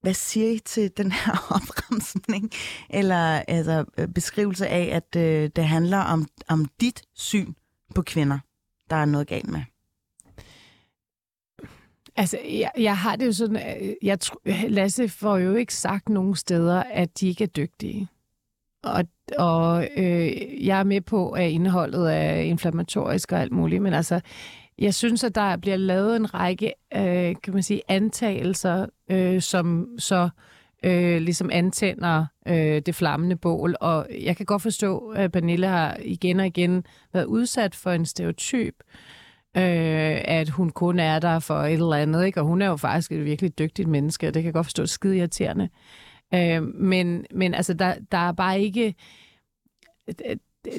Hvad 0.01 0.13
siger 0.13 0.49
I 0.49 0.59
til 0.65 0.91
den 0.97 1.11
her 1.11 1.45
opremsning, 1.55 2.51
eller 2.89 3.43
altså, 3.47 3.85
øh, 3.97 4.07
beskrivelse 4.07 4.67
af, 4.67 4.89
at 4.95 5.21
øh, 5.21 5.49
det 5.55 5.67
handler 5.67 5.97
om, 5.97 6.27
om 6.47 6.65
dit 6.79 7.01
syn 7.15 7.53
på 7.95 8.01
kvinder, 8.01 8.39
der 8.89 8.95
er 8.95 9.05
noget 9.05 9.27
galt 9.27 9.49
med? 9.49 9.61
Altså, 12.15 12.37
jeg, 12.49 12.71
jeg 12.77 12.97
har 12.97 13.15
det 13.15 13.25
jo 13.25 13.33
sådan, 13.33 13.95
jeg, 14.01 14.17
Lasse 14.69 15.09
får 15.09 15.37
jo 15.37 15.55
ikke 15.55 15.73
sagt 15.73 16.09
nogen 16.09 16.35
steder, 16.35 16.83
at 16.83 17.19
de 17.19 17.27
ikke 17.27 17.43
er 17.43 17.47
dygtige. 17.47 18.07
Og, 18.83 19.03
og 19.37 19.87
øh, 19.97 20.65
jeg 20.65 20.79
er 20.79 20.83
med 20.83 21.01
på, 21.01 21.31
at 21.31 21.49
indholdet 21.49 22.15
er 22.15 22.33
inflammatorisk 22.33 23.31
og 23.31 23.41
alt 23.41 23.51
muligt, 23.51 23.81
men 23.81 23.93
altså, 23.93 24.21
jeg 24.77 24.93
synes, 24.93 25.23
at 25.23 25.35
der 25.35 25.57
bliver 25.57 25.77
lavet 25.77 26.15
en 26.15 26.33
række, 26.33 26.73
øh, 26.95 27.35
kan 27.43 27.53
man 27.53 27.63
sige, 27.63 27.81
antagelser, 27.87 28.85
øh, 29.09 29.41
som 29.41 29.87
så 29.99 30.23
øh, 30.23 30.29
øh, 30.83 31.21
ligesom 31.21 31.49
antænder 31.53 32.25
øh, 32.47 32.81
det 32.85 32.95
flammende 32.95 33.35
bål. 33.35 33.75
Og 33.79 34.07
jeg 34.21 34.37
kan 34.37 34.45
godt 34.45 34.61
forstå, 34.61 35.09
at 35.09 35.31
Pernille 35.31 35.67
har 35.67 35.97
igen 36.01 36.39
og 36.39 36.47
igen 36.47 36.83
været 37.13 37.25
udsat 37.25 37.75
for 37.75 37.91
en 37.91 38.05
stereotyp, 38.05 38.75
øh, 39.57 40.21
at 40.25 40.49
hun 40.49 40.69
kun 40.69 40.99
er 40.99 41.19
der 41.19 41.39
for 41.39 41.59
et 41.59 41.73
eller 41.73 41.93
andet, 41.93 42.25
ikke? 42.25 42.41
og 42.41 42.45
hun 42.45 42.61
er 42.61 42.67
jo 42.67 42.75
faktisk 42.75 43.11
et 43.11 43.25
virkelig 43.25 43.59
dygtigt 43.59 43.87
menneske, 43.87 44.27
og 44.27 44.33
det 44.33 44.41
kan 44.41 44.47
jeg 44.47 44.53
godt 44.53 44.65
forstå 44.65 44.85
skide 44.85 45.17
irriterende. 45.17 45.69
Øh, 46.33 46.63
men, 46.63 47.25
men 47.33 47.53
altså, 47.53 47.73
der, 47.73 47.95
der 48.11 48.17
er 48.17 48.31
bare 48.31 48.61
ikke... 48.61 48.95
Øh, 50.07 50.35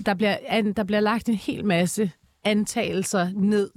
der 0.06 0.14
bliver, 0.14 0.36
der 0.76 0.84
bliver 0.84 1.00
lagt 1.00 1.28
en 1.28 1.34
hel 1.34 1.64
masse 1.64 2.10
antagelser 2.44 3.30
ned 3.34 3.70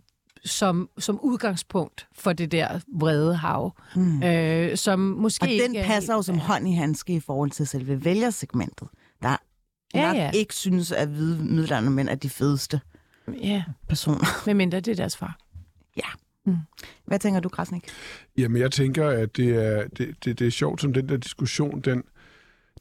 som, 0.45 0.89
som 0.97 1.19
udgangspunkt 1.19 2.07
for 2.13 2.33
det 2.33 2.51
der 2.51 2.79
vrede 2.99 3.35
hav. 3.35 3.75
Mm. 3.95 4.23
Øh, 4.23 4.77
som 4.77 4.99
måske 4.99 5.43
og 5.43 5.47
den 5.47 5.75
ikke, 5.75 5.87
passer 5.87 6.13
jo 6.13 6.21
som 6.21 6.37
hånd 6.37 6.67
i 6.67 6.73
handske 6.73 7.13
i 7.13 7.19
forhold 7.19 7.51
til 7.51 7.67
selve 7.67 8.05
vælgersegmentet, 8.05 8.87
der 9.21 9.37
ja, 9.93 10.11
ja. 10.11 10.31
ikke 10.31 10.53
synes, 10.53 10.91
at 10.91 11.07
hvide 11.07 11.43
midlerne 11.43 11.89
mænd 11.89 12.09
er 12.09 12.15
de 12.15 12.29
fedeste. 12.29 12.81
Ja, 13.27 13.63
personer. 13.89 14.25
medmindre 14.47 14.79
det 14.79 14.91
er 14.91 14.95
deres 14.95 15.17
far. 15.17 15.37
Hvad 17.05 17.19
tænker 17.19 17.39
du, 17.39 17.49
Krasnik? 17.49 17.83
Jamen, 18.37 18.61
jeg 18.61 18.71
tænker, 18.71 19.07
at 19.07 19.37
det 19.37 19.49
er, 19.49 19.87
det, 19.87 20.25
det, 20.25 20.39
det 20.39 20.47
er 20.47 20.51
sjovt, 20.51 20.81
som 20.81 20.93
den 20.93 21.09
der 21.09 21.17
diskussion, 21.17 21.81
den, 21.81 22.03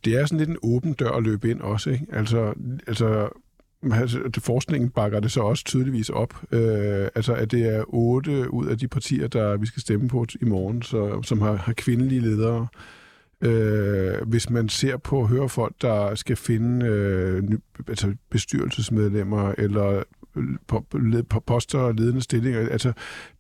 det 0.05 0.17
er 0.17 0.27
sådan 0.27 0.39
lidt 0.39 0.51
en 0.51 0.59
åben 0.63 0.93
dør 0.93 1.11
at 1.11 1.23
løbe 1.23 1.51
ind 1.51 1.61
også, 1.61 1.91
ikke? 1.91 2.07
Altså, 2.13 2.55
altså 2.87 3.29
Altså, 3.93 4.19
forskningen 4.39 4.91
bakker 4.91 5.21
det 5.21 5.33
så 5.33 5.41
også 5.41 5.65
tydeligvis 5.65 6.09
op. 6.11 6.35
Øh, 6.53 7.09
altså, 7.15 7.35
at 7.35 7.51
det 7.51 7.77
er 7.77 7.85
otte 7.89 8.55
ud 8.55 8.67
af 8.67 8.79
de 8.79 8.89
partier, 8.89 9.29
der 9.29 9.57
vi 9.57 9.67
skal 9.67 9.83
stemme 9.83 10.09
på 10.09 10.27
i 10.41 10.45
morgen, 10.45 10.83
så, 10.83 11.23
som 11.23 11.41
har, 11.41 11.55
har 11.55 11.73
kvindelige 11.73 12.21
ledere. 12.21 12.67
Øh, 13.41 14.29
hvis 14.29 14.51
man 14.51 14.69
ser 14.69 14.97
på 14.97 15.27
høre 15.27 15.49
folk, 15.49 15.75
der 15.83 16.15
skal 16.15 16.37
finde 16.37 16.87
øh, 16.87 17.43
ny, 17.43 17.57
altså 17.89 18.15
bestyrelsesmedlemmer 18.31 19.55
eller 19.59 20.03
øh, 20.37 20.45
på, 20.67 20.87
på 21.31 21.41
poster 21.41 21.79
og 21.79 21.95
ledende 21.95 22.23
stillinger. 22.23 22.69
Altså, 22.69 22.93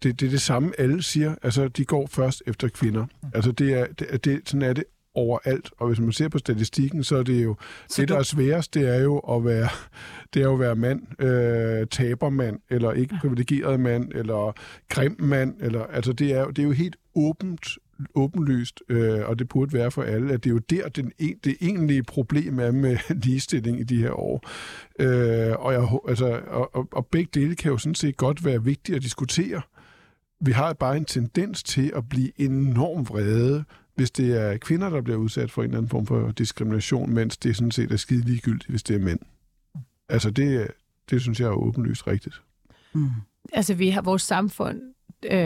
det, 0.03 0.21
det 0.21 0.27
er 0.27 0.31
det 0.31 0.41
samme, 0.41 0.73
alle 0.79 1.03
siger. 1.03 1.35
Altså, 1.43 1.69
de 1.69 1.85
går 1.85 2.07
først 2.07 2.43
efter 2.47 2.69
kvinder. 2.69 3.07
Altså, 3.35 3.53
det 3.53 3.73
er, 3.73 3.87
det, 3.99 4.25
det, 4.25 4.41
sådan 4.45 4.63
er 4.63 4.73
det 4.73 4.85
overalt. 5.14 5.70
Og 5.79 5.88
hvis 5.88 6.00
man 6.00 6.12
ser 6.12 6.29
på 6.29 6.38
statistikken, 6.38 7.05
så 7.05 7.16
er 7.16 7.22
det 7.22 7.44
jo... 7.44 7.57
Så 7.88 8.03
det, 8.03 8.09
der 8.09 8.18
er 8.18 8.22
sværest, 8.22 8.74
det 8.74 8.88
er 8.88 9.03
jo 9.03 9.18
at 9.18 9.44
være, 9.44 9.68
det 10.35 10.40
er 10.40 10.44
jo 10.44 10.55
at 10.55 10.61
være 10.61 10.77
mand, 10.77 11.22
øh, 11.22 11.87
tabermand, 11.87 12.59
eller 12.70 12.92
ikke 12.92 13.16
privilegeret 13.20 13.81
mand, 13.81 14.12
eller 14.14 14.53
grim 14.88 15.16
mand. 15.18 15.55
Eller, 15.61 15.85
altså, 15.85 16.12
det 16.12 16.33
er, 16.33 16.46
det 16.46 16.59
er 16.59 16.66
jo 16.66 16.72
helt 16.72 16.96
åbent 17.14 17.66
åbenlyst, 18.14 18.83
øh, 18.88 19.29
og 19.29 19.38
det 19.38 19.48
burde 19.48 19.72
være 19.72 19.90
for 19.90 20.03
alle, 20.03 20.33
at 20.33 20.44
det 20.44 20.50
er 20.50 20.55
jo 20.55 20.59
der, 20.59 20.88
den, 20.88 21.12
det 21.18 21.57
egentlige 21.61 22.03
problem 22.03 22.59
er 22.59 22.70
med 22.70 22.96
ligestilling 23.24 23.81
i 23.81 23.85
de 23.85 23.96
her 23.96 24.11
år. 24.11 24.50
Øh, 24.98 25.53
og, 25.59 25.72
jeg, 25.72 25.88
altså, 26.09 26.40
og, 26.46 26.77
og, 26.77 26.88
og 26.92 27.07
begge 27.07 27.40
dele 27.40 27.57
kan 27.57 27.70
jo 27.70 27.79
sådan 27.79 27.94
set 27.94 28.16
godt 28.16 28.44
være 28.44 28.64
vigtige 28.64 28.96
at 28.96 29.03
diskutere. 29.03 29.62
Vi 30.40 30.53
har 30.53 30.72
bare 30.72 30.96
en 30.96 31.05
tendens 31.05 31.62
til 31.62 31.92
at 31.96 32.09
blive 32.09 32.40
enormt 32.40 33.09
vrede, 33.09 33.64
hvis 33.95 34.11
det 34.11 34.41
er 34.41 34.57
kvinder, 34.57 34.91
der 34.91 35.01
bliver 35.01 35.19
udsat 35.19 35.51
for 35.51 35.63
en 35.63 35.69
eller 35.69 35.79
anden 35.79 35.91
form 35.91 36.07
for 36.07 36.31
diskrimination, 36.31 37.15
mens 37.15 37.37
det 37.37 37.57
sådan 37.57 37.71
set 37.71 37.93
er 37.93 37.97
skide 37.97 38.25
ligegyldigt, 38.25 38.71
hvis 38.71 38.83
det 38.83 38.97
er 38.97 39.01
mænd. 39.01 39.21
Altså, 40.09 40.31
det, 40.31 40.69
det 41.11 41.21
synes 41.21 41.41
jeg 41.41 41.47
er 41.47 41.53
åbenlyst 41.53 42.07
rigtigt. 42.07 42.43
Mm. 42.93 43.11
Altså, 43.53 43.75
vi 43.75 43.89
har 43.89 44.03
vores 44.03 44.23
samfund, 44.23 44.81
øh, 45.25 45.39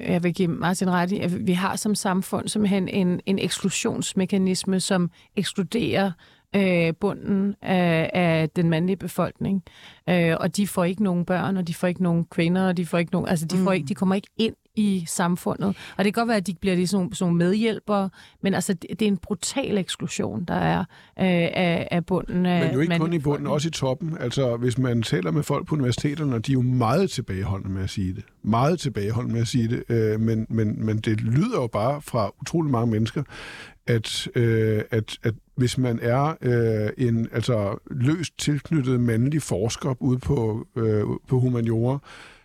jeg 0.00 0.22
vil 0.22 0.34
give 0.34 0.48
Martin 0.48 0.90
ret 0.90 1.12
i, 1.12 1.18
at 1.18 1.46
vi 1.46 1.52
har 1.52 1.76
som 1.76 1.94
samfund 1.94 2.48
simpelthen 2.48 2.88
en, 2.88 3.20
en 3.26 3.38
eksklusionsmekanisme, 3.38 4.80
som 4.80 5.10
ekskluderer 5.36 6.12
øh, 6.56 6.94
bunden 7.00 7.54
af, 7.62 8.10
af 8.14 8.50
den 8.50 8.70
mandlige 8.70 8.96
befolkning. 8.96 9.62
Øh, 10.08 10.34
og 10.40 10.56
de 10.56 10.66
får 10.66 10.84
ikke 10.84 11.02
nogen 11.02 11.24
børn, 11.24 11.56
og 11.56 11.68
de 11.68 11.74
får 11.74 11.86
ikke 11.86 12.02
nogen 12.02 12.24
kvinder, 12.24 12.68
og 12.68 12.76
de 12.76 12.86
får 12.86 12.98
ikke 12.98 13.12
nogen, 13.12 13.28
altså 13.28 13.46
de, 13.46 13.56
får 13.58 13.72
ikke, 13.72 13.86
de 13.86 13.94
kommer 13.94 14.14
ikke 14.14 14.28
ind 14.36 14.54
i 14.76 15.04
samfundet. 15.06 15.76
Og 15.96 16.04
det 16.04 16.14
kan 16.14 16.20
godt 16.20 16.28
være, 16.28 16.36
at 16.36 16.46
de 16.46 16.54
bliver 16.60 16.76
lige 16.76 16.86
sådan, 16.86 17.12
sådan 17.12 17.34
medhjælpere, 17.34 18.10
men 18.42 18.54
altså, 18.54 18.72
det, 18.72 18.90
det 18.90 19.02
er 19.02 19.10
en 19.10 19.16
brutal 19.16 19.78
eksklusion, 19.78 20.44
der 20.44 20.54
er 20.54 20.78
øh, 20.78 20.84
af, 21.16 21.88
af 21.90 22.06
bunden 22.06 22.46
af 22.46 22.64
Men 22.64 22.74
jo 22.74 22.80
ikke 22.80 22.98
kun 22.98 23.12
i 23.12 23.18
bunden, 23.18 23.46
også 23.46 23.68
i 23.68 23.70
toppen. 23.70 24.16
Altså, 24.20 24.56
hvis 24.56 24.78
man 24.78 25.02
taler 25.02 25.30
med 25.30 25.42
folk 25.42 25.66
på 25.66 25.74
universiteterne, 25.74 26.38
de 26.38 26.52
er 26.52 26.54
jo 26.54 26.62
meget 26.62 27.10
tilbageholdende 27.10 27.74
med 27.74 27.82
at 27.82 27.90
sige 27.90 28.14
det. 28.14 28.24
Meget 28.42 28.80
tilbageholdende 28.80 29.34
med 29.34 29.42
at 29.42 29.48
sige 29.48 29.68
det. 29.68 29.82
Øh, 29.88 30.20
men, 30.20 30.46
men, 30.48 30.86
men 30.86 30.98
det 30.98 31.20
lyder 31.20 31.60
jo 31.60 31.66
bare 31.66 32.02
fra 32.02 32.30
utrolig 32.40 32.72
mange 32.72 32.90
mennesker, 32.90 33.22
at, 33.86 34.28
øh, 34.34 34.82
at, 34.90 35.18
at 35.22 35.34
hvis 35.56 35.78
man 35.78 35.98
er 36.02 36.34
øh, 36.42 37.06
en 37.06 37.28
altså 37.32 37.78
løst 37.90 38.38
tilknyttet 38.38 39.00
mandlig 39.00 39.42
forsker 39.42 39.94
ude 40.02 40.18
på, 40.18 40.66
øh, 40.76 41.04
på 41.28 41.40
humaniora, 41.40 41.98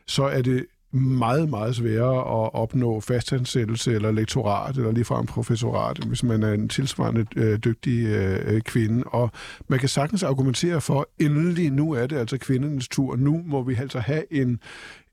så 0.08 0.24
er 0.24 0.41
det 0.41 0.65
meget, 0.94 1.50
meget 1.50 1.76
sværere 1.76 2.18
at 2.18 2.54
opnå 2.54 3.00
fastansættelse 3.00 3.94
eller 3.94 4.12
lektorat 4.12 4.78
eller 4.78 4.92
ligefrem 4.92 5.26
professorat, 5.26 5.98
hvis 5.98 6.24
man 6.24 6.44
er 6.44 6.54
en 6.54 6.70
tilsvarende 6.70 7.26
øh, 7.36 7.60
dygtig 7.60 8.06
øh, 8.06 8.62
kvinde. 8.62 9.04
Og 9.04 9.32
man 9.68 9.80
kan 9.80 9.90
sagtens 9.90 10.24
argumentere 10.24 10.82
for, 10.82 11.10
endelig 11.20 11.72
nu 11.72 11.92
er 11.92 12.08
det 12.08 12.18
altså 12.18 12.38
kvindernes 12.38 12.88
tur. 12.88 13.16
Nu 13.16 13.42
må 13.46 13.64
vi 13.64 13.76
altså 13.76 14.00
have 14.00 14.34
en, 14.34 14.60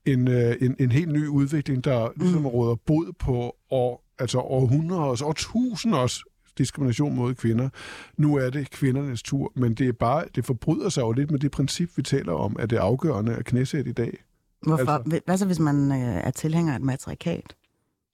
en, 0.05 0.27
øh, 0.27 0.55
en, 0.61 0.75
en 0.79 0.91
helt 0.91 1.11
ny 1.11 1.27
udvikling, 1.27 1.83
der 1.83 2.09
ligesom 2.15 2.45
råder 2.45 2.75
bod 2.75 3.13
på 3.19 3.55
år, 3.71 4.03
altså 4.19 4.39
århundreders, 4.39 5.21
årtusinders 5.21 6.23
diskrimination 6.57 7.15
mod 7.15 7.35
kvinder. 7.35 7.69
Nu 8.17 8.35
er 8.35 8.49
det 8.49 8.71
kvindernes 8.71 9.23
tur, 9.23 9.51
men 9.55 9.73
det 9.73 9.87
er 9.87 9.93
bare, 9.93 10.25
det 10.35 10.45
forbryder 10.45 10.89
sig 10.89 11.01
jo 11.01 11.11
lidt 11.11 11.31
med 11.31 11.39
det 11.39 11.51
princip, 11.51 11.89
vi 11.95 12.01
taler 12.01 12.33
om, 12.33 12.55
at 12.59 12.69
det 12.69 12.77
er 12.77 12.81
afgørende 12.81 13.35
at 13.35 13.45
knæsætte 13.45 13.89
i 13.89 13.93
dag. 13.93 14.17
Hvorfor? 14.61 14.91
Altså-. 14.91 15.21
Hvad 15.25 15.37
så, 15.37 15.45
hvis 15.45 15.59
man 15.59 15.91
øh, 15.91 15.97
er 15.97 16.31
tilhænger 16.31 16.73
af 16.73 16.77
et 16.77 16.83
matriarkat? 16.83 17.55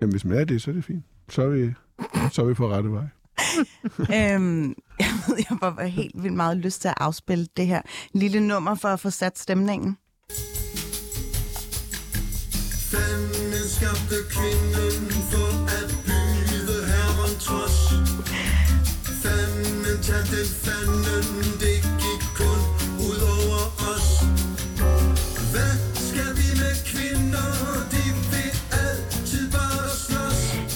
Jamen, 0.01 0.12
hvis 0.12 0.25
man 0.25 0.38
er 0.38 0.45
det, 0.45 0.62
så 0.62 0.71
er 0.71 0.75
det 0.75 0.84
fint. 0.86 1.05
Så 1.29 1.41
er 1.41 1.49
vi, 1.49 1.73
så 2.31 2.41
er 2.41 2.45
vi 2.45 2.53
på 2.53 2.69
rette 2.69 2.91
vej. 2.91 3.05
øhm, 4.36 4.75
jeg 4.99 5.13
ved, 5.27 5.38
jeg 5.49 5.58
var 5.62 5.84
helt 5.84 6.23
vildt 6.23 6.36
meget 6.36 6.58
lyst 6.58 6.81
til 6.81 6.88
at 6.88 6.93
afspille 6.97 7.47
det 7.58 7.67
her 7.67 7.81
lille 8.13 8.47
nummer 8.47 8.75
for 8.75 8.88
at 8.88 8.99
få 8.99 9.10
sat 9.10 9.39
stemningen. 9.39 9.97
Fanden 12.91 13.69
skabte 13.75 14.17
kvinden 14.36 15.12
for 15.31 15.51
at 15.79 15.89
byde 16.05 16.77
herren 16.91 17.34
trods. 17.45 17.77
Fanden 19.23 20.03
tag 20.08 20.23
den 20.31 20.49
fanden, 20.63 21.60
det 21.62 21.74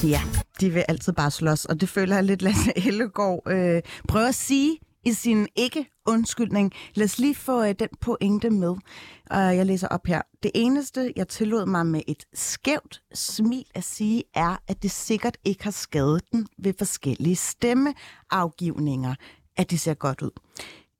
Ja, 0.03 0.21
de 0.61 0.69
vil 0.69 0.85
altid 0.87 1.13
bare 1.13 1.31
slås, 1.31 1.65
og 1.65 1.81
det 1.81 1.89
føler 1.89 2.15
jeg 2.15 2.23
lidt, 2.23 2.41
Lasse 2.47 2.73
Ellegaard 2.75 3.41
øh, 3.47 3.81
prøver 4.07 4.27
at 4.27 4.35
sige 4.35 4.79
i 5.05 5.13
sin 5.13 5.47
ikke-undskyldning. 5.55 6.71
Lad 6.93 7.05
os 7.05 7.19
lige 7.19 7.35
få 7.35 7.63
øh, 7.63 7.75
den 7.79 7.87
pointe 8.01 8.49
med. 8.49 8.75
Og 9.29 9.55
jeg 9.57 9.65
læser 9.65 9.87
op 9.87 10.07
her. 10.07 10.21
Det 10.43 10.51
eneste, 10.55 11.13
jeg 11.15 11.27
tillod 11.27 11.65
mig 11.65 11.85
med 11.85 12.01
et 12.07 12.25
skævt 12.33 13.01
smil 13.13 13.65
at 13.75 13.83
sige, 13.83 14.23
er, 14.35 14.61
at 14.67 14.83
det 14.83 14.91
sikkert 14.91 15.37
ikke 15.45 15.63
har 15.63 15.71
skadet 15.71 16.21
den 16.31 16.47
ved 16.57 16.73
forskellige 16.77 17.35
stemmeafgivninger, 17.35 19.15
at 19.57 19.71
det 19.71 19.79
ser 19.79 19.93
godt 19.93 20.21
ud. 20.21 20.31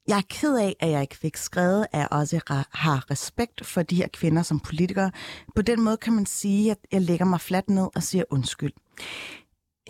Jeg 0.07 0.17
er 0.17 0.27
ked 0.29 0.57
af, 0.57 0.75
at 0.79 0.89
jeg 0.89 1.01
ikke 1.01 1.17
fik 1.17 1.38
skrevet, 1.38 1.88
at 1.91 1.99
jeg 1.99 2.07
også 2.12 2.39
har 2.71 3.12
respekt 3.12 3.65
for 3.65 3.83
de 3.83 3.95
her 3.95 4.07
kvinder 4.13 4.43
som 4.43 4.59
politikere. 4.59 5.12
På 5.55 5.62
den 5.62 5.81
måde 5.81 5.97
kan 5.97 6.13
man 6.13 6.25
sige, 6.25 6.71
at 6.71 6.77
jeg 6.91 7.01
lægger 7.01 7.25
mig 7.25 7.41
fladt 7.41 7.69
ned 7.69 7.88
og 7.95 8.03
siger 8.03 8.23
undskyld. 8.29 8.73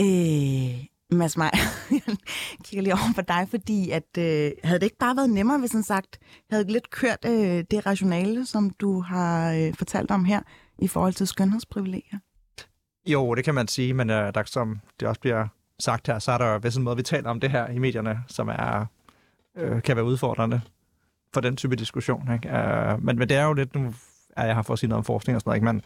Øh, 0.01 0.85
Mads 1.11 1.37
Maj, 1.37 1.51
jeg 1.91 2.01
kigger 2.63 2.81
lige 2.81 2.93
over 2.93 3.13
på 3.15 3.21
dig, 3.21 3.47
fordi 3.49 3.89
at, 3.89 4.17
øh, 4.17 4.51
havde 4.63 4.79
det 4.79 4.83
ikke 4.83 4.97
bare 4.99 5.15
været 5.15 5.29
nemmere, 5.29 5.59
hvis 5.59 5.71
han 5.71 5.83
sagt, 5.83 6.19
havde 6.49 6.71
lidt 6.71 6.89
kørt 6.89 7.25
øh, 7.25 7.63
det 7.71 7.85
rationale, 7.85 8.45
som 8.45 8.69
du 8.69 9.01
har 9.01 9.53
øh, 9.53 9.73
fortalt 9.73 10.11
om 10.11 10.25
her, 10.25 10.41
i 10.79 10.87
forhold 10.87 11.13
til 11.13 11.27
skønhedsprivilegier? 11.27 12.19
Jo, 13.05 13.35
det 13.35 13.45
kan 13.45 13.55
man 13.55 13.67
sige, 13.67 13.93
men 13.93 14.09
øh, 14.09 14.33
der, 14.33 14.43
som 14.45 14.79
det 14.99 15.07
også 15.07 15.21
bliver 15.21 15.47
sagt 15.79 16.07
her, 16.07 16.19
så 16.19 16.31
er 16.31 16.37
der 16.37 16.53
jo 16.53 16.59
vist 16.63 16.77
en 16.77 16.83
måde, 16.83 16.95
vi 16.95 17.03
taler 17.03 17.29
om 17.29 17.39
det 17.39 17.51
her 17.51 17.67
i 17.67 17.77
medierne, 17.77 18.19
som 18.27 18.47
er, 18.47 18.85
øh, 19.57 19.81
kan 19.81 19.95
være 19.95 20.05
udfordrende 20.05 20.61
for 21.33 21.41
den 21.41 21.55
type 21.55 21.75
diskussion. 21.75 22.33
Ikke? 22.33 22.49
Øh, 22.49 23.03
men, 23.03 23.19
men 23.19 23.29
det 23.29 23.37
er 23.37 23.45
jo 23.45 23.53
lidt, 23.53 23.75
nu 23.75 23.93
er 24.37 24.45
jeg 24.45 24.55
her 24.55 24.61
for 24.61 24.73
at 24.73 24.79
sige 24.79 24.87
noget 24.87 24.99
om 24.99 25.03
forskning 25.05 25.35
og 25.35 25.41
sådan 25.41 25.49
noget, 25.49 25.57
ikke? 25.57 25.65
Men, 25.65 25.81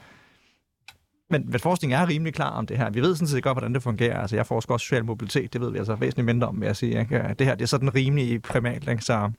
men, 1.42 1.50
men 1.52 1.60
forskningen 1.60 2.00
er 2.00 2.08
rimelig 2.10 2.34
klar 2.34 2.50
om 2.50 2.66
det 2.68 2.78
her. 2.78 2.90
Vi 2.90 3.02
ved 3.02 3.16
sådan 3.16 3.28
set 3.28 3.44
godt, 3.44 3.56
hvordan 3.56 3.74
det 3.74 3.84
fungerer. 3.84 4.20
Altså, 4.22 4.36
jeg 4.36 4.46
forsker 4.48 4.74
også 4.74 4.84
social 4.84 5.06
mobilitet, 5.06 5.54
det 5.54 5.62
ved 5.62 5.72
vi 5.72 5.78
altså 5.78 5.96
væsentligt 5.96 6.26
mindre 6.26 6.48
om, 6.48 6.60
vil 6.62 6.66
jeg 6.66 6.76
sige. 6.76 7.00
Ikke? 7.00 7.36
Det 7.40 7.48
her 7.48 7.56
det 7.56 7.62
er 7.64 7.68
sådan 7.68 7.96
rimelig 7.96 8.42
primat, 8.42 8.88
ikke? 8.88 9.04
Så, 9.04 9.32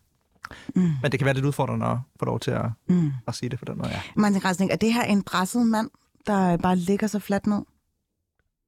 Mm. 0.76 0.82
men 1.02 1.12
det 1.12 1.18
kan 1.20 1.24
være 1.24 1.34
lidt 1.34 1.46
udfordrende 1.46 1.86
at 1.86 1.96
få 2.18 2.24
lov 2.24 2.40
til 2.40 2.50
at, 2.50 2.64
Mm. 2.88 3.10
at 3.28 3.34
sige 3.34 3.48
det 3.50 3.58
på 3.58 3.64
den 3.64 3.76
måde, 3.78 3.88
ja. 3.88 4.00
Martin 4.16 4.40
Græsning, 4.40 4.70
er 4.72 4.76
det 4.76 4.92
her 4.92 5.02
en 5.04 5.22
presset 5.22 5.66
mand, 5.66 5.90
der 6.26 6.56
bare 6.56 6.76
ligger 6.76 7.06
så 7.06 7.18
fladt 7.18 7.46
ned? 7.46 7.60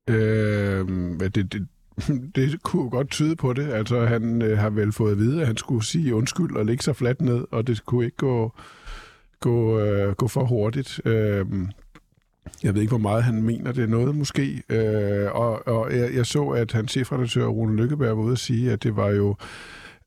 Øh, 0.09 0.89
det, 1.21 1.53
det, 1.53 1.69
det 2.37 2.63
kunne 2.63 2.91
godt 2.91 3.11
tyde 3.11 3.37
på 3.37 3.53
det. 3.53 3.69
Altså, 3.73 4.07
han 4.07 4.43
øh, 4.43 4.59
har 4.59 4.71
vel 4.71 4.93
fået 4.93 5.13
at 5.13 5.19
vide, 5.19 5.41
at 5.41 5.47
han 5.47 5.57
skulle 5.57 5.85
sige 5.85 6.15
undskyld 6.15 6.57
og 6.57 6.67
ligge 6.67 6.83
sig 6.83 6.97
fladt 6.97 7.21
ned, 7.21 7.45
og 7.53 7.67
det 7.67 7.85
kunne 7.85 8.05
ikke 8.05 8.17
gå, 8.17 8.53
gå, 9.41 9.79
øh, 9.81 10.15
gå 10.15 10.29
for 10.29 10.45
hurtigt. 10.45 11.01
Øh, 11.05 11.47
jeg 12.63 12.75
ved 12.75 12.81
ikke, 12.81 12.91
hvor 12.91 12.99
meget 12.99 13.25
han 13.25 13.43
mener, 13.43 13.73
det 13.73 13.83
er 13.85 13.89
noget 13.89 14.17
måske. 14.17 14.63
Øh, 14.69 15.35
og 15.35 15.69
og 15.69 15.97
jeg, 15.97 16.15
jeg 16.15 16.27
så, 16.27 16.49
at 16.49 16.73
hans 16.73 16.91
chefredaktør, 16.91 17.47
Rune 17.47 17.77
Lykkeberg, 17.77 18.17
var 18.17 18.23
ude 18.23 18.33
at 18.33 18.39
sige, 18.39 18.73
at 18.73 18.83
det 18.83 18.97
var 18.97 19.09
jo 19.09 19.37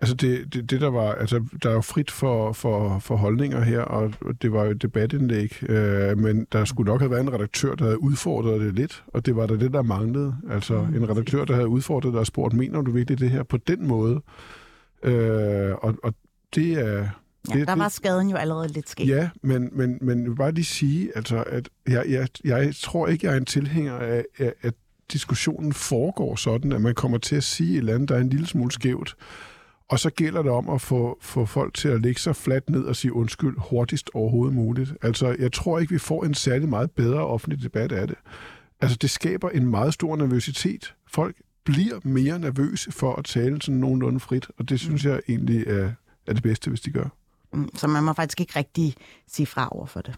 Altså 0.02 0.16
det, 0.16 0.54
det, 0.54 0.72
det 0.72 0.82
der 0.82 0.90
var, 0.90 1.12
altså 1.14 1.44
der 1.64 1.70
er 1.70 1.74
jo 1.74 1.82
frit 1.82 2.12
for, 2.12 2.54
for, 2.54 3.00
for 3.00 3.16
holdninger 3.16 3.62
her, 3.62 3.82
og 3.82 4.14
det 4.42 4.52
var 4.52 4.64
jo 4.66 4.72
et 4.72 4.82
debatindlæg, 4.82 5.64
øh, 5.70 6.18
men 6.18 6.48
der 6.52 6.66
skulle 6.66 6.92
nok 6.92 7.02
have 7.02 7.12
været 7.12 7.22
en 7.22 7.34
redaktør, 7.34 7.76
der 7.76 7.84
havde 7.84 8.02
udfordret 8.04 8.62
det 8.62 8.76
lidt, 8.76 9.04
og 9.08 9.26
det 9.26 9.36
var 9.36 9.46
da 9.46 9.56
det, 9.56 9.74
der 9.74 9.82
manglede. 9.82 10.36
Altså 10.50 10.82
Mm. 10.90 10.96
en 10.96 11.10
redaktør, 11.10 11.46
der 11.46 11.54
havde 11.54 11.68
udfordret 11.68 12.14
det 12.14 12.20
og 12.20 12.26
spurgt, 12.26 12.54
mener 12.54 12.82
du 12.82 12.92
virkelig 12.92 13.20
det 13.20 13.30
her 13.30 13.44
på 13.44 13.58
den 13.58 13.88
måde? 13.88 14.22
Øh, 15.04 15.72
og, 15.82 15.96
og 16.04 16.14
det 16.56 16.74
er, 16.74 17.08
Ja, 17.50 17.54
Det- 17.60 17.68
der 17.68 17.74
det- 17.76 17.82
var 17.82 17.90
skaden 17.90 18.30
jo 18.30 18.36
allerede 18.38 18.68
lidt 18.68 18.90
sket. 18.90 19.08
Ja, 19.08 19.30
men, 19.44 19.70
men, 19.72 19.98
men 20.02 20.20
jeg 20.22 20.30
vil 20.30 20.36
bare 20.36 20.52
lige 20.52 20.66
sige, 20.66 21.12
altså, 21.16 21.44
at 21.48 21.70
jeg, 21.88 22.06
jeg, 22.10 22.28
jeg 22.44 22.76
tror 22.76 23.08
ikke, 23.08 23.28
jeg 23.28 23.34
er 23.34 23.38
en 23.38 23.46
tilhænger 23.46 23.94
af, 23.94 24.26
af, 24.40 24.54
at 24.62 24.74
diskussionen 25.14 25.74
foregår 25.74 26.36
sådan, 26.36 26.72
at 26.72 26.82
man 26.82 26.96
kommer 26.96 27.18
til 27.18 27.36
at 27.36 27.44
sige 27.44 27.72
et 27.74 27.78
eller 27.78 27.94
andet, 27.96 28.10
der 28.10 28.16
er 28.16 28.20
en 28.22 28.30
lille 28.30 28.48
smule 28.48 28.72
skævt. 28.72 29.16
Og 29.90 30.00
så 30.00 30.10
gælder 30.10 30.42
det 30.42 30.52
om 30.52 30.70
at 30.70 30.82
få, 30.82 31.18
få 31.22 31.46
folk 31.46 31.74
til 31.74 31.88
at 31.90 32.02
lægge 32.02 32.20
sig 32.20 32.36
fladt 32.36 32.70
ned 32.70 32.84
og 32.84 32.96
sige 32.96 33.14
undskyld 33.14 33.56
hurtigst 33.58 34.10
overhovedet 34.14 34.56
muligt. 34.56 34.94
Altså, 35.02 35.36
jeg 35.40 35.52
tror 35.52 35.80
ikke, 35.80 35.94
vi 35.94 36.00
får 36.00 36.24
en 36.26 36.34
særlig 36.34 36.70
meget 36.70 36.92
bedre 36.92 37.20
offentlig 37.28 37.64
debat 37.64 37.92
af 37.92 38.08
det. 38.08 38.16
Altså, 38.82 38.98
det 39.02 39.10
skaber 39.10 39.50
en 39.50 39.66
meget 39.66 39.94
stor 39.94 40.16
nervøsitet. 40.16 40.96
Folk 41.08 41.36
bliver 41.66 42.00
mere 42.04 42.40
nervøse 42.40 42.92
for 42.92 43.16
at 43.16 43.26
tale 43.26 43.62
sådan 43.62 43.80
nogenlunde 43.80 44.20
frit, 44.20 44.48
og 44.58 44.70
det 44.70 44.80
synes 44.80 45.06
jeg 45.06 45.22
egentlig 45.30 45.68
er, 45.68 45.92
er 46.28 46.34
det 46.34 46.44
bedste, 46.44 46.70
hvis 46.70 46.82
de 46.82 46.92
gør. 46.92 47.10
Mm, 47.54 47.70
Så 47.76 47.88
man 47.88 48.04
må 48.04 48.14
faktisk 48.14 48.42
ikke 48.42 48.54
rigtig 48.56 48.96
sige 49.28 49.46
fra 49.46 49.68
over 49.72 49.86
for 49.86 50.02
det. 50.02 50.16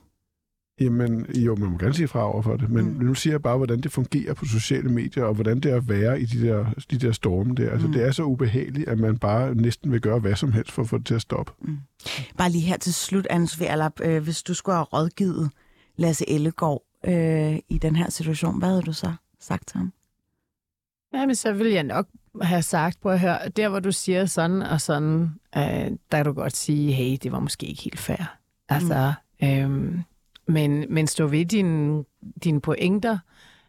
Jamen, 0.79 1.25
jo, 1.35 1.55
man 1.55 1.71
må 1.71 1.77
gerne 1.77 1.93
sige 1.93 2.07
fra 2.07 2.31
over 2.33 2.41
for 2.41 2.57
det, 2.57 2.69
men 2.69 2.85
Mm. 2.85 2.91
mm. 2.91 3.05
nu 3.05 3.13
siger 3.13 3.33
jeg 3.33 3.41
bare, 3.41 3.57
hvordan 3.57 3.81
det 3.81 3.91
fungerer 3.91 4.33
på 4.33 4.45
sociale 4.45 4.89
medier, 4.89 5.23
og 5.23 5.33
hvordan 5.33 5.59
det 5.59 5.71
er 5.71 5.75
at 5.75 5.89
være 5.89 6.21
i 6.21 6.25
de 6.25 6.47
der, 6.47 6.65
de 6.91 6.97
der 6.97 7.11
storme 7.11 7.55
der. 7.55 7.69
Altså, 7.71 7.87
Mm. 7.87 7.93
mm. 7.93 7.99
det 7.99 8.07
er 8.07 8.11
så 8.11 8.23
ubehageligt, 8.23 8.89
at 8.89 8.99
man 8.99 9.17
bare 9.17 9.55
næsten 9.55 9.91
vil 9.91 10.01
gøre 10.01 10.19
hvad 10.19 10.35
som 10.35 10.51
helst 10.51 10.71
for 10.71 10.81
at 10.81 10.89
få 10.89 10.97
det 10.97 11.05
til 11.05 11.13
at 11.13 11.21
stoppe. 11.21 11.51
Bare 12.37 12.49
lige 12.51 12.61
her 12.61 12.77
til 12.77 12.93
slut, 12.93 13.27
Anne-Sophie 13.31 13.65
Allap, 13.65 13.93
øh, 14.03 14.23
hvis 14.23 14.43
du 14.43 14.53
skulle 14.53 14.75
have 14.75 14.83
rådgivet 14.85 15.51
Lasse 15.97 16.29
Ellegaard 16.29 16.83
øh, 17.07 17.55
i 17.69 17.77
den 17.81 17.95
her 17.95 18.09
situation, 18.09 18.59
hvad 18.59 18.69
havde 18.69 18.81
du 18.81 18.93
så 18.93 19.13
sagt 19.39 19.67
til 19.67 19.77
ham? 19.77 19.93
Jamen, 21.13 21.35
så 21.35 21.53
vil 21.53 21.67
jeg 21.67 21.83
nok 21.83 22.07
have 22.41 22.61
sagt, 22.61 23.01
prøv 23.01 23.11
at 23.11 23.19
høre, 23.19 23.49
der 23.49 23.69
hvor 23.69 23.79
du 23.79 23.91
siger 23.91 24.25
sådan 24.25 24.61
og 24.61 24.81
sådan, 24.81 25.29
øh, 25.57 25.91
der 26.11 26.17
kan 26.17 26.25
du 26.25 26.33
godt 26.33 26.55
sige, 26.55 26.91
hey, 26.91 27.17
det 27.23 27.31
var 27.31 27.39
måske 27.39 27.65
ikke 27.65 27.81
helt 27.81 27.99
fair. 27.99 28.37
Altså, 28.69 29.13
mm. 29.41 29.47
øhm, 29.47 29.99
men, 30.47 30.85
men 30.89 31.07
stå 31.07 31.27
ved 31.27 31.45
dine 31.45 32.03
din 32.43 32.61
pointer. 32.61 33.17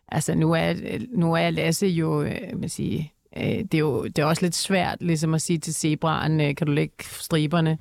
Altså, 0.09 0.35
nu 0.35 0.53
er, 0.53 0.75
nu 1.09 1.35
er 1.35 1.51
Lasse 1.51 1.87
jo, 1.87 2.23
øh, 2.23 2.41
man 2.55 2.69
siger, 2.69 3.05
øh, 3.37 3.43
det, 3.43 3.75
er 3.75 3.79
jo 3.79 4.05
det 4.05 4.19
er 4.19 4.25
også 4.25 4.43
lidt 4.43 4.55
svært 4.55 4.99
ligesom 5.01 5.35
at 5.35 5.43
sige 5.43 5.59
til 5.59 5.75
zebraen, 5.75 6.41
øh, 6.41 6.55
kan 6.55 6.67
du 6.67 6.73
lægge 6.73 6.95
striberne? 7.05 7.79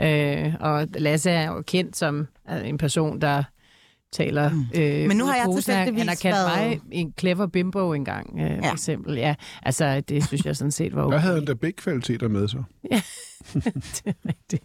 Øh, 0.00 0.54
og 0.60 0.88
Lasse 0.94 1.30
er 1.30 1.46
jo 1.46 1.62
kendt 1.62 1.96
som 1.96 2.28
øh, 2.50 2.68
en 2.68 2.78
person, 2.78 3.20
der 3.20 3.42
taler 4.14 4.50
øh, 4.74 5.08
Men 5.08 5.16
nu 5.16 5.24
har 5.24 5.34
jeg 5.36 5.44
posen. 5.44 5.74
Han- 5.74 5.78
har 5.80 5.86
tilfældigvis 5.86 6.20
kaldt 6.20 6.36
været- 6.36 6.68
mig 6.70 6.80
en 6.92 7.14
clever 7.18 7.46
bimbo 7.46 7.92
engang, 7.92 8.40
øh, 8.40 8.50
ja. 8.50 8.68
for 8.68 8.72
eksempel. 8.72 9.14
Ja, 9.16 9.34
altså, 9.62 10.00
det 10.00 10.24
synes 10.26 10.44
jeg 10.44 10.56
sådan 10.56 10.70
set 10.70 10.94
var 10.94 11.00
Der 11.00 11.06
okay. 11.06 11.18
havde 11.18 11.34
han 11.34 11.44
da 11.44 11.54
begge 11.54 11.76
kvaliteter 11.76 12.28
med 12.28 12.48
sig. 12.48 12.64
det 13.54 14.02
er 14.06 14.12
rigtigt. 14.28 14.64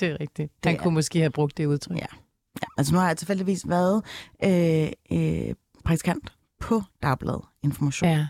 det 0.00 0.08
er 0.08 0.16
rigtigt. 0.20 0.52
Han 0.64 0.72
Det 0.74 0.78
er- 0.78 0.82
kunne 0.82 0.94
måske 0.94 1.18
have 1.18 1.30
brugt 1.30 1.56
det 1.58 1.66
udtryk. 1.66 1.96
Ja. 1.96 2.06
Ja, 2.62 2.66
altså 2.78 2.92
nu 2.94 2.98
har 2.98 3.06
jeg 3.06 3.16
tilfældigvis 3.16 3.62
været 3.68 4.02
øh, 4.44 4.88
øh, 5.12 5.54
praktikant 5.84 6.32
på 6.60 6.82
Dagbladet 7.02 7.40
Information 7.62 8.10
Ja. 8.10 8.26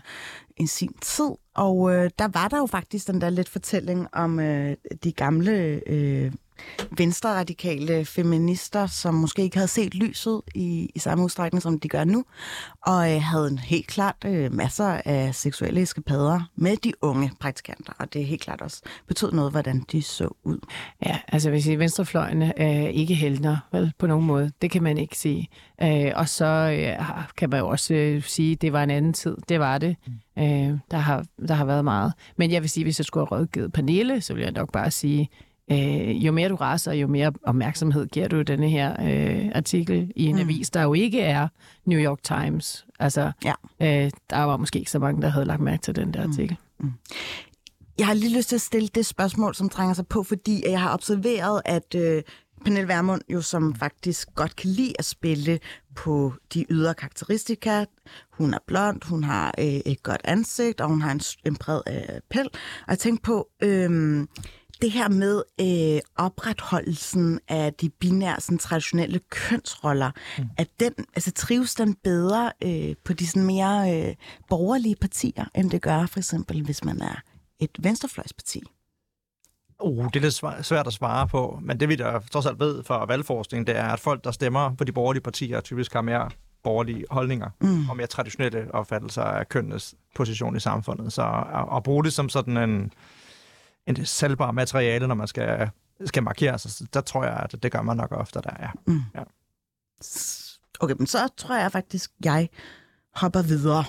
i 0.59 0.67
sin 0.67 0.93
tid, 1.01 1.29
og 1.55 1.95
øh, 1.95 2.09
der 2.19 2.27
var 2.27 2.47
der 2.47 2.57
jo 2.57 2.65
faktisk 2.65 3.07
den 3.07 3.21
der 3.21 3.29
lidt 3.29 3.49
fortælling 3.49 4.07
om 4.13 4.39
øh, 4.39 4.75
de 5.03 5.11
gamle 5.11 5.81
øh, 5.87 6.31
venstreradikale 6.97 8.05
feminister, 8.05 8.87
som 8.87 9.13
måske 9.13 9.41
ikke 9.41 9.57
havde 9.57 9.67
set 9.67 9.95
lyset 9.95 10.41
i, 10.55 10.89
i 10.95 10.99
samme 10.99 11.23
udstrækning, 11.23 11.61
som 11.61 11.79
de 11.79 11.89
gør 11.89 12.03
nu, 12.03 12.25
og 12.85 13.15
øh, 13.15 13.21
havde 13.21 13.47
en 13.47 13.57
helt 13.57 13.87
klart 13.87 14.15
øh, 14.25 14.53
masser 14.53 15.01
af 15.05 15.35
seksuelle 15.35 15.81
eskapader 15.81 16.49
med 16.55 16.77
de 16.77 16.93
unge 17.01 17.31
praktikanter, 17.39 17.93
og 17.99 18.13
det 18.13 18.21
er 18.21 18.25
helt 18.25 18.41
klart 18.41 18.61
også 18.61 18.81
betød 19.07 19.31
noget, 19.31 19.51
hvordan 19.51 19.85
de 19.91 20.01
så 20.01 20.29
ud. 20.43 20.59
Ja, 21.05 21.19
altså 21.27 21.49
hvis 21.49 21.67
I 21.67 21.75
venstrefløjen 21.75 22.41
er 22.41 22.87
ikke 22.87 23.15
heldner, 23.15 23.57
vel, 23.71 23.93
på 23.99 24.07
nogen 24.07 24.25
måde. 24.25 24.51
Det 24.61 24.71
kan 24.71 24.83
man 24.83 24.97
ikke 24.97 25.17
sige. 25.17 25.47
Øh, 25.81 26.11
og 26.15 26.29
så 26.29 26.45
øh, 26.45 27.05
kan 27.37 27.49
man 27.49 27.59
jo 27.59 27.67
også 27.67 27.93
øh, 27.93 28.23
sige, 28.23 28.51
at 28.51 28.61
det 28.61 28.73
var 28.73 28.83
en 28.83 28.89
anden 28.89 29.13
tid. 29.13 29.37
Det 29.49 29.59
var 29.59 29.77
det. 29.77 29.95
Øh, 30.39 30.77
der, 30.91 30.97
har, 30.97 31.25
der 31.47 31.53
har 31.53 31.65
været 31.65 31.83
meget. 31.83 32.13
Men 32.37 32.51
jeg 32.51 32.61
vil 32.61 32.69
sige, 32.69 32.83
hvis 32.83 32.99
jeg 32.99 33.05
skulle 33.05 33.27
have 33.29 33.39
rådgivet 33.39 33.73
Pernille, 33.73 34.21
så 34.21 34.33
vil 34.33 34.43
jeg 34.43 34.51
nok 34.51 34.71
bare 34.71 34.91
sige, 34.91 35.29
øh, 35.71 36.25
jo 36.25 36.31
mere 36.31 36.49
du 36.49 36.55
raser, 36.55 36.91
jo 36.93 37.07
mere 37.07 37.31
opmærksomhed 37.43 38.07
giver 38.07 38.27
du 38.27 38.41
denne 38.41 38.69
her 38.69 38.95
øh, 39.01 39.51
artikel 39.55 40.11
i 40.15 40.25
en 40.25 40.35
mm. 40.35 40.41
avis, 40.41 40.69
der 40.69 40.81
jo 40.81 40.93
ikke 40.93 41.21
er 41.21 41.47
New 41.85 41.99
York 41.99 42.23
Times. 42.23 42.85
Altså, 42.99 43.31
Ja. 43.45 43.53
øh, 43.81 44.11
der 44.29 44.43
var 44.43 44.57
måske 44.57 44.79
ikke 44.79 44.91
så 44.91 44.99
mange, 44.99 45.21
der 45.21 45.27
havde 45.29 45.45
lagt 45.45 45.61
mærke 45.61 45.81
til 45.81 45.95
den 45.95 46.13
der 46.13 46.23
artikel. 46.29 46.57
Jeg 47.97 48.07
har 48.07 48.13
lige 48.13 48.37
lyst 48.37 48.49
til 48.49 48.55
at 48.55 48.61
stille 48.61 48.87
det 48.95 49.05
spørgsmål, 49.05 49.55
som 49.55 49.69
trænger 49.69 49.93
sig 49.93 50.07
på, 50.07 50.23
fordi 50.23 50.63
jeg 50.69 50.81
har 50.81 50.93
observeret, 50.93 51.61
at 51.65 51.95
øh, 51.95 52.23
Pernille 52.65 52.87
Vermund, 52.87 53.21
jo 53.29 53.41
som 53.41 53.75
faktisk 53.75 54.27
godt 54.35 54.55
kan 54.55 54.69
lide 54.69 54.93
at 54.99 55.05
spille 55.05 55.59
på 55.95 56.33
de 56.53 56.65
ydre 56.69 56.93
karakteristika. 56.93 57.85
Hun 58.31 58.53
er 58.53 58.57
blond, 58.67 59.05
hun 59.05 59.23
har 59.23 59.53
øh, 59.59 59.65
et 59.65 60.03
godt 60.03 60.21
ansigt, 60.23 60.81
og 60.81 60.87
hun 60.89 61.01
har 61.01 61.11
en, 61.11 61.21
en 61.45 61.55
bred 61.55 61.81
øh, 61.87 62.19
pel. 62.29 62.45
Og 62.87 62.89
jeg 62.89 62.99
tænkte 62.99 63.21
på, 63.21 63.47
øh, 63.63 64.27
det 64.83 64.91
her 64.91 65.09
med 65.09 65.43
øh, 65.61 66.01
opretholdelsen 66.15 67.39
af 67.47 67.73
de 67.73 67.89
binære, 67.89 68.41
sådan, 68.41 68.57
traditionelle 68.57 69.19
kønsroller, 69.29 70.11
mm. 70.37 70.43
at 70.57 70.67
den, 70.79 70.93
altså 71.15 71.31
trives 71.31 71.75
den 71.75 71.95
bedre 72.03 72.51
øh, 72.63 72.95
på 73.05 73.13
de 73.13 73.27
sådan 73.27 73.43
mere 73.43 74.07
øh, 74.07 74.15
borgerlige 74.49 74.95
partier, 75.01 75.45
end 75.55 75.71
det 75.71 75.81
gør 75.81 76.05
for 76.05 76.19
eksempel, 76.19 76.65
hvis 76.65 76.83
man 76.83 77.01
er 77.01 77.15
et 77.59 77.71
venstrefløjsparti? 77.79 78.63
Uh, 79.79 80.05
det 80.05 80.15
er 80.15 80.19
lidt 80.19 80.43
svæ- 80.43 80.61
svært 80.61 80.87
at 80.87 80.93
svare 80.93 81.27
på, 81.27 81.59
men 81.61 81.79
det 81.79 81.89
vi 81.89 81.95
der 81.95 82.19
trods 82.19 82.45
alt 82.45 82.59
ved 82.59 82.83
fra 82.83 83.05
valgforskning, 83.05 83.67
det 83.67 83.77
er, 83.77 83.87
at 83.87 83.99
folk, 83.99 84.23
der 84.23 84.31
stemmer 84.31 84.75
på 84.75 84.83
de 84.83 84.91
borgerlige 84.91 85.23
partier, 85.23 85.61
typisk 85.61 85.93
har 85.93 86.01
mere 86.01 86.29
borgerlige 86.63 87.05
holdninger 87.09 87.49
mm. 87.61 87.89
og 87.89 87.97
mere 87.97 88.07
traditionelle 88.07 88.75
opfattelser 88.75 89.21
af 89.21 89.49
kønnenes 89.49 89.95
position 90.15 90.55
i 90.55 90.59
samfundet. 90.59 91.13
Så 91.13 91.21
at, 91.53 91.77
at 91.77 91.83
bruge 91.83 92.03
det 92.03 92.13
som 92.13 92.29
sådan 92.29 92.57
en, 92.57 92.91
en 93.87 94.05
salgbar 94.05 94.51
materiale, 94.51 95.07
når 95.07 95.15
man 95.15 95.27
skal, 95.27 95.69
skal 96.05 96.23
markere 96.23 96.59
sig, 96.59 96.71
så 96.71 96.85
der 96.93 97.01
tror 97.01 97.23
jeg, 97.23 97.47
at 97.53 97.63
det 97.63 97.71
gør 97.71 97.81
man 97.81 97.97
nok 97.97 98.11
ofte 98.11 98.39
der, 98.43 98.53
ja. 98.59 98.69
Okay, 100.79 100.95
men 100.97 101.07
så 101.07 101.27
tror 101.37 101.55
jeg 101.55 101.71
faktisk, 101.71 102.11
jeg 102.23 102.49
hopper 103.15 103.41
videre. 103.41 103.85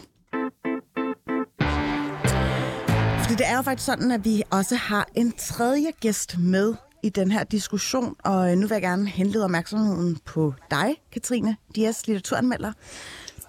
Fordi 3.22 3.34
det 3.34 3.46
er 3.48 3.56
jo 3.56 3.62
faktisk 3.62 3.86
sådan, 3.86 4.10
at 4.10 4.24
vi 4.24 4.42
også 4.50 4.76
har 4.76 5.08
en 5.14 5.32
tredje 5.32 5.90
gæst 6.00 6.38
med 6.38 6.74
i 7.02 7.08
den 7.08 7.30
her 7.30 7.44
diskussion, 7.44 8.16
og 8.24 8.50
øh, 8.52 8.56
nu 8.58 8.66
vil 8.66 8.74
jeg 8.74 8.82
gerne 8.82 9.06
henlede 9.08 9.44
opmærksomheden 9.44 10.18
på 10.24 10.54
dig, 10.70 10.94
Katrine 11.12 11.56
Dias, 11.74 12.06
litteraturanmelder. 12.06 12.72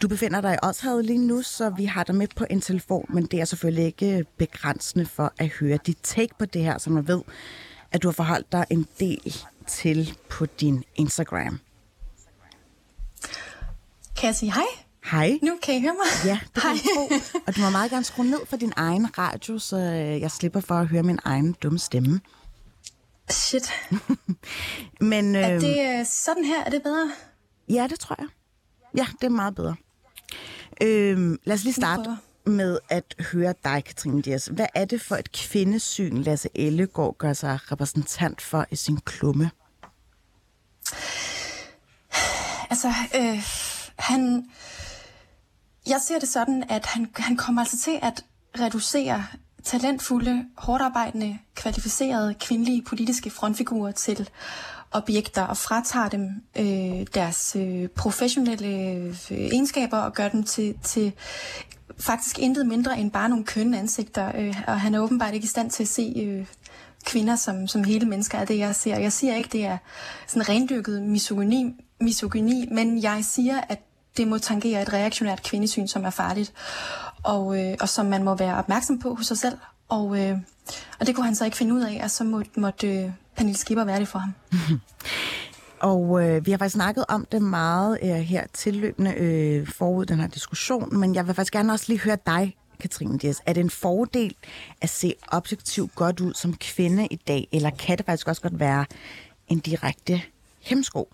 Du 0.01 0.07
befinder 0.07 0.41
dig 0.41 0.53
i 0.53 0.57
Odshavet 0.63 1.05
lige 1.05 1.17
nu, 1.27 1.41
så 1.41 1.69
vi 1.69 1.85
har 1.85 2.03
dig 2.03 2.15
med 2.15 2.27
på 2.35 2.45
en 2.49 2.61
telefon, 2.61 3.05
men 3.09 3.25
det 3.25 3.41
er 3.41 3.45
selvfølgelig 3.45 3.85
ikke 3.85 4.25
begrænsende 4.37 5.05
for 5.05 5.33
at 5.37 5.47
høre 5.47 5.77
dit 5.85 5.97
take 6.03 6.33
på 6.39 6.45
det 6.45 6.63
her, 6.63 6.77
som 6.77 6.95
jeg 6.95 7.07
ved, 7.07 7.21
at 7.91 8.03
du 8.03 8.07
har 8.07 8.13
forholdt 8.13 8.51
dig 8.51 8.65
en 8.69 8.87
del 8.99 9.35
til 9.67 10.17
på 10.29 10.45
din 10.45 10.83
Instagram. 10.95 11.59
Kan 14.17 14.27
jeg 14.27 14.35
sige 14.35 14.53
hej? 14.53 14.63
Hej. 15.11 15.39
Nu 15.43 15.57
kan 15.63 15.75
I 15.75 15.81
høre 15.81 15.93
mig? 15.93 16.25
Ja, 16.25 16.39
det 16.55 16.61
kan 16.63 16.77
Hej. 17.09 17.41
Og 17.47 17.55
du 17.55 17.61
må 17.61 17.69
meget 17.69 17.91
gerne 17.91 18.05
skrue 18.05 18.25
ned 18.25 18.45
for 18.45 18.57
din 18.57 18.73
egen 18.75 19.17
radio, 19.17 19.59
så 19.59 19.77
øh, 19.77 20.21
jeg 20.21 20.31
slipper 20.31 20.59
for 20.59 20.75
at 20.75 20.87
høre 20.87 21.03
min 21.03 21.19
egen 21.23 21.55
dumme 21.63 21.79
stemme. 21.79 22.21
Shit. 23.29 23.71
Men 25.01 25.35
Er 25.35 25.55
øh, 25.55 25.61
det 25.61 25.99
øh, 25.99 26.05
sådan 26.05 26.45
her? 26.45 26.63
Er 26.63 26.69
det 26.69 26.83
bedre? 26.83 27.11
ja, 27.69 27.87
det 27.89 27.99
tror 27.99 28.15
jeg. 28.19 28.27
Ja, 28.97 29.05
det 29.21 29.25
er 29.25 29.29
meget 29.29 29.55
bedre. 29.55 29.75
Øh, 30.81 31.37
lad 31.43 31.53
os 31.53 31.63
lige 31.63 31.73
starte 31.73 32.17
med 32.45 32.79
at 32.89 33.15
høre 33.31 33.53
dig, 33.63 33.83
Katrine 33.83 34.21
Dias. 34.21 34.45
Hvad 34.45 34.67
er 34.75 34.85
det 34.85 35.01
for 35.01 35.15
et 35.15 35.31
kvindesyn, 35.31 36.17
Lasse 36.17 36.49
Ellegaard 36.55 37.17
gør 37.17 37.33
sig 37.33 37.59
repræsentant 37.71 38.41
for 38.41 38.65
i 38.71 38.75
sin 38.75 38.97
klumme? 38.97 39.51
Altså, 42.69 42.93
øh, 43.15 43.43
han... 43.99 44.45
Jeg 45.87 46.01
ser 46.07 46.19
det 46.19 46.29
sådan, 46.29 46.63
at 46.69 46.85
han, 46.85 47.11
han 47.15 47.37
kommer 47.37 47.61
altså 47.61 47.77
til 47.77 47.99
at 48.01 48.25
reducere 48.59 49.25
talentfulde, 49.63 50.45
hårdarbejdende, 50.57 51.39
kvalificerede 51.55 52.33
kvindelige 52.33 52.83
politiske 52.83 53.29
frontfigurer 53.29 53.91
til 53.91 54.29
objekter 54.95 55.41
og 55.41 55.57
fratager 55.57 56.09
dem 56.09 56.29
øh, 56.59 57.07
deres 57.13 57.55
øh, 57.59 57.87
professionelle 57.87 58.67
øh, 58.67 59.15
egenskaber 59.31 59.97
og 59.97 60.13
gør 60.13 60.27
dem 60.27 60.43
til, 60.43 60.75
til 60.83 61.13
faktisk 61.99 62.39
intet 62.39 62.67
mindre 62.67 62.99
end 62.99 63.11
bare 63.11 63.29
nogle 63.29 63.45
kønne 63.45 63.79
ansigter. 63.79 64.31
Øh, 64.35 64.55
og 64.67 64.81
han 64.81 64.95
er 64.95 64.99
åbenbart 64.99 65.33
ikke 65.33 65.45
i 65.45 65.47
stand 65.47 65.71
til 65.71 65.83
at 65.83 65.89
se 65.89 66.13
øh, 66.25 66.45
kvinder 67.05 67.35
som, 67.35 67.67
som 67.67 67.83
hele 67.83 68.05
mennesker, 68.05 68.37
er 68.37 68.45
det 68.45 68.57
jeg 68.57 68.75
ser. 68.75 68.97
Jeg 68.97 69.13
siger 69.13 69.35
ikke, 69.35 69.49
det 69.51 69.65
er 69.65 69.77
sådan 70.27 70.49
rendyrket 70.49 71.01
misogyni, 71.01 71.73
misogyni, 72.01 72.67
men 72.71 73.03
jeg 73.03 73.25
siger, 73.25 73.61
at 73.69 73.79
det 74.17 74.27
må 74.27 74.37
tangere 74.37 74.81
et 74.81 74.93
reaktionært 74.93 75.43
kvindesyn, 75.43 75.87
som 75.87 76.05
er 76.05 76.09
farligt, 76.09 76.53
og, 77.23 77.59
øh, 77.59 77.77
og 77.81 77.89
som 77.89 78.05
man 78.05 78.23
må 78.23 78.35
være 78.35 78.57
opmærksom 78.57 78.99
på 78.99 79.13
hos 79.15 79.27
sig 79.27 79.37
selv. 79.37 79.57
Og, 79.89 80.19
øh, 80.19 80.37
og 80.99 81.07
det 81.07 81.15
kunne 81.15 81.25
han 81.25 81.35
så 81.35 81.45
ikke 81.45 81.57
finde 81.57 81.73
ud 81.73 81.81
af, 81.81 82.01
og 82.03 82.11
så 82.11 82.23
måtte, 82.23 82.59
måtte, 82.59 82.87
øh, 82.87 83.11
Pernille 83.37 83.57
Skipper 83.57 83.83
værdig 83.83 84.07
for 84.07 84.19
ham. 84.19 84.33
Og 85.79 86.23
øh, 86.23 86.45
vi 86.45 86.51
har 86.51 86.57
faktisk 86.57 86.73
snakket 86.73 87.05
om 87.07 87.27
det 87.31 87.41
meget 87.41 87.99
øh, 88.03 88.09
her 88.09 88.43
tilløbende 88.53 89.13
øh, 89.13 89.67
forud 89.67 90.05
den 90.05 90.19
her 90.19 90.27
diskussion, 90.27 90.99
men 90.99 91.15
jeg 91.15 91.27
vil 91.27 91.35
faktisk 91.35 91.53
gerne 91.53 91.73
også 91.73 91.85
lige 91.87 91.99
høre 91.99 92.17
dig, 92.25 92.55
Katrine 92.79 93.17
Dias. 93.17 93.41
Er 93.45 93.53
det 93.53 93.61
en 93.61 93.69
fordel 93.69 94.35
at 94.81 94.89
se 94.89 95.13
objektivt 95.27 95.95
godt 95.95 96.19
ud 96.19 96.33
som 96.33 96.53
kvinde 96.53 97.07
i 97.11 97.15
dag, 97.15 97.47
eller 97.51 97.69
kan 97.69 97.97
det 97.97 98.05
faktisk 98.05 98.27
også 98.27 98.41
godt 98.41 98.59
være 98.59 98.85
en 99.47 99.59
direkte 99.59 100.21
hemsko? 100.61 101.09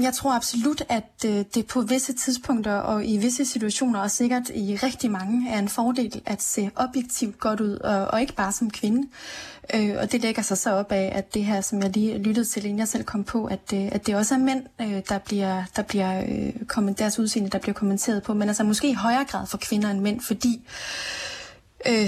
Jeg 0.00 0.14
tror 0.14 0.32
absolut, 0.32 0.82
at 0.88 1.24
øh, 1.26 1.44
det 1.54 1.66
på 1.66 1.80
visse 1.80 2.12
tidspunkter 2.12 2.74
og 2.74 3.06
i 3.06 3.16
visse 3.16 3.44
situationer, 3.44 4.00
og 4.00 4.10
sikkert 4.10 4.50
i 4.54 4.76
rigtig 4.76 5.10
mange, 5.10 5.50
er 5.50 5.58
en 5.58 5.68
fordel 5.68 6.22
at 6.26 6.42
se 6.42 6.70
objektivt 6.76 7.38
godt 7.38 7.60
ud, 7.60 7.76
og, 7.76 8.06
og 8.06 8.20
ikke 8.20 8.34
bare 8.34 8.52
som 8.52 8.70
kvinde. 8.70 9.08
Øh, 9.74 9.94
og 9.98 10.12
det 10.12 10.22
lægger 10.22 10.42
sig 10.42 10.58
så 10.58 10.70
op 10.70 10.92
af, 10.92 11.12
at 11.14 11.34
det 11.34 11.44
her, 11.44 11.60
som 11.60 11.82
jeg 11.82 11.90
lige 11.90 12.18
lyttede 12.18 12.46
til, 12.46 12.64
inden 12.64 12.78
jeg 12.78 12.88
selv 12.88 13.04
kom 13.04 13.24
på, 13.24 13.44
at, 13.44 13.72
øh, 13.74 13.88
at 13.92 14.06
det 14.06 14.16
også 14.16 14.34
er 14.34 14.38
mænd, 14.38 14.62
øh, 14.80 15.02
der 15.08 15.18
bliver, 15.18 15.64
der 15.76 15.82
bliver 15.82 16.24
øh, 16.78 16.88
deres 16.98 17.18
udseende, 17.18 17.50
der 17.50 17.58
bliver 17.58 17.74
kommenteret 17.74 18.22
på, 18.22 18.34
men 18.34 18.48
altså 18.48 18.64
måske 18.64 18.90
i 18.90 18.94
højere 18.94 19.24
grad 19.24 19.46
for 19.46 19.58
kvinder 19.58 19.90
end 19.90 20.00
mænd, 20.00 20.20
fordi 20.20 20.60
Øh, 20.62 21.31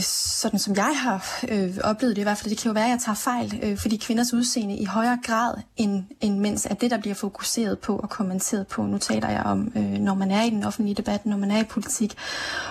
sådan 0.02 0.58
som 0.58 0.76
jeg 0.76 0.92
har 0.96 1.44
øh, 1.48 1.76
oplevet 1.84 2.16
det 2.16 2.22
i 2.22 2.24
hvert 2.24 2.38
fald, 2.38 2.50
det 2.50 2.58
kan 2.58 2.68
jo 2.68 2.72
være, 2.72 2.84
at 2.84 2.90
jeg 2.90 3.00
tager 3.04 3.16
fejl, 3.16 3.60
øh, 3.62 3.78
fordi 3.78 3.96
kvinders 3.96 4.32
udseende 4.32 4.76
i 4.76 4.84
højere 4.84 5.18
grad 5.26 5.54
end, 5.76 6.04
end 6.20 6.38
mænds 6.38 6.66
er 6.66 6.74
det, 6.74 6.90
der 6.90 6.98
bliver 6.98 7.14
fokuseret 7.14 7.78
på 7.78 7.96
og 7.96 8.10
kommenteret 8.10 8.66
på. 8.66 8.82
Nu 8.82 8.98
taler 8.98 9.30
jeg 9.30 9.42
om, 9.42 9.72
øh, 9.76 9.82
når 9.82 10.14
man 10.14 10.30
er 10.30 10.42
i 10.42 10.50
den 10.50 10.64
offentlige 10.64 10.94
debat, 10.94 11.26
når 11.26 11.36
man 11.36 11.50
er 11.50 11.60
i 11.60 11.64
politik 11.64 12.14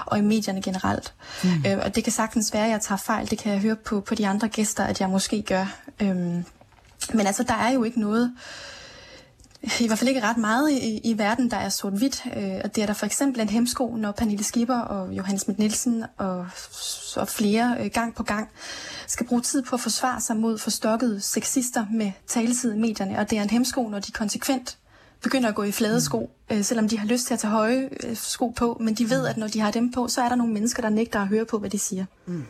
og 0.06 0.18
i 0.18 0.22
medierne 0.22 0.62
generelt. 0.62 1.14
Mm. 1.43 1.49
Øh, 1.68 1.80
og 1.84 1.95
det 1.95 2.04
kan 2.04 2.14
sagtens 2.14 2.54
være, 2.54 2.66
at 2.66 2.72
jeg 2.72 2.82
tager 2.82 2.99
fejl. 2.99 3.30
Det 3.30 3.38
kan 3.38 3.51
jeg 3.51 3.62
høre 3.62 3.76
på, 3.76 3.99
på 4.01 4.16
de 4.16 4.28
andre 4.28 4.47
gæster, 4.47 4.84
at 4.84 5.01
jeg 5.01 5.10
måske 5.10 5.41
gør. 5.41 5.76
Øh, 5.99 6.16
men 7.14 7.28
altså, 7.28 7.43
der 7.43 7.54
er 7.54 7.70
jo 7.70 7.84
ikke 7.84 7.99
noget 7.99 8.34
i 9.80 9.88
hvert 9.88 9.99
fald 9.99 10.09
ikke 10.09 10.24
ret 10.24 10.38
meget 10.38 10.72
i, 10.72 11.01
i 11.03 11.18
verden, 11.18 11.51
der 11.51 11.57
er 11.57 11.70
sort-hvidt. 11.70 12.24
Øh, 12.38 12.61
og 12.64 12.76
det 12.76 12.82
er 12.82 12.86
der 12.86 12.93
for 12.93 13.05
eksempel 13.05 13.41
en 13.41 13.49
hemsko, 13.49 13.95
når 13.95 14.11
Pernille 14.11 14.43
Skipper 14.43 14.80
og 14.80 15.14
Johannes 15.14 15.41
Schmidt 15.41 15.59
Nielsen 15.59 16.03
og, 16.18 16.47
og 17.16 17.28
flere 17.28 17.78
øh, 17.80 17.91
gang 17.93 18.16
på 18.16 18.24
gang 18.24 18.49
skal 19.07 19.26
bruge 19.28 19.41
tid 19.41 19.64
på 19.64 19.76
at 19.76 19.80
forsvare 19.80 20.22
sig 20.22 20.38
mod 20.38 20.57
forstokkede 20.57 21.22
sexister 21.22 21.86
med 21.91 22.11
taletid 22.28 22.74
i 22.74 22.78
medierne. 22.78 23.20
Og 23.20 23.30
det 23.30 23.38
er 23.38 23.43
en 23.43 23.49
hemsko, 23.49 23.88
når 23.88 23.99
de 23.99 24.11
konsekvent 24.11 24.78
begynder 25.22 25.49
at 25.49 25.55
gå 25.55 25.64
i 25.64 25.72
flade 25.72 26.01
sko, 26.01 26.30
øh, 26.51 26.64
selvom 26.64 26.89
de 26.89 26.99
har 26.99 27.07
lyst 27.07 27.28
til 27.28 27.34
at 27.34 27.39
tage 27.39 27.51
høje 27.51 27.89
øh, 28.03 28.16
sko 28.16 28.49
på, 28.49 28.78
men 28.82 28.93
de 28.93 29.09
ved, 29.09 29.28
at 29.28 29.38
når 29.38 29.47
de 29.47 29.59
har 29.59 29.72
dem 29.72 29.91
på, 29.91 30.07
så 30.07 30.22
er 30.22 30.30
der 30.30 30.36
nogle 30.36 30.53
mennesker, 30.53 30.82
der 30.82 30.89
nægter 30.89 31.20
at 31.20 31.28
høre 31.28 31.45
på, 31.45 31.59
hvad 31.59 31.70
de 31.70 31.80
siger. 31.80 32.05
Mm. 32.26 32.45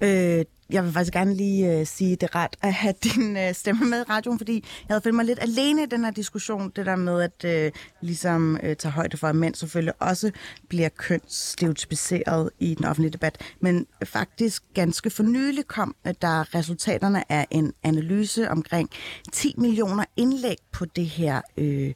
Øh, 0.00 0.44
jeg 0.72 0.84
vil 0.84 0.92
faktisk 0.92 1.12
gerne 1.12 1.34
lige 1.34 1.72
øh, 1.72 1.86
sige, 1.86 2.10
det 2.10 2.22
er 2.22 2.36
rart 2.36 2.56
at 2.62 2.72
have 2.72 2.94
din 3.04 3.36
øh, 3.36 3.54
stemme 3.54 3.86
med 3.90 4.00
i 4.00 4.02
radioen, 4.02 4.38
fordi 4.38 4.54
jeg 4.88 4.94
havde 4.94 5.02
følt 5.02 5.14
mig 5.14 5.24
lidt 5.24 5.38
alene 5.42 5.82
i 5.82 5.86
den 5.86 6.04
her 6.04 6.10
diskussion. 6.10 6.72
Det 6.76 6.86
der 6.86 6.96
med 6.96 7.22
at 7.22 7.44
øh, 7.44 7.72
ligesom 8.00 8.58
øh, 8.62 8.76
tage 8.76 8.92
højde 8.92 9.16
for, 9.16 9.28
at 9.28 9.36
mænd 9.36 9.54
selvfølgelig 9.54 9.94
også 10.02 10.30
bliver 10.68 10.88
kønsstereotypiseret 10.88 12.50
i 12.58 12.74
den 12.74 12.84
offentlige 12.84 13.12
debat. 13.12 13.38
Men 13.60 13.86
faktisk 14.04 14.62
ganske 14.74 15.10
for 15.10 15.22
nylig 15.22 15.66
kom 15.66 15.94
der 16.22 16.54
resultaterne 16.54 17.32
af 17.32 17.46
en 17.50 17.72
analyse 17.82 18.50
omkring 18.50 18.90
10 19.32 19.54
millioner 19.58 20.04
indlæg 20.16 20.56
på 20.72 20.84
det 20.84 21.06
her, 21.06 21.40
øh, 21.56 21.92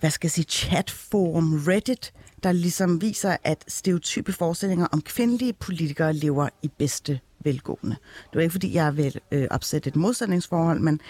hvad 0.00 0.10
skal 0.10 0.26
jeg 0.26 0.32
sige, 0.32 0.44
chatforum 0.44 1.62
Reddit, 1.68 2.12
der 2.42 2.52
ligesom 2.52 3.00
viser, 3.00 3.36
at 3.44 3.64
stereotype 3.68 4.32
forestillinger 4.32 4.86
om 4.86 5.00
kvindelige 5.00 5.52
politikere 5.52 6.12
lever 6.12 6.48
i 6.62 6.68
bedste 6.78 7.20
velgående. 7.48 7.96
Det 8.30 8.34
var 8.34 8.40
ikke, 8.40 8.52
fordi 8.52 8.74
jeg 8.74 8.96
vil 8.96 9.20
øh, 9.32 9.46
opsætte 9.50 9.88
et 9.88 9.96
modsætningsforhold, 9.96 10.80
men 10.80 11.00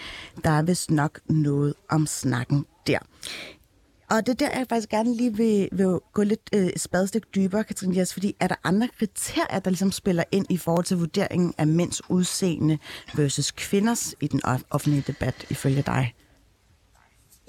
der 0.43 0.49
er 0.49 0.61
vist 0.61 0.91
nok 0.91 1.19
noget 1.29 1.73
om 1.89 2.07
snakken 2.07 2.65
der. 2.87 2.99
Og 4.09 4.25
det 4.25 4.29
er 4.29 4.47
der, 4.47 4.57
jeg 4.57 4.65
faktisk 4.69 4.89
gerne 4.89 5.15
lige 5.15 5.37
vil, 5.37 5.69
vil 5.71 5.99
gå 6.13 6.23
lidt 6.23 6.49
øh, 6.53 6.67
et 6.67 6.81
spadestik 6.81 7.35
dybere, 7.35 7.63
Katrine 7.63 7.97
Jes, 7.97 8.13
fordi 8.13 8.35
er 8.39 8.47
der 8.47 8.55
andre 8.63 8.87
kriterier, 8.99 9.59
der 9.59 9.69
ligesom 9.69 9.91
spiller 9.91 10.23
ind 10.31 10.45
i 10.49 10.57
forhold 10.57 10.85
til 10.85 10.97
vurderingen 10.97 11.53
af 11.57 11.67
mænds 11.67 12.09
udseende 12.09 12.77
versus 13.15 13.51
kvinders 13.51 14.15
i 14.21 14.27
den 14.27 14.41
offentlige 14.69 15.03
debat, 15.07 15.45
ifølge 15.49 15.81
dig? 15.81 16.13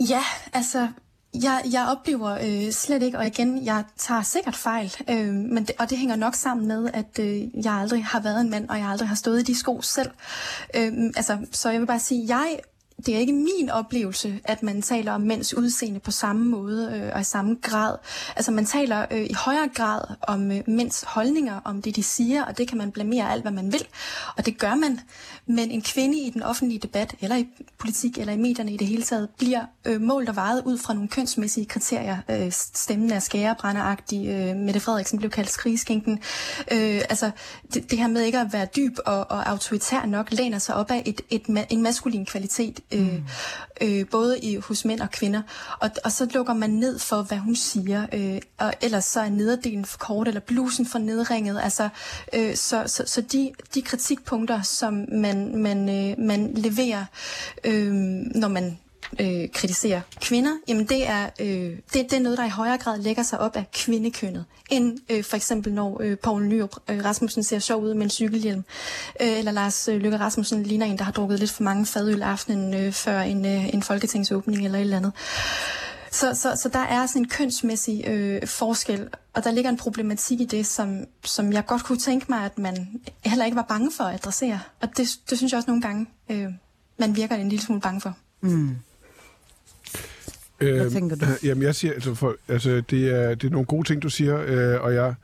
Ja, 0.09 0.23
altså, 0.53 0.89
jeg, 1.35 1.63
jeg 1.73 1.87
oplever 1.89 2.31
øh, 2.31 2.73
slet 2.73 3.03
ikke, 3.03 3.19
og 3.19 3.27
igen, 3.27 3.65
jeg 3.65 3.85
tager 3.97 4.23
sikkert 4.23 4.57
fejl, 4.57 4.95
øh, 5.11 5.35
men 5.35 5.65
det, 5.65 5.71
og 5.79 5.91
det 5.91 5.99
hænger 5.99 6.17
nok 6.17 6.35
sammen 6.35 6.69
med, 6.69 6.91
at 6.95 7.19
øh, 7.21 7.65
jeg 7.65 7.73
aldrig 7.73 8.05
har 8.05 8.21
været 8.21 8.41
en 8.41 8.51
mand, 8.51 8.69
og 8.69 8.79
jeg 8.79 8.87
aldrig 8.87 9.09
har 9.09 9.17
stået 9.17 9.41
i 9.41 9.43
de 9.43 9.55
sko 9.59 9.83
selv. 9.83 10.11
Øh, 10.77 10.93
altså, 11.17 11.39
så 11.53 11.71
jeg 11.71 11.81
vil 11.81 11.87
bare 11.87 12.01
sige, 12.01 12.37
jeg 12.37 12.59
det 13.07 13.15
er 13.15 13.19
ikke 13.19 13.33
min 13.33 13.71
oplevelse, 13.71 14.41
at 14.45 14.63
man 14.63 14.83
taler 14.83 15.13
om 15.13 15.21
mænds 15.21 15.55
udseende 15.55 16.01
på 16.01 16.11
samme 16.11 16.45
måde 16.45 16.93
øh, 16.95 17.11
og 17.15 17.21
i 17.21 17.25
samme 17.25 17.57
grad. 17.63 17.97
Altså 18.37 18.51
man 18.51 18.67
taler 18.67 19.07
øh, 19.11 19.25
i 19.25 19.33
højere 19.33 19.69
grad 19.75 20.01
om 20.23 20.53
øh, 20.53 20.61
mænds 20.67 21.05
holdninger, 21.07 21.61
om 21.65 21.83
det 21.83 21.97
de 21.97 22.03
siger, 22.03 22.45
og 22.45 22.59
det 22.59 22.69
kan 22.69 22.79
man 22.79 22.93
blamere 22.93 23.33
alt, 23.33 23.43
hvad 23.43 23.53
man 23.53 23.73
vil. 23.73 23.87
Og 24.37 24.47
det 24.47 24.59
gør 24.59 24.75
man. 24.75 25.01
Men 25.47 25.71
en 25.71 25.83
kvinde 25.83 26.19
i 26.19 26.31
den 26.31 26.43
offentlige 26.43 26.79
debat, 26.79 27.15
eller 27.21 27.37
i 27.37 27.47
politik, 27.79 28.19
eller 28.19 28.33
i 28.33 28.37
medierne 28.37 28.73
i 28.73 28.77
det 28.77 28.87
hele 28.87 29.03
taget, 29.03 29.29
bliver 29.39 29.65
øh, 29.85 30.01
målt 30.01 30.29
og 30.29 30.37
vejet 30.37 30.63
ud 30.65 30.79
fra 30.79 30.95
nogle 30.95 31.09
kønsmæssige 31.09 31.67
kriterier. 31.67 32.19
Øh, 32.31 32.53
stemmen 32.53 33.13
er 33.13 33.19
skærebrænderagtig. 33.19 34.29
Øh, 34.29 34.57
Mette 34.57 34.81
Frederiksen 34.81 35.19
blev 35.19 35.31
kaldt 35.31 35.51
skrigskænken. 35.51 36.19
Øh, 36.73 37.01
altså 37.11 37.31
det, 37.75 37.91
det 37.91 37.99
her 37.99 38.09
med 38.09 38.23
ikke 38.23 38.39
at 38.39 38.53
være 38.53 38.67
dyb 38.77 38.99
og, 39.07 39.31
og 39.31 39.49
autoritær 39.49 40.07
nok, 40.07 40.33
læner 40.33 40.59
sig 40.59 40.75
op 40.75 40.91
af 40.91 41.03
et, 41.07 41.21
et, 41.31 41.43
et, 41.49 41.67
en 41.71 41.83
maskulin 41.83 42.27
kvalitet 42.27 42.81
øh, 42.93 43.23
øh, 43.81 44.07
både 44.11 44.39
i, 44.39 44.57
hos 44.57 44.85
mænd 44.85 45.01
og 45.01 45.11
kvinder. 45.11 45.43
Og, 45.81 45.91
og 46.05 46.13
så 46.13 46.29
lukker 46.35 46.55
man 46.55 46.71
ned 46.71 46.99
for, 46.99 47.23
hvad 47.23 47.39
hun 47.39 47.57
siger. 47.57 48.07
Øh, 48.13 48.41
og 48.59 48.75
ellers 48.81 49.05
så 49.05 49.21
er 49.21 49.29
nederdelen 49.29 49.85
for 49.85 49.99
kort, 49.99 50.29
eller 50.29 50.41
blusen 50.41 50.87
for 50.87 50.99
nedringet. 50.99 51.61
Altså, 51.63 51.89
øh, 52.35 52.55
så 52.55 52.85
så, 52.87 53.03
så 53.07 53.21
de, 53.21 53.53
de 53.75 53.83
kritikpunkter, 53.83 54.63
som 54.63 55.07
man, 55.13 55.57
man, 55.57 55.89
øh, 55.89 56.19
man 56.27 56.55
leverer, 56.55 57.05
øh, 57.65 57.93
når 58.35 58.49
man 58.49 58.79
øh, 59.21 59.49
kritiserer 59.55 60.01
kvinder, 60.21 60.53
jamen 60.69 60.87
det 60.87 61.09
er, 61.09 61.31
øh, 61.41 61.47
det, 61.47 61.77
det 61.93 62.13
er 62.13 62.21
noget, 62.21 62.39
der 62.39 62.45
i 62.45 62.49
højere 62.49 62.79
grad 62.79 62.99
lægger 62.99 63.23
sig 63.23 63.41
op 63.41 63.57
af 63.57 63.71
kvindekønnet, 63.73 64.45
end 64.71 64.99
øh, 65.11 65.25
for 65.25 65.37
eksempel 65.37 65.73
når 65.73 66.01
øh, 66.03 66.19
Poul 66.19 66.45
Nyrup 66.45 66.77
øh, 66.91 67.05
Rasmussen 67.05 67.43
ser 67.43 67.59
sjov 67.59 67.83
ud 67.83 67.95
med 67.95 68.03
en 68.03 68.11
cykelhjelm, 68.11 68.65
øh, 69.21 69.39
eller 69.39 69.53
Lars 69.53 69.89
øh, 69.89 70.01
Løkke 70.01 70.19
Rasmussen 70.19 70.63
ligner 70.63 70.87
en, 70.87 70.99
der 70.99 71.05
har 71.05 71.13
drukket 71.13 71.39
lidt 71.39 71.51
for 71.51 71.63
mange 71.63 71.87
fadøl 71.87 72.23
aftenen 72.23 72.75
øh, 72.75 72.93
før 72.93 73.21
en, 73.21 73.47
øh, 73.47 73.75
en 73.75 73.83
folketingsåbning 73.83 74.65
eller 74.65 74.79
et 74.79 74.83
eller 74.83 74.97
andet. 74.97 75.13
Så, 76.13 76.35
så, 76.35 76.57
så 76.57 76.69
der 76.69 76.79
er 76.79 77.07
sådan 77.07 77.23
en 77.23 77.29
kønsmæssig 77.29 78.05
øh, 78.07 78.47
forskel, 78.47 79.09
og 79.35 79.45
der 79.45 79.51
ligger 79.51 79.71
en 79.71 79.77
problematik 79.77 80.41
i 80.41 80.45
det, 80.45 80.67
som, 80.67 81.05
som 81.25 81.53
jeg 81.53 81.67
godt 81.67 81.85
kunne 81.85 81.99
tænke 81.99 82.27
mig, 82.29 82.45
at 82.45 82.59
man 82.59 83.01
heller 83.25 83.45
ikke 83.45 83.57
var 83.57 83.63
bange 83.69 83.93
for 83.97 84.05
at 84.05 84.15
adressere. 84.15 84.61
Og 84.81 84.89
det, 84.97 85.09
det 85.31 85.39
synes 85.39 85.53
jeg 85.53 85.59
også 85.59 85.71
nogle 85.71 85.83
gange, 85.83 86.07
øh, 86.31 86.49
man 86.99 87.17
virker 87.17 87.37
en 87.37 87.49
lille 87.49 87.65
smule 87.65 87.81
bange 87.81 88.01
for. 88.01 88.17
Mm. 88.41 88.77
Hvad 90.61 90.91
tænker 90.91 91.17
du? 91.17 91.25
Øh, 91.25 91.31
Jamen, 91.49 91.63
jeg 91.63 91.75
siger, 91.75 91.95
altså, 91.95 92.15
for, 92.15 92.37
altså 92.49 92.83
det, 92.91 93.15
er, 93.15 93.35
det 93.35 93.45
er 93.45 93.51
nogle 93.51 93.67
gode 93.67 93.89
ting, 93.89 94.03
du 94.03 94.09
siger, 94.09 94.45
øh, 94.47 94.81
og 94.81 94.95
jeg... 94.95 95.15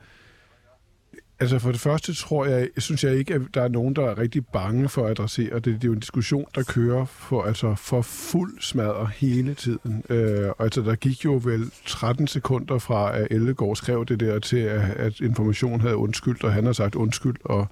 Altså 1.41 1.59
for 1.59 1.73
det 1.73 1.81
første 1.81 2.15
tror 2.15 2.47
jeg, 2.47 2.69
synes 2.79 3.05
jeg 3.05 3.15
ikke, 3.17 3.35
at 3.35 3.41
der 3.55 3.63
er 3.63 3.69
nogen, 3.69 3.97
der 3.97 4.03
er 4.11 4.19
rigtig 4.19 4.47
bange 4.47 4.89
for 4.89 5.05
at 5.05 5.11
adressere 5.11 5.55
det. 5.55 5.65
Det 5.65 5.75
er 5.75 5.89
jo 5.89 5.93
en 5.93 6.01
diskussion, 6.01 6.47
der 6.55 6.63
kører 6.63 7.05
for, 7.05 7.43
altså 7.43 7.75
for 7.75 8.03
fuld 8.03 8.61
smadre 8.61 9.11
hele 9.15 9.55
tiden. 9.55 10.03
Øh, 10.09 10.49
og 10.49 10.65
altså 10.65 10.81
der 10.81 10.95
gik 10.95 11.25
jo 11.25 11.41
vel 11.45 11.71
13 11.87 12.27
sekunder 12.27 12.79
fra, 12.79 13.19
at 13.19 13.27
Ellegaard 13.31 13.77
skrev 13.77 14.05
det 14.07 14.21
der, 14.21 14.39
til 14.39 14.57
at, 14.57 14.81
at 14.81 15.21
information 15.21 15.81
havde 15.81 15.97
undskyldt, 15.97 16.45
og 16.45 16.53
han 16.53 16.67
har 16.67 16.73
sagt 16.73 16.95
undskyld. 16.95 17.37
Og, 17.45 17.69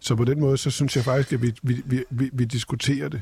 så 0.00 0.14
på 0.14 0.24
den 0.24 0.40
måde, 0.40 0.56
så 0.56 0.70
synes 0.70 0.96
jeg 0.96 1.04
faktisk, 1.04 1.32
at 1.32 1.42
vi, 1.42 1.52
vi, 1.62 1.82
vi, 1.84 2.04
vi, 2.10 2.30
vi 2.32 2.44
diskuterer 2.44 3.08
det. 3.08 3.20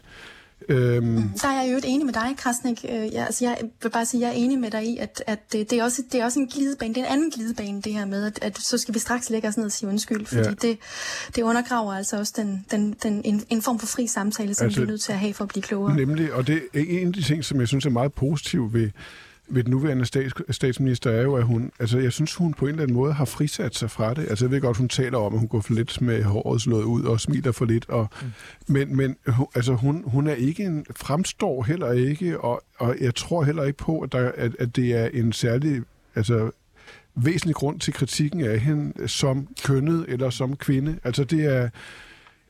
Øhm, 0.69 1.31
Der 1.43 1.49
er 1.49 1.63
jeg 1.63 1.71
jo 1.71 1.77
ikke 1.77 1.89
enig 1.89 2.07
med 2.07 2.15
dig, 2.15 2.35
Krasnik. 2.37 2.85
Øh, 2.89 3.15
Jeg, 3.15 3.27
altså, 3.27 3.45
jeg 3.45 3.59
vil 3.83 3.89
bare 3.91 4.07
sige, 4.07 4.27
at 4.27 4.29
jeg 4.33 4.41
er 4.41 4.45
enig 4.45 4.59
med 4.59 4.71
dig 4.71 4.85
i, 4.85 4.97
at, 4.99 5.23
at 5.27 5.53
det, 5.53 5.71
det, 5.71 5.79
er 5.79 5.85
også, 5.85 6.03
det 6.13 6.21
er 6.21 6.25
også 6.25 6.41
en 6.41 6.47
glidebane. 6.47 6.95
Det 6.95 7.01
er 7.01 7.07
en 7.07 7.13
anden 7.13 7.31
glidebane, 7.31 7.83
det 7.83 7.93
her 7.93 8.05
med, 8.05 8.25
at, 8.27 8.39
at 8.43 8.59
så 8.59 8.79
skal 8.79 8.95
vi 8.95 8.99
straks 8.99 9.31
lægge 9.31 9.49
os 9.49 9.57
ned 9.57 9.65
og 9.67 9.73
sige 9.73 9.89
undskyld, 9.89 10.27
fordi 10.27 10.41
Ja. 10.41 10.69
det, 10.69 10.79
det 11.37 11.43
undergraver 11.43 11.93
altså 11.95 12.19
også 12.19 12.33
den, 12.37 12.65
den, 12.71 12.97
den, 13.03 13.23
en, 13.25 13.45
en 13.49 13.63
form 13.63 13.79
for 13.79 13.87
fri 13.87 14.07
samtale, 14.07 14.55
som 14.55 14.65
altså, 14.65 14.81
vi 14.81 14.85
er 14.87 14.91
nødt 14.91 15.01
til 15.01 15.13
at 15.13 15.19
have 15.19 15.35
for 15.35 15.45
at 15.45 15.49
blive 15.49 15.63
klogere. 15.63 15.97
Nemlig, 15.97 16.33
og 16.33 16.47
det 16.47 16.63
er 16.75 16.85
en 16.89 17.07
af 17.07 17.13
de 17.13 17.23
ting, 17.23 17.45
som 17.45 17.61
jeg 17.61 17.69
synes 17.69 17.87
er 17.87 17.91
meget 17.91 18.13
positiv 18.13 18.73
ved, 18.73 18.91
ved 19.51 19.64
den 19.64 19.70
nuværende 19.70 20.05
stats, 20.07 20.34
statsminister, 20.51 21.11
er 21.11 21.22
jo, 21.22 21.34
at 21.34 21.44
hun, 21.44 21.70
altså 21.78 21.99
jeg 21.99 22.12
synes, 22.12 22.34
hun 22.34 22.55
på 22.55 22.64
en 22.64 22.70
eller 22.70 22.82
anden 22.82 22.96
måde 22.96 23.12
har 23.12 23.24
frisat 23.24 23.74
sig 23.74 23.90
fra 23.90 24.14
det. 24.14 24.26
Altså 24.30 24.44
jeg 24.44 24.51
ved 24.51 24.61
godt, 24.61 24.76
hun 24.76 24.88
taler 24.88 25.18
om, 25.18 25.32
at 25.34 25.38
hun 25.38 25.49
går 25.49 25.61
for 25.61 25.74
lidt 25.74 26.01
med 26.01 26.22
håret 26.22 26.61
slået 26.61 26.84
ud 26.84 27.03
og 27.05 27.20
smiler 27.20 27.53
for 27.53 27.64
lidt. 27.64 27.88
Og, 27.88 28.09
mm. 28.22 28.28
Men, 28.66 28.96
men 28.96 29.16
hun- 29.26 29.46
altså 29.55 29.74
hun, 29.74 30.03
hun 30.07 30.26
er 30.26 30.34
ikke 30.34 30.64
en, 30.64 30.86
fremstår 30.96 31.62
heller 31.62 31.92
ikke, 31.92 32.40
og, 32.40 32.62
og 32.78 32.96
jeg 33.01 33.14
tror 33.14 33.42
heller 33.44 33.64
ikke 33.64 33.78
på, 33.78 34.01
at, 34.01 34.12
der, 34.12 34.32
at, 34.36 34.57
at 34.59 34.76
det 34.76 34.92
er 34.94 35.07
en 35.07 35.32
særlig, 35.32 35.82
altså 36.14 36.51
væsentlig 37.14 37.55
grund 37.55 37.80
til 37.80 37.92
kritikken 37.92 38.40
af 38.40 38.61
hende 38.61 39.09
som 39.09 39.49
kønnet 39.64 40.05
eller 40.09 40.30
som 40.30 40.57
kvinde. 40.57 40.99
Altså 41.05 41.24
det 41.24 41.44
er, 41.44 41.68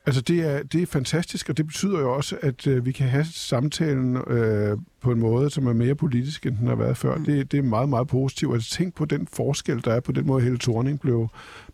Altså, 0.09 0.21
det 0.21 0.41
er, 0.41 0.63
det 0.63 0.83
er 0.83 0.87
fantastisk, 0.87 1.49
og 1.49 1.57
det 1.57 1.67
betyder 1.67 2.01
jo 2.01 2.15
også, 2.15 2.37
at 2.43 2.67
øh, 2.67 2.87
vi 2.87 2.93
kan 2.93 3.09
have 3.09 3.27
samtalen 3.33 4.17
øh, 4.17 4.79
på 5.01 5.13
en 5.13 5.19
måde, 5.19 5.51
som 5.51 5.67
er 5.67 5.73
mere 5.73 5.95
politisk, 5.95 6.47
end 6.47 6.57
den 6.59 6.67
har 6.67 6.75
været 6.75 6.97
før. 6.97 7.17
Mm. 7.17 7.25
Det, 7.25 7.53
det 7.53 7.59
er 7.59 7.63
meget, 7.63 7.89
meget 7.89 8.09
positivt. 8.09 8.55
Altså, 8.55 8.71
tænk 8.71 8.95
på 8.95 9.05
den 9.05 9.29
forskel, 9.33 9.85
der 9.85 9.93
er 9.93 10.01
på 10.01 10.13
den 10.13 10.27
måde, 10.27 10.43
Helle 10.43 10.59
Thorning 10.59 11.01
blev, 11.01 11.29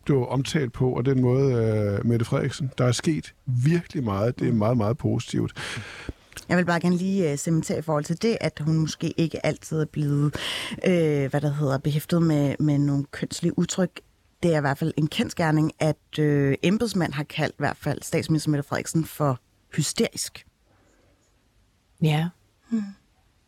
blev 0.05 0.26
omtalt 0.28 0.72
på, 0.72 0.93
og 0.93 1.05
den 1.05 1.22
måde, 1.22 1.55
øh, 1.55 2.07
Mette 2.07 2.24
Frederiksen. 2.24 2.70
Der 2.78 2.85
er 2.85 2.93
sket 2.93 3.35
virkelig 3.47 4.05
meget. 4.05 4.39
Det 4.39 4.49
er 4.49 4.53
meget, 4.53 4.76
meget 4.76 4.99
positivt. 4.99 5.53
Jeg 6.49 6.57
vil 6.57 6.64
bare 6.64 6.80
gerne 6.80 6.97
lige 6.97 7.32
uh, 7.32 7.39
cementere 7.39 7.78
i 7.78 7.82
forhold 7.82 8.05
til 8.05 8.22
det, 8.22 8.37
at 8.41 8.61
hun 8.61 8.78
måske 8.78 9.14
ikke 9.16 9.47
altid 9.47 9.80
er 9.80 9.87
blevet, 9.93 10.35
øh, 10.87 11.30
hvad 11.30 11.41
der 11.41 11.53
hedder, 11.53 11.78
behæftet 11.78 12.22
med, 12.22 12.55
med 12.61 12.78
nogle 12.78 13.05
kønslige 13.11 13.59
udtryk. 13.59 14.01
Det 14.45 14.55
er 14.55 14.59
i 14.59 14.61
hvert 14.61 14.78
fald 14.78 14.92
en 14.97 15.07
kendskærning, 15.07 15.72
at 15.78 16.18
øh, 16.18 16.57
embedsmand 16.62 17.12
har 17.12 17.22
kaldt 17.24 17.53
i 17.53 17.59
hvert 17.59 17.76
fald 17.76 18.03
statsminister 18.03 18.51
Mette 18.51 18.68
Frederiksen 18.68 19.05
for 19.05 19.40
hysterisk. 19.76 20.47
Ja. 22.03 22.28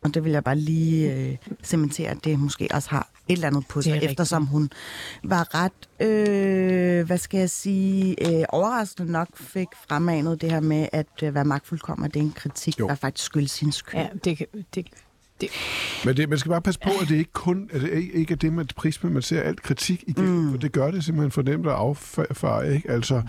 Og 0.05 0.15
det 0.15 0.25
vil 0.25 0.33
jeg 0.33 0.45
bare 0.45 0.57
lige 0.57 1.15
øh, 1.15 1.37
cementere, 1.63 2.11
at 2.11 2.25
det 2.25 2.39
måske 2.39 2.69
også 2.75 2.91
har 2.91 3.11
et 3.29 3.33
eller 3.33 3.47
andet 3.47 3.67
på 3.69 3.83
sig, 3.83 3.93
rigtigt. 3.93 4.11
eftersom 4.11 4.47
hun 4.47 4.71
var 5.25 5.55
ret, 5.55 6.07
øh, 6.09 7.07
hvad 7.07 7.19
skal 7.19 7.39
jeg 7.39 7.51
sige, 7.51 8.29
øh, 8.39 8.45
overraskende 8.49 9.13
nok 9.13 9.37
fik 9.37 9.69
fremmanet 9.89 10.41
det 10.41 10.51
her 10.51 10.61
med 10.61 10.89
at 10.93 11.23
øh, 11.23 11.35
være 11.35 11.45
magtfuldkommen, 11.45 12.11
det 12.11 12.17
er 12.21 12.25
en 12.25 12.33
kritik, 12.33 12.81
Jo. 12.81 12.89
der 12.89 12.95
faktisk 12.95 13.27
skyldes 13.27 13.61
hendes 13.61 13.83
køn. 13.83 14.01
Ja, 14.01 14.09
det, 14.25 14.47
det, 14.75 14.87
det, 15.41 15.49
Men 16.05 16.17
det, 16.17 16.29
man 16.29 16.39
skal 16.39 16.51
bare 16.51 16.63
passe 16.63 16.81
på, 16.81 16.91
at 17.03 17.09
det 17.09 17.17
ikke 17.17 17.33
kun 17.33 17.71
at 17.73 17.81
det 17.81 18.11
ikke 18.15 18.33
er 18.33 18.37
det 18.37 18.53
med 18.53 18.65
prisme, 18.77 19.11
man 19.11 19.23
ser 19.23 19.43
alt 19.43 19.63
kritik 19.63 20.05
igennem, 20.07 20.33
mm. 20.35 20.51
for 20.51 20.59
det 20.59 20.73
gør 20.73 20.91
det 20.91 21.05
simpelthen 21.05 21.31
for 21.31 21.43
nemt 21.43 21.67
at 21.67 21.73
affare, 21.73 22.75
ikke? 22.75 22.91
Altså, 22.91 23.15
altså, 23.15 23.25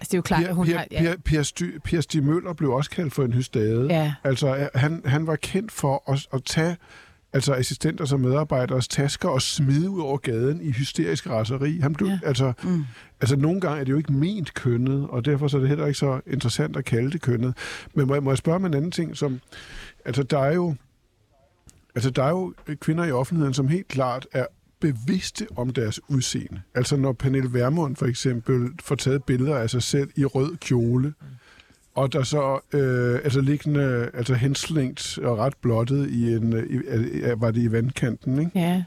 det 0.00 0.14
er 0.14 0.18
jo 0.18 0.22
klart, 0.22 0.42
Per, 0.42 0.48
at 0.48 0.54
hun 0.54 0.66
per, 0.66 0.76
har... 0.76 0.86
Ja, 0.90 1.02
per, 1.02 1.14
per, 1.24 1.42
Sty, 1.42 1.64
per 1.84 2.00
Stig 2.00 2.24
Møller 2.24 2.52
blev 2.52 2.70
også 2.72 2.90
kaldt 2.90 3.12
for 3.12 3.24
en 3.24 3.32
hystade. 3.32 3.86
Ja. 3.90 4.14
Altså, 4.24 4.56
øh, 4.56 4.66
han, 4.74 5.02
han 5.04 5.26
var 5.26 5.36
kendt 5.36 5.72
for 5.72 6.12
at, 6.12 6.26
at 6.32 6.44
tage 6.44 6.76
altså 7.32 7.54
assistenters 7.54 8.12
og 8.12 8.20
medarbejderes 8.20 8.88
tasker 8.88 9.28
og 9.28 9.42
smide 9.42 9.90
ud 9.90 10.00
over 10.00 10.18
gaden 10.18 10.60
i 10.60 10.70
hysterisk 10.70 11.30
raseri. 11.30 11.78
Han 11.78 11.94
blev, 11.94 12.08
Ja. 12.08 12.18
altså, 12.24 12.52
mm. 12.62 12.84
altså, 13.20 13.36
nogle 13.36 13.60
gange 13.60 13.80
er 13.80 13.84
det 13.84 13.92
jo 13.92 13.96
ikke 13.96 14.12
ment 14.12 14.54
kønnet, 14.54 15.06
og 15.10 15.24
derfor 15.24 15.48
så 15.48 15.56
er 15.56 15.60
det 15.60 15.68
heller 15.68 15.86
ikke 15.86 15.98
så 15.98 16.20
interessant 16.26 16.76
at 16.76 16.84
kalde 16.84 17.10
det 17.10 17.20
kønnet. 17.20 17.54
Men 17.94 18.06
må 18.06 18.14
jeg, 18.14 18.22
må 18.22 18.30
jeg 18.30 18.38
spørge 18.38 18.56
om 18.56 18.64
en 18.64 18.74
anden 18.74 18.90
ting, 18.90 19.16
som, 19.16 19.40
altså, 20.04 20.22
der 20.22 20.38
er 20.38 20.54
jo, 20.54 20.74
altså, 21.98 22.10
der 22.10 22.22
er 22.22 22.30
jo 22.30 22.54
kvinder 22.80 23.04
i 23.04 23.12
offentligheden, 23.12 23.54
som 23.54 23.68
helt 23.68 23.88
klart 23.88 24.26
er 24.32 24.46
bevidste 24.80 25.46
om 25.56 25.70
deres 25.70 26.00
udseende. 26.10 26.60
Altså 26.74 26.96
når 26.96 27.12
Pernille 27.12 27.52
Vermund 27.52 27.96
for 27.96 28.06
eksempel 28.06 28.70
får 28.82 28.94
taget 28.94 29.24
billeder 29.24 29.56
af 29.56 29.70
sig 29.70 29.82
selv 29.82 30.10
i 30.16 30.24
rød 30.24 30.56
kjole, 30.56 31.14
og 31.94 32.12
der 32.12 32.22
så 32.22 32.60
øh, 32.72 33.14
altså 33.24 33.40
liggende, 33.40 34.10
altså 34.14 34.34
henslængt 34.34 35.18
og 35.22 35.38
ret 35.38 35.54
blottet 35.56 36.10
i 36.10 36.32
en, 36.32 36.52
øh, 36.52 36.66
i, 36.66 36.74
øh, 36.74 37.40
var 37.40 37.50
det 37.50 37.62
i 37.62 37.72
vandkanten, 37.72 38.38
ikke? 38.38 38.50
ja. 38.54 38.84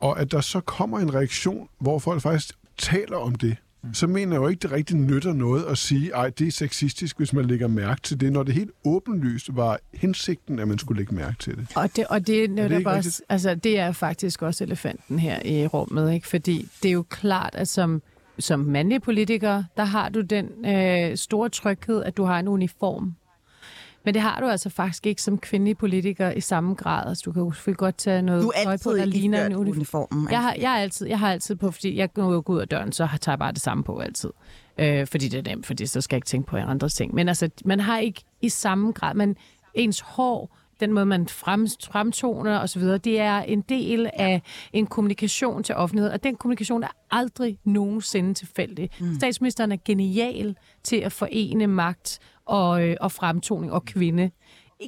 Og 0.00 0.20
at 0.20 0.32
der 0.32 0.40
så 0.40 0.60
kommer 0.60 0.98
en 0.98 1.14
reaktion, 1.14 1.68
hvor 1.78 1.98
folk 1.98 2.22
faktisk 2.22 2.52
taler 2.78 3.16
om 3.16 3.34
det, 3.34 3.56
så 3.92 4.06
mener 4.06 4.32
jeg 4.32 4.42
jo 4.42 4.48
ikke, 4.48 4.60
det 4.60 4.72
rigtig 4.72 4.96
nytter 4.96 5.32
noget 5.32 5.64
at 5.64 5.78
sige, 5.78 6.10
ej, 6.10 6.30
det 6.30 6.46
er 6.46 6.52
sexistisk, 6.52 7.18
hvis 7.18 7.32
man 7.32 7.44
lægger 7.44 7.68
mærke 7.68 8.00
til 8.00 8.20
det, 8.20 8.32
når 8.32 8.42
det 8.42 8.54
helt 8.54 8.70
åbenlyst 8.84 9.56
var 9.56 9.78
hensigten, 9.94 10.58
at 10.58 10.68
man 10.68 10.78
skulle 10.78 10.98
lægge 11.00 11.14
mærke 11.14 11.36
til 11.38 11.56
det. 11.56 11.66
Og 11.74 11.96
det, 11.96 12.06
og 12.06 12.26
det, 12.26 12.44
er 12.44 12.48
netop 12.48 12.78
ikke 12.78 12.90
også, 12.90 13.22
altså, 13.28 13.54
det 13.54 13.78
er 13.78 13.92
faktisk 13.92 14.42
også 14.42 14.64
elefanten 14.64 15.18
her 15.18 15.40
i 15.44 15.66
rummet, 15.66 16.12
ikke? 16.12 16.28
fordi 16.28 16.68
det 16.82 16.88
er 16.88 16.92
jo 16.92 17.02
klart, 17.02 17.54
at 17.54 17.68
som, 17.68 18.02
som 18.38 18.60
mandlig 18.60 19.02
politiker, 19.02 19.64
der 19.76 19.84
har 19.84 20.08
du 20.08 20.20
den 20.20 20.66
øh, 20.66 21.16
store 21.16 21.48
tryghed, 21.48 22.02
at 22.02 22.16
du 22.16 22.24
har 22.24 22.38
en 22.38 22.48
uniform. 22.48 23.14
Men 24.06 24.14
det 24.14 24.22
har 24.22 24.40
du 24.40 24.46
altså 24.46 24.70
faktisk 24.70 25.06
ikke 25.06 25.22
som 25.22 25.38
kvindelig 25.38 25.78
politiker 25.78 26.30
i 26.30 26.40
samme 26.40 26.74
grad. 26.74 27.08
Altså, 27.08 27.22
du 27.24 27.32
kan 27.32 27.42
jo 27.42 27.52
selvfølgelig 27.52 27.78
godt 27.78 27.96
tage 27.96 28.22
noget 28.22 28.42
Du 28.42 28.52
tøj 28.64 28.76
på, 28.84 28.92
der 28.92 29.04
ligner 29.04 29.46
en 29.46 29.56
uniform. 29.56 29.76
uniformen. 29.76 30.28
Jeg 30.30 30.42
har, 30.42 30.54
jeg, 30.58 30.70
har 30.70 30.78
altid, 30.78 31.06
jeg 31.06 31.18
har 31.18 31.32
altid 31.32 31.56
på, 31.56 31.70
fordi 31.70 31.96
jeg 31.96 32.12
går 32.12 32.32
jo 32.32 32.42
ud 32.46 32.60
af 32.60 32.68
døren, 32.68 32.92
så 32.92 33.08
tager 33.20 33.32
jeg 33.32 33.38
bare 33.38 33.52
det 33.52 33.62
samme 33.62 33.84
på 33.84 33.98
altid. 33.98 34.30
Øh, 34.78 35.06
fordi 35.06 35.28
det 35.28 35.38
er 35.38 35.50
nemt, 35.50 35.66
fordi 35.66 35.86
så 35.86 36.00
skal 36.00 36.14
jeg 36.14 36.18
ikke 36.18 36.26
tænke 36.26 36.46
på 36.46 36.56
andre 36.56 36.88
ting. 36.88 37.14
Men 37.14 37.28
altså, 37.28 37.50
man 37.64 37.80
har 37.80 37.98
ikke 37.98 38.22
i 38.42 38.48
samme 38.48 38.92
grad, 38.92 39.14
men 39.14 39.36
ens 39.74 40.00
hår, 40.00 40.56
den 40.80 40.92
måde, 40.92 41.06
man 41.06 41.28
frem, 41.28 41.68
fremtoner 41.90 42.58
osv., 42.58 42.82
det 42.82 43.20
er 43.20 43.38
en 43.38 43.60
del 43.60 44.10
af 44.14 44.42
en 44.72 44.86
kommunikation 44.86 45.62
til 45.62 45.74
offentlighed, 45.74 46.10
og 46.10 46.22
den 46.22 46.36
kommunikation 46.36 46.82
er 46.82 46.96
aldrig 47.10 47.58
nogensinde 47.64 48.34
tilfældig. 48.34 48.90
Mm. 49.00 49.14
Statsministeren 49.14 49.72
er 49.72 49.76
genial 49.84 50.56
til 50.82 50.96
at 50.96 51.12
forene 51.12 51.66
magt 51.66 52.18
og, 52.44 52.88
øh, 52.88 52.96
og 53.00 53.12
fremtoning 53.12 53.72
og 53.72 53.84
kvinde 53.84 54.30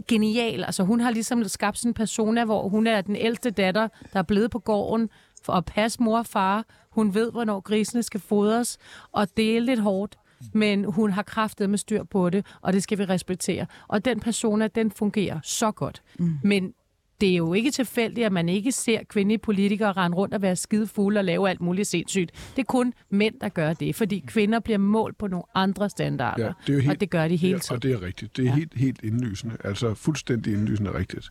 genial. 0.09 0.64
Altså, 0.64 0.82
hun 0.82 1.01
har 1.01 1.11
ligesom 1.11 1.45
skabt 1.45 1.78
sådan 1.78 1.91
en 1.91 1.95
persona, 1.95 2.45
hvor 2.45 2.68
hun 2.68 2.86
er 2.86 3.01
den 3.01 3.16
ældste 3.16 3.51
datter, 3.51 3.89
der 4.12 4.18
er 4.18 4.22
blevet 4.22 4.51
på 4.51 4.59
gården 4.59 5.11
for 5.43 5.53
at 5.53 5.64
passe 5.64 6.03
mor 6.03 6.18
og 6.18 6.26
far. 6.26 6.64
Hun 6.91 7.14
ved, 7.14 7.32
hvornår 7.32 7.61
grisene 7.61 8.03
skal 8.03 8.20
fodres, 8.20 8.78
og 9.12 9.36
det 9.36 9.57
er 9.57 9.61
lidt 9.61 9.80
hårdt, 9.80 10.16
men 10.53 10.84
hun 10.84 11.11
har 11.11 11.22
kraftet 11.22 11.70
med 11.70 11.78
styr 11.78 12.05
på 12.05 12.30
det, 12.30 12.47
og 12.61 12.72
det 12.72 12.82
skal 12.82 12.99
vi 12.99 13.05
respektere. 13.05 13.66
Og 13.89 14.05
den 14.05 14.20
persona, 14.20 14.66
den 14.66 14.91
fungerer 14.91 15.41
så 15.43 15.70
godt. 15.70 16.03
Mm. 16.18 16.39
Men 16.43 16.72
det 17.20 17.32
er 17.32 17.36
jo 17.36 17.53
ikke 17.53 17.70
tilfældigt, 17.70 18.26
at 18.26 18.32
man 18.32 18.49
ikke 18.49 18.72
ser 18.72 19.01
kvindelige 19.09 19.39
politikere 19.39 19.93
rende 19.93 20.16
rundt 20.16 20.34
og 20.34 20.43
være 20.43 20.57
skide 20.57 20.86
fulde 20.86 21.18
og 21.18 21.24
lave 21.24 21.51
alt 21.51 21.61
muligt 21.61 21.89
sindssygt. 21.89 22.51
Det 22.57 22.62
er 22.62 22.66
kun 22.66 22.95
mænd, 23.11 23.41
der 23.41 23.49
gør 23.49 23.72
det, 23.72 23.95
fordi 23.95 24.24
kvinder 24.26 24.61
bliver 24.61 24.78
målt 24.78 25.18
på 25.18 25.26
nogle 25.26 25.45
andre 25.55 25.91
standarder, 25.91 26.45
Ja, 26.45 26.53
det 26.66 26.72
er 26.72 26.74
jo 26.74 26.80
helt, 26.80 26.93
og 26.93 27.01
det 27.01 27.11
gør 27.11 27.28
de 27.28 27.36
hele 27.36 27.53
ja, 27.53 27.59
tiden. 27.59 27.76
Og 27.76 27.82
det 27.82 27.93
er 27.93 28.03
rigtigt. 28.03 28.36
Det 28.36 28.43
er 28.43 28.49
ja. 28.49 28.55
helt, 28.55 28.74
helt 28.74 29.01
indlysende. 29.03 29.57
Altså 29.64 29.95
fuldstændig 29.95 30.53
indlysende 30.53 30.95
rigtigt. 30.95 31.30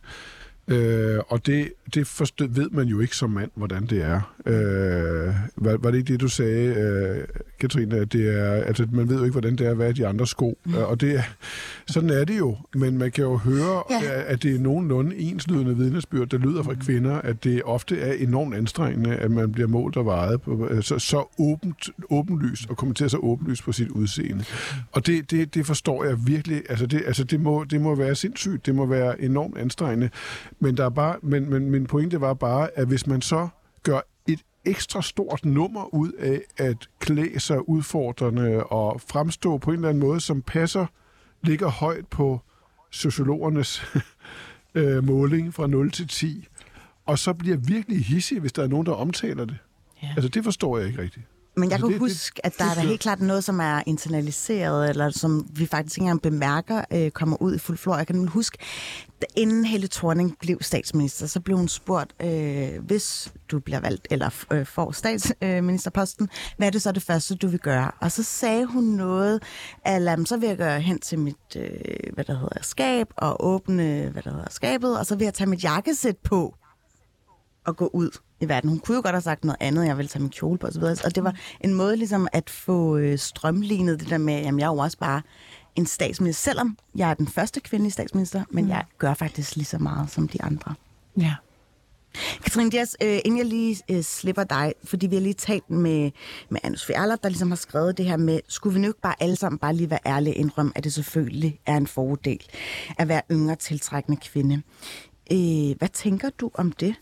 Øh, 0.68 1.18
og 1.28 1.46
det, 1.46 1.72
det 1.94 2.06
forstø, 2.06 2.46
ved 2.50 2.70
man 2.70 2.86
jo 2.86 3.00
ikke 3.00 3.16
som 3.16 3.30
mand, 3.30 3.50
hvordan 3.54 3.86
det 3.86 4.02
er. 4.04 4.34
Øh, 4.46 5.34
var, 5.56 5.76
var 5.76 5.90
det 5.90 5.98
ikke 5.98 6.12
det, 6.12 6.20
du 6.20 6.28
sagde, 6.28 6.74
øh, 6.74 7.24
Katrine, 7.60 7.96
at 7.96 8.12
det 8.12 8.38
er, 8.40 8.52
altså, 8.52 8.86
man 8.92 9.08
ved 9.08 9.16
jo 9.16 9.24
ikke, 9.24 9.32
hvordan 9.32 9.56
det 9.56 9.66
er 9.66 9.70
at 9.70 9.78
være 9.78 9.90
i 9.90 9.92
de 9.92 10.06
andre 10.06 10.26
sko. 10.26 10.58
Mm. 10.64 10.74
Og 10.74 11.00
det, 11.00 11.14
er- 11.16 11.22
sådan 11.86 12.10
er 12.10 12.24
det 12.24 12.38
jo. 12.38 12.56
Men 12.74 12.98
man 12.98 13.10
kan 13.10 13.24
jo 13.24 13.36
høre, 13.36 13.82
ja. 13.90 14.00
Ja. 14.02 14.22
at 14.32 14.42
det 14.42 14.54
er 14.54 14.58
nogenlunde 14.58 15.16
enslydende 15.16 15.76
vidnesbyrd, 15.76 16.28
der 16.28 16.38
lyder 16.38 16.62
fra 16.62 16.74
kvinder, 16.74 17.14
at 17.14 17.44
det 17.44 17.62
ofte 17.64 17.98
er 18.00 18.12
enormt 18.12 18.54
anstrengende, 18.54 19.16
at 19.16 19.30
man 19.30 19.52
bliver 19.52 19.68
målt 19.68 19.96
og 19.96 20.06
vejet 20.06 20.42
på, 20.42 20.68
øh, 20.70 20.82
så, 20.82 20.98
så 20.98 21.24
åbent, 21.38 21.88
åbenlyst 22.10 22.70
og 22.70 22.76
kommenterer 22.76 23.08
så 23.08 23.16
åbenlyst 23.18 23.64
på 23.64 23.72
sit 23.72 23.88
udseende. 23.88 24.44
Og 24.92 25.06
det, 25.06 25.30
det, 25.30 25.54
det 25.54 25.66
forstår 25.66 26.04
jeg 26.04 26.16
virkelig. 26.26 26.62
Altså, 26.68 26.86
det, 26.86 27.02
altså 27.06 27.24
det, 27.24 27.40
må, 27.40 27.64
det 27.64 27.80
må 27.80 27.94
være 27.94 28.14
sindssygt. 28.14 28.66
Det 28.66 28.74
må 28.74 28.86
være 28.86 29.22
enormt 29.22 29.58
anstrengende. 29.58 30.10
Men, 30.60 30.76
der 30.76 30.84
er 30.84 30.90
bare, 30.90 31.16
men, 31.22 31.50
men 31.50 31.70
min 31.70 31.86
pointe 31.86 32.20
var 32.20 32.34
bare, 32.34 32.78
at 32.78 32.86
hvis 32.86 33.06
man 33.06 33.22
så 33.22 33.48
gør 33.82 34.00
et 34.26 34.40
ekstra 34.64 35.02
stort 35.02 35.44
nummer 35.44 35.94
ud 35.94 36.12
af 36.12 36.42
at 36.56 36.88
klæde 36.98 37.40
sig 37.40 37.68
udfordrende 37.68 38.64
og 38.64 39.00
fremstå 39.00 39.58
på 39.58 39.70
en 39.70 39.76
eller 39.76 39.88
anden 39.88 40.00
måde, 40.00 40.20
som 40.20 40.42
passer, 40.42 40.86
ligger 41.42 41.68
højt 41.68 42.06
på 42.06 42.40
sociologernes 42.90 43.82
øh, 44.74 45.04
måling 45.04 45.54
fra 45.54 45.66
0 45.66 45.90
til 45.90 46.08
10, 46.08 46.48
og 47.06 47.18
så 47.18 47.34
bliver 47.34 47.56
virkelig 47.56 48.04
hissig, 48.04 48.40
hvis 48.40 48.52
der 48.52 48.62
er 48.62 48.68
nogen, 48.68 48.86
der 48.86 48.92
omtaler 48.92 49.44
det. 49.44 49.56
Ja. 50.02 50.08
Altså, 50.16 50.28
det 50.28 50.44
forstår 50.44 50.78
jeg 50.78 50.86
ikke 50.86 51.02
rigtigt. 51.02 51.26
Men 51.58 51.70
jeg 51.70 51.72
Altså, 51.74 51.86
kan 51.86 51.92
det- 51.92 52.00
det- 52.00 52.10
huske, 52.10 52.46
at 52.46 52.58
der 52.58 52.64
det 52.74 52.76
er 52.76 52.80
helt 52.80 53.00
klart 53.00 53.20
noget, 53.20 53.44
som 53.44 53.60
er 53.60 53.82
internaliseret, 53.86 54.90
eller 54.90 55.10
som 55.10 55.46
vi 55.52 55.66
faktisk 55.66 55.98
ikke 55.98 56.02
engang 56.02 56.22
bemærker, 56.22 56.84
øh, 56.92 57.10
kommer 57.10 57.42
ud 57.42 57.54
i 57.54 57.58
fuld 57.58 57.78
flor. 57.78 57.96
Jeg 57.96 58.06
kan 58.06 58.28
huske, 58.28 58.58
da 59.20 59.26
inden 59.36 59.64
Helle 59.64 59.88
Thorning 59.88 60.36
blev 60.40 60.58
statsminister, 60.60 61.26
så 61.26 61.40
blev 61.40 61.56
hun 61.56 61.68
spurgt, 61.68 62.14
øh, 62.22 62.68
hvis 62.86 63.32
du 63.50 63.58
bliver 63.60 63.80
valgt, 63.80 64.06
eller 64.10 64.30
øh, 64.52 64.66
får 64.66 64.92
statsministerposten, 64.92 66.28
hvad 66.56 66.66
er 66.66 66.70
det 66.70 66.82
så 66.82 66.92
det 66.92 67.02
første, 67.02 67.34
du 67.34 67.48
vil 67.48 67.60
gøre? 67.60 67.90
Og 68.00 68.12
så 68.12 68.22
sagde 68.22 68.64
hun 68.66 68.84
noget, 68.84 69.42
at 69.84 70.18
så 70.28 70.36
vil 70.36 70.46
jeg 70.48 70.56
gøre 70.56 70.80
hen 70.80 70.98
til 70.98 71.18
mit, 71.18 71.36
øh, 71.56 71.70
hvad 72.14 72.24
der 72.24 72.34
hedder, 72.38 72.58
skab, 72.62 73.06
og 73.16 73.44
åbne, 73.46 74.08
hvad 74.12 74.22
der 74.22 74.30
hedder, 74.30 74.46
skabet, 74.50 74.98
og 74.98 75.06
så 75.06 75.16
vil 75.16 75.24
jeg 75.24 75.34
tage 75.34 75.50
mit 75.50 75.64
jakkesæt 75.64 76.16
på 76.16 76.54
at 77.68 77.76
gå 77.76 77.90
ud 77.92 78.10
i 78.40 78.48
verden. 78.48 78.70
Hun 78.70 78.78
kunne 78.78 78.94
jo 78.96 79.02
godt 79.02 79.14
have 79.14 79.22
sagt 79.22 79.44
noget 79.44 79.56
andet, 79.60 79.86
jeg 79.86 79.96
ville 79.96 80.08
tage 80.08 80.22
min 80.22 80.30
kjole 80.30 80.58
på 80.58 80.66
osv. 80.66 80.82
Og 80.82 81.14
det 81.14 81.24
var 81.24 81.34
en 81.60 81.74
måde 81.74 81.96
ligesom 81.96 82.28
at 82.32 82.50
få 82.50 82.96
øh, 82.96 83.18
strømlignet 83.18 84.00
det 84.00 84.10
der 84.10 84.18
med, 84.18 84.34
at 84.34 84.44
jeg 84.44 84.62
er 84.62 84.66
jo 84.66 84.76
også 84.78 84.98
bare 84.98 85.22
en 85.76 85.86
statsminister, 85.86 86.50
selvom 86.50 86.76
jeg 86.96 87.10
er 87.10 87.14
den 87.14 87.28
første 87.28 87.60
kvindelige 87.60 87.92
statsminister, 87.92 88.44
men 88.50 88.64
Mm. 88.64 88.70
jeg 88.70 88.84
gør 88.98 89.14
faktisk 89.14 89.56
lige 89.56 89.64
så 89.64 89.78
meget 89.78 90.10
som 90.10 90.28
de 90.28 90.42
andre. 90.42 90.74
Ja. 91.20 91.34
Katrine 92.44 92.70
Dias, 92.70 92.96
øh, 93.02 93.18
inden 93.24 93.38
jeg 93.38 93.46
lige 93.46 93.76
øh, 93.90 94.02
slipper 94.02 94.44
dig, 94.44 94.72
fordi 94.84 95.06
vi 95.06 95.16
har 95.16 95.22
lige 95.22 95.34
talt 95.34 95.70
med, 95.70 96.10
med 96.48 96.60
Anders 96.64 96.86
Fjerler, 96.86 97.16
der 97.16 97.28
ligesom 97.28 97.50
har 97.50 97.56
skrevet 97.56 97.98
det 97.98 98.04
her 98.06 98.16
med, 98.16 98.40
skulle 98.48 98.74
vi 98.74 98.80
nu 98.80 98.88
ikke 98.88 99.00
bare 99.00 99.14
alle 99.22 99.36
sammen 99.36 99.58
bare 99.58 99.74
lige 99.74 99.90
være 99.90 99.98
ærlige 100.06 100.34
indrømme, 100.34 100.72
at 100.74 100.84
det 100.84 100.92
selvfølgelig 100.92 101.60
er 101.66 101.76
en 101.76 101.86
fordel 101.86 102.40
at 102.98 103.08
være 103.08 103.22
yngre 103.30 103.56
tiltrækkende 103.56 104.18
kvinde. 104.32 104.62
Øh, 105.32 105.78
hvad 105.78 105.88
tænker 105.92 106.30
du 106.30 106.50
om 106.54 106.72
det? 106.72 106.94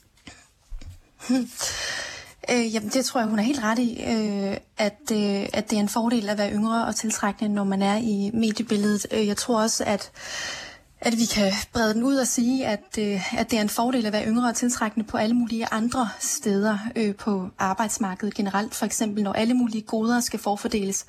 Øh, 2.50 2.74
jamen, 2.74 2.88
det 2.88 3.04
tror 3.04 3.20
jeg, 3.20 3.28
hun 3.28 3.38
er 3.38 3.42
helt 3.42 3.62
ret 3.62 3.78
i, 3.78 4.04
øh, 4.06 4.56
at, 4.78 5.00
øh, 5.12 5.46
at 5.52 5.70
det 5.70 5.76
er 5.76 5.80
en 5.80 5.88
fordel 5.88 6.28
at 6.28 6.38
være 6.38 6.52
yngre 6.52 6.86
og 6.86 6.96
tiltrækkende, 6.96 7.54
når 7.54 7.64
man 7.64 7.82
er 7.82 7.96
i 7.96 8.30
mediebilledet. 8.34 9.06
Øh, 9.10 9.26
jeg 9.26 9.36
tror 9.36 9.62
også, 9.62 9.84
at 9.84 10.10
at 11.00 11.18
vi 11.18 11.24
kan 11.24 11.52
brede 11.72 11.94
den 11.94 12.02
ud 12.02 12.16
og 12.16 12.26
sige, 12.26 12.66
at, 12.66 12.98
øh, 12.98 13.38
at 13.38 13.50
det 13.50 13.56
er 13.56 13.62
en 13.62 13.68
fordel 13.68 14.06
at 14.06 14.12
være 14.12 14.26
yngre 14.26 14.48
og 14.48 14.54
tiltrækkende 14.54 15.06
på 15.06 15.16
alle 15.16 15.34
mulige 15.34 15.66
andre 15.66 16.08
steder 16.20 16.78
øh, 16.96 17.14
på 17.14 17.48
arbejdsmarkedet 17.58 18.34
generelt. 18.34 18.74
For 18.74 18.86
eksempel 18.86 19.22
når 19.22 19.32
alle 19.32 19.54
mulige 19.54 19.82
goder 19.82 20.20
skal 20.20 20.38
forfordeles. 20.38 21.06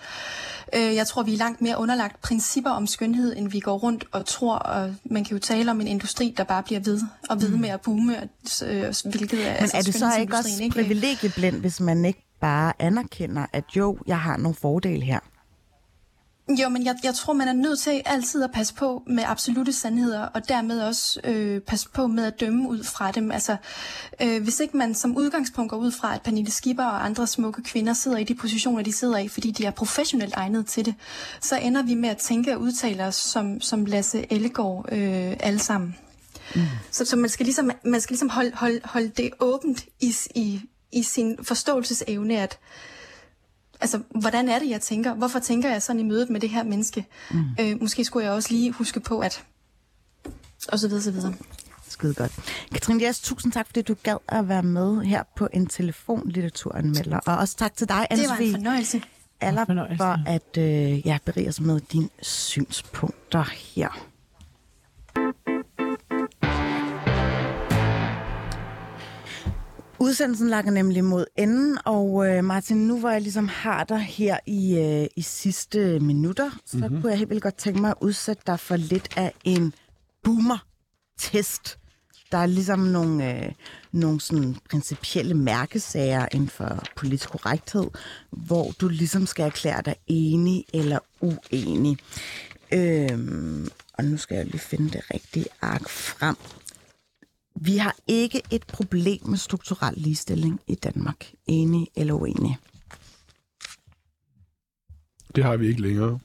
Øh, 0.76 0.96
jeg 0.96 1.08
tror, 1.08 1.24
vi 1.24 1.34
er 1.34 1.38
langt 1.38 1.62
mere 1.62 1.80
underlagt 1.80 2.22
principper 2.22 2.72
om 2.72 2.88
skønhed, 2.88 3.38
end 3.38 3.50
vi 3.50 3.60
går 3.60 3.78
rundt 3.78 4.06
og 4.12 4.26
tror. 4.26 4.56
Og 4.56 4.96
man 5.06 5.24
kan 5.24 5.38
jo 5.38 5.40
tale 5.40 5.72
om 5.72 5.82
en 5.82 5.88
industri, 5.88 6.34
der 6.38 6.44
bare 6.44 6.64
bliver 6.64 6.80
ved 6.80 7.02
og 7.30 7.42
ved 7.42 7.50
med 7.50 7.70
at 7.70 7.82
boome, 7.82 8.18
øh, 8.66 8.94
hvilket 9.06 9.48
er 9.48 9.62
Men 9.62 9.70
er 9.74 9.82
det 9.82 9.96
så 9.96 10.16
ikke 10.20 10.36
også 10.36 10.70
privilegieblind, 10.72 11.60
hvis 11.60 11.80
man 11.80 12.06
ikke 12.06 12.24
bare 12.42 12.74
anerkender, 12.80 13.46
at 13.54 13.64
jo, 13.76 13.98
jeg 14.08 14.20
har 14.20 14.38
nogle 14.38 14.56
fordele 14.56 15.06
her? 15.06 15.20
Jo, 16.50 16.70
men 16.70 16.86
jeg, 16.86 16.96
jeg 17.04 17.16
tror, 17.16 17.34
man 17.34 17.48
er 17.48 17.54
nødt 17.54 17.80
til 17.80 18.02
altid 18.06 18.44
at 18.44 18.52
passe 18.52 18.74
på 18.74 19.04
med 19.08 19.24
absolute 19.28 19.74
sandheder, 19.74 20.22
og 20.22 20.50
dermed 20.50 20.82
også 20.82 21.20
øh, 21.24 21.62
passe 21.62 21.90
på 21.90 22.08
med 22.08 22.26
at 22.26 22.40
dømme 22.40 22.70
ud 22.70 22.84
fra 22.84 23.12
dem. 23.12 23.32
Altså, 23.32 23.56
øh, 24.22 24.44
hvis 24.44 24.60
ikke 24.60 24.78
man 24.78 24.96
som 24.96 25.18
udgangspunkt 25.18 25.70
går 25.70 25.78
ud 25.78 25.92
fra, 25.92 26.16
at 26.16 26.22
Pernille 26.22 26.52
Skipper 26.52 26.84
og 26.84 27.06
andre 27.06 27.28
smukke 27.28 27.64
kvinder 27.64 27.94
sidder 27.94 28.18
i 28.18 28.24
de 28.24 28.36
positioner, 28.36 28.84
de 28.84 28.94
sidder 28.94 29.18
i, 29.18 29.28
fordi 29.28 29.52
de 29.52 29.66
er 29.66 29.72
professionelt 29.72 30.34
egnet 30.34 30.66
til 30.68 30.86
det, 30.86 30.96
så 31.42 31.58
ender 31.58 31.84
vi 31.84 31.94
med 31.94 32.10
at 32.10 32.18
tænke 32.18 32.56
og 32.56 32.62
udtale 32.62 33.04
os 33.04 33.16
som, 33.16 33.62
som 33.62 33.86
Lasse 33.86 34.34
Ellegaard 34.34 34.86
øh, 34.92 35.34
alle 35.40 35.60
sammen. 35.60 35.96
Mm. 36.56 36.62
Så, 36.92 37.06
så 37.06 37.16
man 37.16 37.30
skal 37.30 37.46
ligesom, 37.46 37.72
man 37.84 38.02
skal 38.02 38.14
ligesom 38.14 38.30
holde, 38.30 38.52
holde, 38.54 38.80
holde 38.84 39.10
det 39.10 39.30
åbent 39.40 39.86
i, 40.00 40.16
i, 40.36 40.62
i 40.92 41.04
sin 41.04 41.38
forståelsesevne, 41.44 42.38
at 42.40 42.58
altså, 43.82 44.02
hvordan 44.10 44.50
er 44.50 44.60
det, 44.60 44.70
jeg 44.70 44.82
tænker? 44.82 45.14
Hvorfor 45.14 45.40
tænker 45.40 45.70
jeg 45.70 45.82
sådan 45.82 46.00
i 46.00 46.04
mødet 46.04 46.30
med 46.30 46.40
det 46.40 46.50
her 46.50 46.64
menneske? 46.64 47.06
Mm. 47.32 47.44
Øh, 47.60 47.82
måske 47.82 48.06
skulle 48.06 48.26
jeg 48.26 48.34
også 48.34 48.52
lige 48.52 48.72
huske 48.72 49.00
på, 49.00 49.20
at... 49.20 49.44
Og 50.70 50.80
så 50.80 50.88
videre, 50.88 51.04
så 51.04 51.12
videre. 51.12 51.34
Skide 51.88 52.14
godt. 52.14 52.32
Katrine 52.72 53.04
Jes, 53.04 53.20
tusind 53.20 53.52
tak, 53.52 53.66
fordi 53.66 53.82
du 53.82 53.96
gad 54.04 54.18
at 54.28 54.50
være 54.50 54.64
med 54.64 55.02
her 55.02 55.24
på 55.36 55.48
en 55.54 55.68
telefonlitteraturanmelder. 55.68 57.20
Og 57.26 57.38
også 57.38 57.58
tak 57.58 57.76
til 57.76 57.90
dig, 57.90 58.08
Det 58.12 58.30
var 58.30 58.36
en 58.36 58.52
fornøjelse. 58.52 59.02
Aller, 59.42 59.66
for 59.98 60.30
at 60.30 60.58
øh, 60.58 61.08
ja, 61.08 61.18
berige 61.26 61.50
os 61.50 61.62
med 61.62 61.80
dine 61.80 62.10
synspunkter 62.22 63.44
her. 63.44 64.07
Udsendelsen 70.00 70.50
lakker 70.50 70.72
nemlig 70.72 71.04
mod 71.04 71.26
enden, 71.38 71.78
og 71.86 72.28
øh, 72.28 72.44
Martin, 72.44 72.78
nu 72.78 73.00
hvor 73.00 73.10
jeg 73.10 73.22
ligesom 73.22 73.48
har 73.48 73.84
dig 73.84 74.00
her 74.00 74.38
i, 74.46 74.78
øh, 74.78 75.08
i 75.16 75.22
sidste 75.22 76.00
minutter, 76.00 76.52
så 76.66 76.78
mm-hmm. 76.78 77.02
kunne 77.02 77.10
jeg 77.10 77.18
helt 77.18 77.30
vildt 77.30 77.44
godt 77.44 77.58
tænke 77.58 77.82
mig 77.82 77.90
at 77.90 77.98
udsætte 78.02 78.44
dig 78.48 78.60
for 78.60 78.76
lidt 78.76 79.18
af 79.18 79.34
en 79.44 79.74
boomer-test. 80.24 81.78
Der 82.32 82.38
er 82.38 82.46
ligesom 82.46 82.80
nogle, 82.80 83.46
øh, 83.46 83.52
nogle 83.92 84.22
sådan 84.22 84.56
principielle 84.70 85.34
mærkesager 85.34 86.28
inden 86.32 86.50
for 86.50 86.84
politisk 86.96 87.30
korrekthed, 87.30 87.88
hvor 88.30 88.72
du 88.82 88.88
ligesom 88.88 89.26
skal 89.26 89.46
erklære 89.46 89.82
dig 89.82 89.96
enig 90.08 90.66
eller 90.74 91.00
uenig. 91.22 91.98
Øhm, 92.74 93.68
og 93.94 94.06
nu 94.06 94.18
skal 94.18 94.36
jeg 94.36 94.46
lige 94.46 94.60
finde 94.60 94.90
det 94.90 95.02
rigtige 95.14 95.46
ark 95.62 95.90
frem. 95.90 96.36
Vi 97.62 97.78
har 97.78 97.96
ikke 98.08 98.42
et 98.52 98.64
problem 98.68 99.20
med 99.26 99.38
strukturel 99.38 99.94
ligestilling 99.98 100.60
i 100.68 100.76
Danmark. 100.76 101.32
Enig 101.48 101.88
eller 101.96 102.14
uenig? 102.14 102.58
Det 105.36 105.44
har 105.44 105.58
vi 105.58 105.68
ikke 105.68 105.82
længere. 105.82 106.20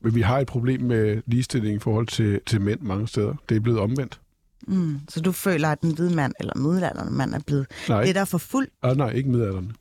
Men 0.00 0.14
vi 0.14 0.20
har 0.20 0.38
et 0.38 0.46
problem 0.46 0.80
med 0.80 1.22
ligestilling 1.26 1.76
i 1.76 1.78
forhold 1.78 2.06
til, 2.06 2.40
til 2.46 2.60
mænd 2.60 2.80
mange 2.80 3.08
steder. 3.08 3.34
Det 3.48 3.56
er 3.56 3.60
blevet 3.60 3.80
omvendt. 3.80 4.20
Mm. 4.66 5.00
Så 5.08 5.20
du 5.20 5.32
føler, 5.32 5.68
at 5.68 5.82
den 5.82 5.94
hvide 5.94 6.14
mand 6.14 6.32
eller 6.40 6.56
middelalderne 6.56 7.10
mand 7.10 7.34
er 7.34 7.38
blevet 7.46 7.66
Nej. 7.88 8.04
lidt 8.04 8.28
for 8.28 8.38
fuld, 8.38 8.68
Ah, 8.82 8.96
nej, 8.96 9.10
ikke 9.10 9.30
midalderne. 9.30 9.72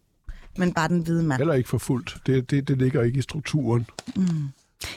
men 0.57 0.74
bare 0.74 0.88
den 0.88 1.01
hvide 1.01 1.24
mand? 1.24 1.39
Heller 1.39 1.53
ikke 1.53 1.70
for 1.70 1.78
fuldt. 1.78 2.18
Det, 2.26 2.51
det, 2.51 2.68
det 2.68 2.78
ligger 2.78 3.03
ikke 3.03 3.20
i 3.20 3.22
strukturen. 3.22 3.86
Mm. 4.16 4.24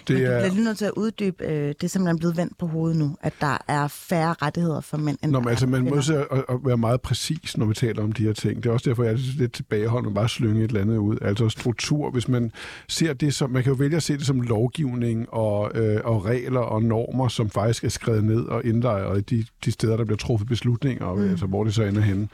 Det 0.09 0.17
er, 0.17 0.41
bliver 0.41 0.49
lige 0.49 0.65
nødt 0.65 0.79
til 0.79 0.85
at 0.85 0.93
uddybe, 0.97 1.45
øh, 1.45 1.69
det 1.69 1.85
er 1.85 1.89
simpelthen 1.89 2.19
blevet 2.19 2.37
vendt 2.37 2.59
på 2.59 2.67
hovedet 2.67 2.99
nu, 2.99 3.17
at 3.21 3.33
der 3.41 3.59
er 3.69 3.89
færre 3.89 4.35
rettigheder 4.43 4.81
for 4.81 4.97
mænd 4.97 5.19
end 5.23 5.33
Nå, 5.33 5.41
men 5.41 5.49
altså, 5.49 5.67
man 5.67 5.85
må 5.85 5.97
at, 5.97 6.45
at 6.49 6.59
være 6.65 6.77
meget 6.77 7.01
præcis, 7.01 7.57
når 7.57 7.67
vi 7.67 7.75
taler 7.75 8.03
om 8.03 8.13
de 8.13 8.23
her 8.23 8.33
ting. 8.33 8.63
Det 8.63 8.69
er 8.69 8.73
også 8.73 8.91
derfor, 8.91 9.03
jeg 9.03 9.13
er 9.13 9.19
lidt 9.39 9.53
tilbageholdende 9.53 10.11
og 10.11 10.15
bare 10.15 10.29
slynge 10.29 10.65
et 10.65 10.69
eller 10.69 10.81
andet 10.81 10.97
ud. 10.97 11.17
Altså 11.23 11.49
struktur, 11.49 12.11
hvis 12.11 12.29
man 12.29 12.53
ser 12.89 13.13
det 13.13 13.35
som... 13.35 13.51
Man 13.51 13.63
kan 13.63 13.73
jo 13.73 13.77
vælge 13.77 13.97
at 13.97 14.03
se 14.03 14.17
det 14.17 14.27
som 14.27 14.41
lovgivning 14.41 15.33
og, 15.33 15.71
øh, 15.75 16.01
og 16.05 16.25
regler 16.25 16.61
og 16.61 16.83
normer, 16.83 17.29
som 17.29 17.51
faktisk 17.51 17.85
er 17.85 17.89
skrevet 17.89 18.25
ned 18.25 18.45
og 18.45 18.65
indlejret 18.65 19.19
i 19.19 19.37
de, 19.37 19.47
de 19.65 19.73
steder, 19.73 19.97
der 19.97 20.05
bliver 20.05 20.19
truffet 20.19 20.49
beslutninger, 20.49 21.15
mm. 21.15 21.31
altså 21.31 21.47
hvor 21.47 21.65
det 21.65 21.75
så 21.75 21.83
ender 21.83 22.03
henne. 22.03 22.29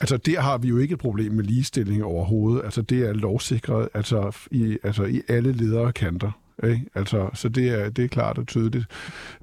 Altså, 0.00 0.16
der 0.16 0.40
har 0.40 0.58
vi 0.58 0.68
jo 0.68 0.78
ikke 0.78 0.92
et 0.92 0.98
problem 0.98 1.32
med 1.32 1.44
ligestilling 1.44 2.04
overhovedet. 2.04 2.64
Altså, 2.64 2.82
det 2.82 3.08
er 3.08 3.12
lovsikret 3.12 3.88
altså, 3.94 4.36
i, 4.50 4.78
altså, 4.82 5.04
i 5.04 5.22
alle 5.28 5.52
ledere 5.52 5.92
kanter. 5.92 6.30
Ikke? 6.64 6.86
Altså, 6.94 7.30
så 7.34 7.48
det 7.48 7.68
er, 7.68 7.90
det 7.90 8.04
er 8.04 8.08
klart 8.08 8.38
og 8.38 8.46
tydeligt. 8.46 8.86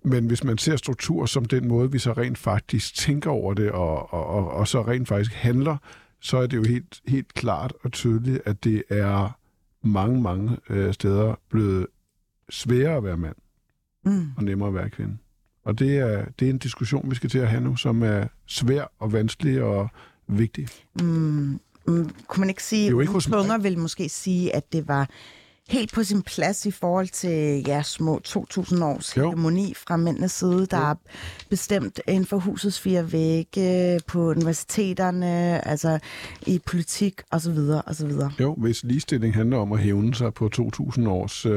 Men 0.03 0.25
hvis 0.25 0.43
man 0.43 0.57
ser 0.57 0.75
struktur 0.75 1.25
som 1.25 1.45
den 1.45 1.67
måde, 1.67 1.91
vi 1.91 1.99
så 1.99 2.13
rent 2.13 2.37
faktisk 2.37 2.95
tænker 2.95 3.29
over 3.29 3.53
det, 3.53 3.71
og, 3.71 4.13
og, 4.13 4.25
og, 4.27 4.51
og 4.51 4.67
så 4.67 4.81
rent 4.81 5.07
faktisk 5.07 5.33
handler, 5.33 5.77
så 6.21 6.37
er 6.37 6.47
det 6.47 6.57
jo 6.57 6.63
helt, 6.63 7.01
helt 7.07 7.33
klart 7.33 7.73
og 7.83 7.91
tydeligt, 7.91 8.41
at 8.45 8.63
det 8.63 8.83
er 8.89 9.37
mange, 9.83 10.21
mange 10.21 10.57
øh, 10.69 10.93
steder 10.93 11.35
blevet 11.49 11.87
sværere 12.49 12.97
at 12.97 13.03
være 13.03 13.17
mand, 13.17 13.35
Mm. 14.05 14.27
og 14.37 14.43
nemmere 14.43 14.67
at 14.69 14.75
være 14.75 14.89
kvinde. 14.89 15.17
Og 15.65 15.79
det 15.79 15.97
er, 15.97 16.25
det 16.39 16.45
er 16.45 16.49
en 16.49 16.57
diskussion, 16.57 17.09
vi 17.09 17.15
skal 17.15 17.29
til 17.29 17.39
at 17.39 17.47
have 17.47 17.61
nu, 17.61 17.75
som 17.75 18.03
er 18.03 18.27
svær 18.47 18.91
og 18.99 19.13
vanskelig 19.13 19.61
og 19.63 19.89
vigtig. 20.27 20.67
Mm, 21.01 21.59
mm, 21.87 22.09
kunne 22.27 22.39
man 22.39 22.49
ikke 22.49 22.63
sige. 22.63 22.91
Tunger 22.91 23.57
vil 23.57 23.77
måske 23.79 24.09
sige, 24.09 24.55
at 24.55 24.73
det 24.73 24.87
var 24.87 25.09
helt 25.69 25.93
på 25.93 26.03
sin 26.03 26.21
plads 26.21 26.65
i 26.65 26.71
forhold 26.71 27.07
til 27.07 27.63
ja, 27.67 27.81
små 27.83 28.21
2.000 28.27 28.83
års 28.83 29.17
Jo. 29.17 29.21
hegemoni 29.23 29.73
fra 29.77 29.97
mændenes 29.97 30.31
side, 30.31 30.65
der 30.71 30.77
Jo. 30.79 30.83
er 30.83 30.95
bestemt 31.49 31.99
inden 32.07 32.25
for 32.25 32.37
husets 32.37 32.79
fire 32.79 33.11
vægge, 33.11 33.99
på 34.07 34.29
universiteterne, 34.29 35.67
altså 35.67 35.99
i 36.47 36.59
politik 36.65 37.21
osv. 37.31 37.57
osv. 37.87 38.11
Jo, 38.39 38.55
hvis 38.57 38.83
ligestilling 38.83 39.33
handler 39.35 39.57
om 39.57 39.71
at 39.71 39.79
hævne 39.79 40.15
sig 40.15 40.33
på 40.33 40.49
2.000 40.55 41.07
års 41.07 41.45
øh, 41.45 41.51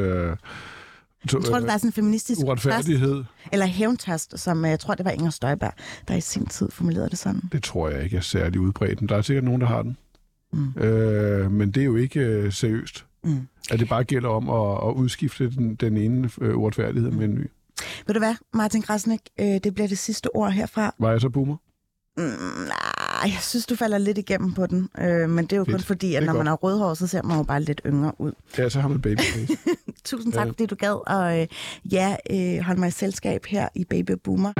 to, 1.28 1.38
Jeg 1.38 1.44
tror, 1.44 1.58
det 1.58 1.66
var 1.66 1.72
sådan 1.76 1.88
en 1.88 1.92
feministisk 1.92 2.40
uretfærdighed, 2.40 3.24
eller 3.52 3.66
hævntast, 3.66 4.38
som 4.38 4.64
øh, 4.64 4.70
jeg 4.70 4.80
tror, 4.80 4.94
det 4.94 5.04
var 5.04 5.10
Inger 5.10 5.30
Støjberg, 5.30 5.72
der 6.08 6.14
i 6.14 6.20
sin 6.20 6.46
tid 6.46 6.70
formulerede 6.70 7.10
det 7.10 7.18
sådan. 7.18 7.40
det 7.52 7.62
tror 7.62 7.88
jeg 7.88 8.04
ikke 8.04 8.16
er 8.16 8.20
særlig 8.20 8.60
udbredt. 8.60 9.08
Der 9.08 9.16
er 9.16 9.22
sikkert 9.22 9.44
nogen, 9.44 9.60
der 9.60 9.66
har 9.66 9.82
den. 9.82 9.96
Mm. 10.52 10.82
Øh, 10.82 11.50
men 11.52 11.70
det 11.70 11.80
er 11.80 11.84
jo 11.84 11.96
ikke 11.96 12.20
øh, 12.20 12.52
seriøst. 12.52 13.04
Mm. 13.24 13.48
At 13.72 13.80
det 13.80 13.88
bare 13.88 14.04
gælder 14.04 14.28
om 14.28 14.50
at, 14.50 14.88
at 14.88 14.94
udskifte 14.94 15.50
den, 15.50 15.74
den 15.74 15.96
ene 15.96 16.30
øh, 16.40 16.56
uretfærdighed 16.58 17.10
med 17.10 17.24
en 17.24 17.34
ny. 17.34 17.50
Ved 18.06 18.14
du 18.14 18.18
hvad, 18.18 18.34
Martin 18.54 18.82
Krasnik, 18.82 19.20
øh, 19.40 19.46
det 19.46 19.74
bliver 19.74 19.88
det 19.88 19.98
sidste 19.98 20.36
ord 20.36 20.50
herfra. 20.52 20.94
Var 20.98 21.10
jeg 21.10 21.20
så 21.20 21.28
boomer? 21.28 21.56
Mm, 22.16 22.24
nej, 22.24 23.30
jeg 23.32 23.38
synes, 23.40 23.66
du 23.66 23.76
falder 23.76 23.98
lidt 23.98 24.18
igennem 24.18 24.52
på 24.52 24.66
den. 24.66 24.88
Øh, 24.98 25.30
men 25.30 25.44
det 25.44 25.52
er 25.52 25.56
jo 25.56 25.64
Fedt. 25.64 25.76
kun 25.76 25.80
fordi, 25.82 26.14
at 26.14 26.22
når 26.22 26.32
man 26.32 26.36
godt. 26.46 26.48
er 26.48 26.52
rødhåret, 26.52 26.98
så 26.98 27.06
ser 27.06 27.22
man 27.22 27.36
jo 27.36 27.42
bare 27.42 27.62
lidt 27.62 27.80
yngre 27.86 28.12
ud. 28.18 28.32
Ja, 28.58 28.68
så 28.68 28.80
har 28.80 28.88
man 28.88 29.00
babyface. 29.00 29.56
Tusind 30.04 30.32
tak, 30.32 30.46
Ja. 30.46 30.50
fordi 30.50 30.66
du 30.66 30.74
gad. 30.74 31.10
Og 31.10 31.40
øh, 31.40 31.46
ja, 31.92 32.16
øh, 32.30 32.58
hold 32.64 32.78
mig 32.78 32.88
i 32.88 32.90
selskab 32.90 33.44
her 33.46 33.68
i 33.74 33.84
Baby 33.84 34.10
Boomer. 34.24 34.52